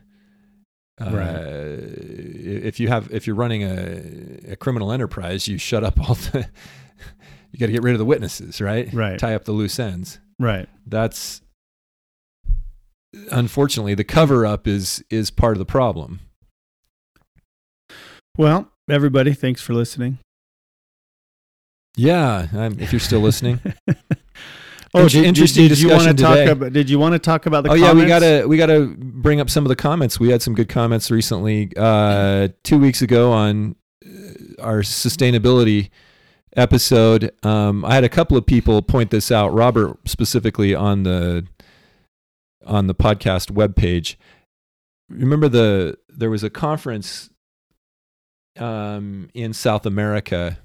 [1.01, 1.35] Uh, Right.
[1.35, 6.47] If you have, if you're running a, a criminal enterprise, you shut up all the.
[7.53, 8.93] you got to get rid of the witnesses, right?
[8.93, 9.19] Right.
[9.19, 10.19] Tie up the loose ends.
[10.39, 10.69] Right.
[10.87, 11.41] That's
[13.31, 16.21] unfortunately the cover up is is part of the problem.
[18.37, 20.19] Well, everybody, thanks for listening.
[21.97, 23.61] Yeah, I'm, if you're still listening.
[24.97, 26.51] Oh, Int- interesting did you want to discussion talk today.
[26.53, 26.73] about?
[26.73, 27.71] Did you want to talk about the?
[27.71, 28.09] oh yeah, we comments?
[28.11, 30.21] gotta we gotta bring up some of the comments.
[30.21, 31.73] We had some good comments recently.
[31.77, 33.75] Uh, two weeks ago on
[34.07, 35.91] uh, our sustainability
[36.55, 39.49] episode, um, I had a couple of people point this out.
[39.53, 41.45] Robert specifically on the
[42.65, 44.15] on the podcast webpage.
[45.09, 47.31] Remember the there was a conference
[48.61, 50.59] um, in South America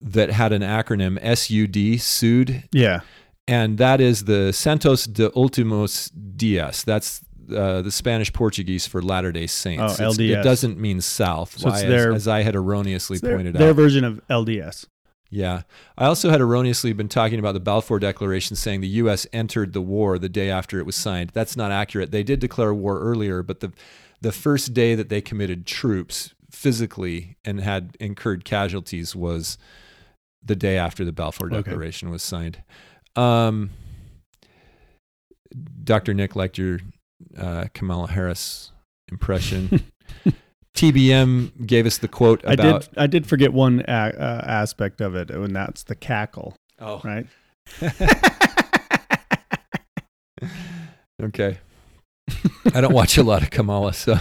[0.00, 3.00] that had an acronym SUD, SUD, Yeah.
[3.48, 6.82] and that is the Santos de Últimos Dias.
[6.84, 7.22] That's
[7.54, 10.00] uh, the Spanish Portuguese for Latter Day Saints.
[10.00, 10.40] Oh, LDS.
[10.40, 13.54] It doesn't mean South, So it's why, their- as, as I had erroneously their, pointed
[13.54, 13.64] their out.
[13.66, 14.86] Their version of LDS.
[15.30, 15.62] Yeah.
[15.98, 19.26] I also had erroneously been talking about the Balfour Declaration saying the U.S.
[19.32, 21.30] entered the war the day after it was signed.
[21.34, 22.10] That's not accurate.
[22.12, 23.72] They did declare war earlier, but the,
[24.20, 29.58] the first day that they committed troops physically and had incurred casualties was
[30.44, 31.56] the day after the Balfour Okay.
[31.62, 32.62] Declaration was signed.
[33.14, 33.70] Um,
[35.82, 36.14] Dr.
[36.14, 36.80] Nick liked your
[37.36, 38.72] uh, Kamala Harris
[39.10, 39.84] impression.
[40.76, 42.88] TBM gave us the quote I did.
[42.96, 46.54] I did forget one a, uh, aspect of it, and that's the cackle.
[46.78, 47.26] Oh, Right.
[51.22, 51.58] okay.
[52.74, 54.18] I don't watch a lot of Kamala, so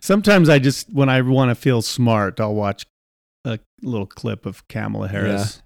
[0.00, 2.86] Sometimes I just, when I want to feel smart, I'll watch
[3.44, 5.62] a little clip of Kamala Harris.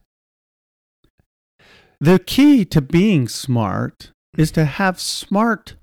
[2.01, 5.77] The key to being smart is to have smart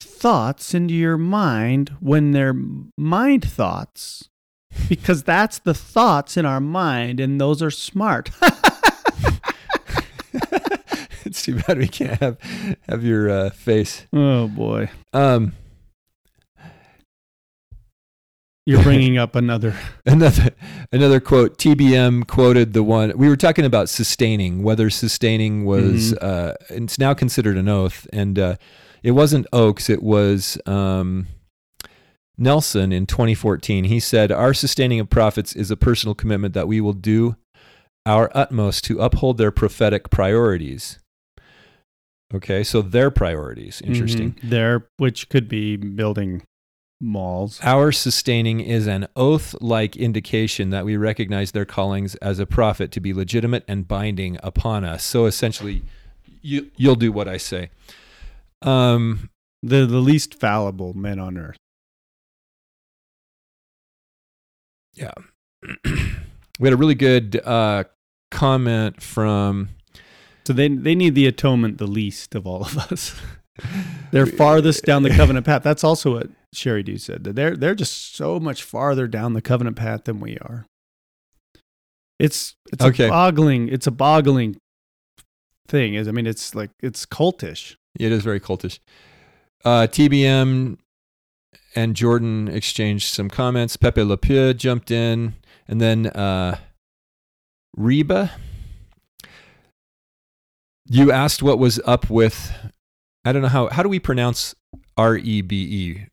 [0.00, 2.54] thoughts into your mind when they're
[2.96, 4.28] mind thoughts,
[4.88, 8.30] because that's the thoughts in our mind, and those are smart.
[11.24, 12.38] it's too bad we can't have
[12.88, 14.06] have your uh, face.
[14.12, 15.52] oh boy, Um,
[18.66, 19.74] you're bringing up another.
[20.04, 20.50] another
[20.92, 21.56] another quote.
[21.58, 26.12] TBM quoted the one we were talking about sustaining whether sustaining was.
[26.14, 28.56] Uh, it's now considered an oath, and uh,
[29.02, 29.88] it wasn't Oaks.
[29.88, 30.58] It was.
[30.66, 31.28] Um,
[32.38, 36.82] Nelson in 2014, he said, Our sustaining of prophets is a personal commitment that we
[36.82, 37.36] will do
[38.04, 40.98] our utmost to uphold their prophetic priorities.
[42.34, 43.80] Okay, so their priorities.
[43.80, 44.32] Interesting.
[44.32, 44.50] Mhm.
[44.50, 46.42] There, which could be building
[47.00, 47.60] malls.
[47.62, 52.90] Our sustaining is an oath like indication that we recognize their callings as a prophet
[52.92, 55.04] to be legitimate and binding upon us.
[55.04, 55.82] So essentially,
[56.42, 57.70] you, you'll do what I say.
[58.62, 59.30] Um,
[59.62, 61.56] The the least fallible men on earth.
[64.94, 65.12] yeah.
[65.84, 67.84] we had a really good uh,
[68.30, 69.68] comment from.
[70.46, 73.14] So they they need the atonement the least of all of us.
[74.10, 75.62] they're farthest down the covenant path.
[75.62, 77.24] That's also what Sheri Dew said.
[77.24, 80.66] That they're they're just so much farther down the covenant path than we are.
[82.18, 83.06] It's it's Okay.
[83.06, 84.56] a boggling it's a boggling
[85.68, 85.94] thing.
[85.94, 87.76] Is I mean it's like it's cultish.
[87.98, 88.78] It is very cultish.
[89.64, 90.78] Uh, TBM
[91.74, 93.76] and Jordan exchanged some comments.
[93.76, 95.34] Pepe Le Pew jumped in,
[95.68, 96.58] and then uh,
[97.76, 98.30] Reba.
[100.88, 102.52] You asked what was up with.
[103.24, 103.68] I don't know how.
[103.68, 104.54] How do we pronounce
[104.96, 106.06] R E B E?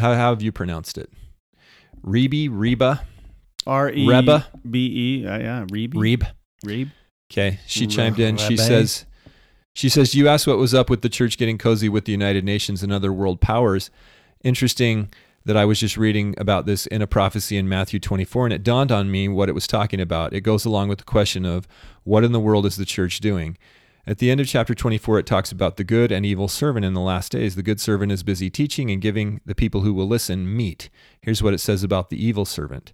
[0.00, 1.10] How, how have you pronounced it?
[2.04, 3.02] Rebe, Reba,
[3.66, 6.26] R E Reba, B E uh, yeah Rebe Rebe.
[6.64, 6.90] Rebe.
[7.30, 8.36] Okay, she chimed in.
[8.36, 9.06] She says,
[9.72, 12.44] she says, you asked what was up with the church getting cozy with the United
[12.44, 13.90] Nations and other world powers.
[14.42, 15.12] Interesting
[15.44, 18.64] that I was just reading about this in a prophecy in Matthew 24, and it
[18.64, 20.32] dawned on me what it was talking about.
[20.32, 21.68] It goes along with the question of
[22.02, 23.56] what in the world is the church doing?
[24.10, 26.94] At the end of chapter 24, it talks about the good and evil servant in
[26.94, 27.54] the last days.
[27.54, 30.90] The good servant is busy teaching and giving the people who will listen meat.
[31.20, 32.92] Here's what it says about the evil servant.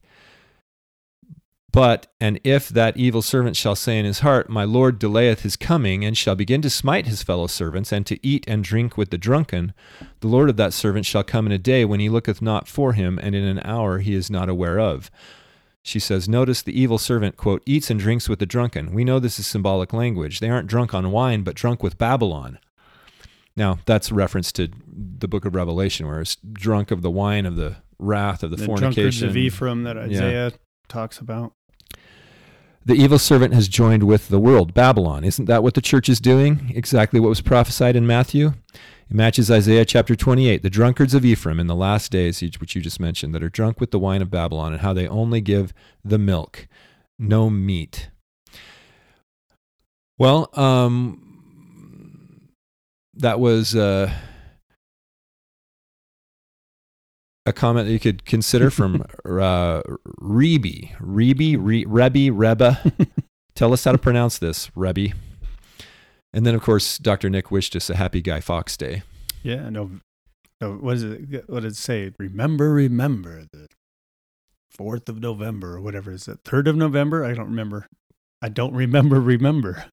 [1.72, 5.56] But, and if that evil servant shall say in his heart, My Lord delayeth his
[5.56, 9.09] coming, and shall begin to smite his fellow servants, and to eat and drink with
[9.09, 9.72] the drunken,
[10.20, 12.93] the Lord of that servant shall come in a day when he looketh not for
[12.93, 15.10] him, and in an hour he is not aware of.
[15.86, 18.92] She says, Notice the evil servant, quote, eats and drinks with the drunken.
[18.92, 20.40] We know this is symbolic language.
[20.40, 22.58] They aren't drunk on wine, but drunk with Babylon.
[23.54, 27.46] Now, that's a reference to the book of Revelation, where it's drunk of the wine
[27.46, 29.28] of the wrath of the, The drunkards fornication.
[29.28, 30.52] of Ephraim that Isaiah
[30.88, 31.52] talks about.
[32.84, 35.22] The evil servant has joined with the world, Babylon.
[35.22, 36.72] Isn't that what the church is doing?
[36.74, 38.54] Exactly what was prophesied in Matthew?
[39.09, 42.83] It matches Isaiah chapter 28, the drunkards of Ephraim in the last days, which you
[42.83, 45.73] just mentioned, that are drunk with the wine of Babylon, and how they only give
[46.05, 46.66] the milk,
[47.19, 48.11] no meat.
[50.19, 52.51] Well, um,
[53.15, 54.11] that was uh,
[57.45, 59.83] a comment that you could consider from uh,
[60.20, 60.97] Rebi.
[60.99, 62.93] Rebi, Re, Rebbe, Reba.
[63.55, 65.15] Tell us how to pronounce this, Rebbe.
[66.36, 67.30] And then, of course, Dr.
[67.30, 69.04] Nick wished us a happy Guy Fawkes Day.
[69.42, 69.90] Yeah, no,
[70.60, 71.48] no what is it?
[71.48, 72.12] What did it say?
[72.18, 73.68] Remember, remember the
[74.70, 76.40] fourth of November or whatever is it?
[76.44, 77.24] Third of November?
[77.24, 77.86] I don't remember.
[78.42, 79.18] I don't remember.
[79.18, 79.86] Remember.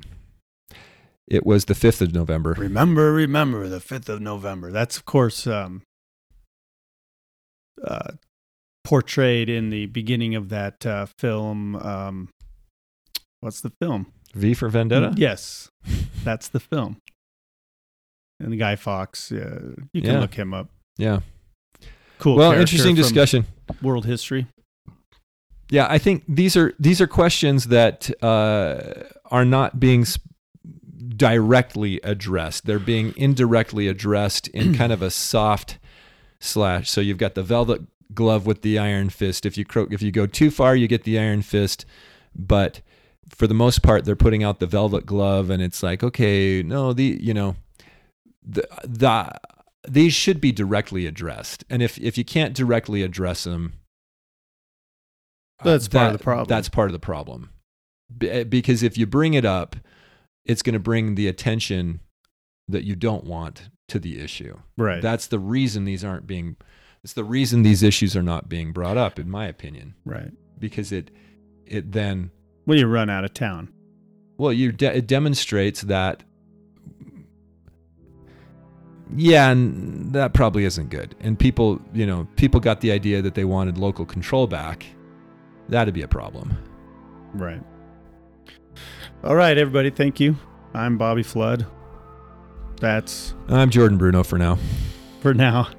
[1.30, 2.56] It was the fifth of November.
[2.58, 4.70] Remember, remember the fifth of November.
[4.70, 5.84] That's of course um,
[7.82, 8.12] uh,
[8.84, 11.78] portrayed in the beginning of that uh, film.
[11.78, 12.28] Um,
[13.40, 14.12] what's the film?
[14.34, 15.14] V for Vendetta.
[15.16, 15.70] Yes,
[16.24, 16.98] that's the film.
[18.40, 20.20] And the Guy Fawkes, uh, you can Yeah.
[20.20, 20.70] look him up.
[20.98, 21.20] Yeah.
[22.20, 22.36] Cool.
[22.36, 23.46] Well, character interesting from discussion.
[23.82, 24.48] World history.
[25.70, 30.20] Yeah, I think these are these are questions that uh, are not being s-
[31.16, 32.66] directly addressed.
[32.66, 35.80] They're being indirectly addressed in kind of a soft
[36.40, 36.90] slash.
[36.90, 37.82] So you've got the velvet
[38.14, 39.46] glove with the iron fist.
[39.46, 41.86] If you cro- if you go too far, you get the iron fist.
[42.36, 42.82] But
[43.34, 46.94] for the most part, they're putting out the velvet glove, and it's like, okay, no,
[46.94, 47.56] the you know,
[48.46, 49.32] the the
[49.88, 51.64] these should be directly addressed.
[51.70, 53.74] And if if you can't directly address them,
[55.64, 56.48] That's part of the problem.
[56.48, 57.50] That's part of the problem.
[58.16, 59.76] B- because if you bring it up,
[60.46, 62.02] it's going to bring the attention
[62.68, 64.58] that you don't want to the issue.
[64.78, 65.02] Right.
[65.02, 66.58] That's the reason these aren't being.
[67.04, 70.32] It's the reason these issues are not being brought up, in my opinion, right.
[70.58, 71.12] because it
[71.66, 72.32] it then
[72.66, 73.70] Well, you run out of town.
[74.38, 76.24] well you de- it demonstrates that
[79.16, 83.36] yeah and that probably isn't good and people you know people got the idea that
[83.36, 84.86] they wanted local control back
[85.70, 86.58] that'd be a problem
[87.36, 87.62] Right.
[89.24, 89.90] All right, everybody.
[89.90, 90.36] Thank you.
[90.76, 91.66] I'm Bobby Fludd.
[92.80, 94.58] That's i'm jordan bruno for now
[95.22, 95.70] for now.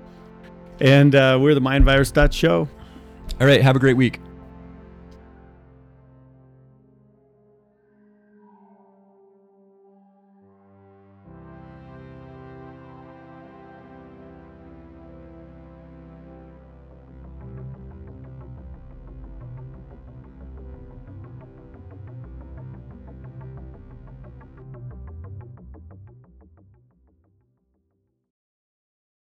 [0.81, 2.69] And uh, we're the mindvirus.show.
[3.41, 4.21] all right have a great week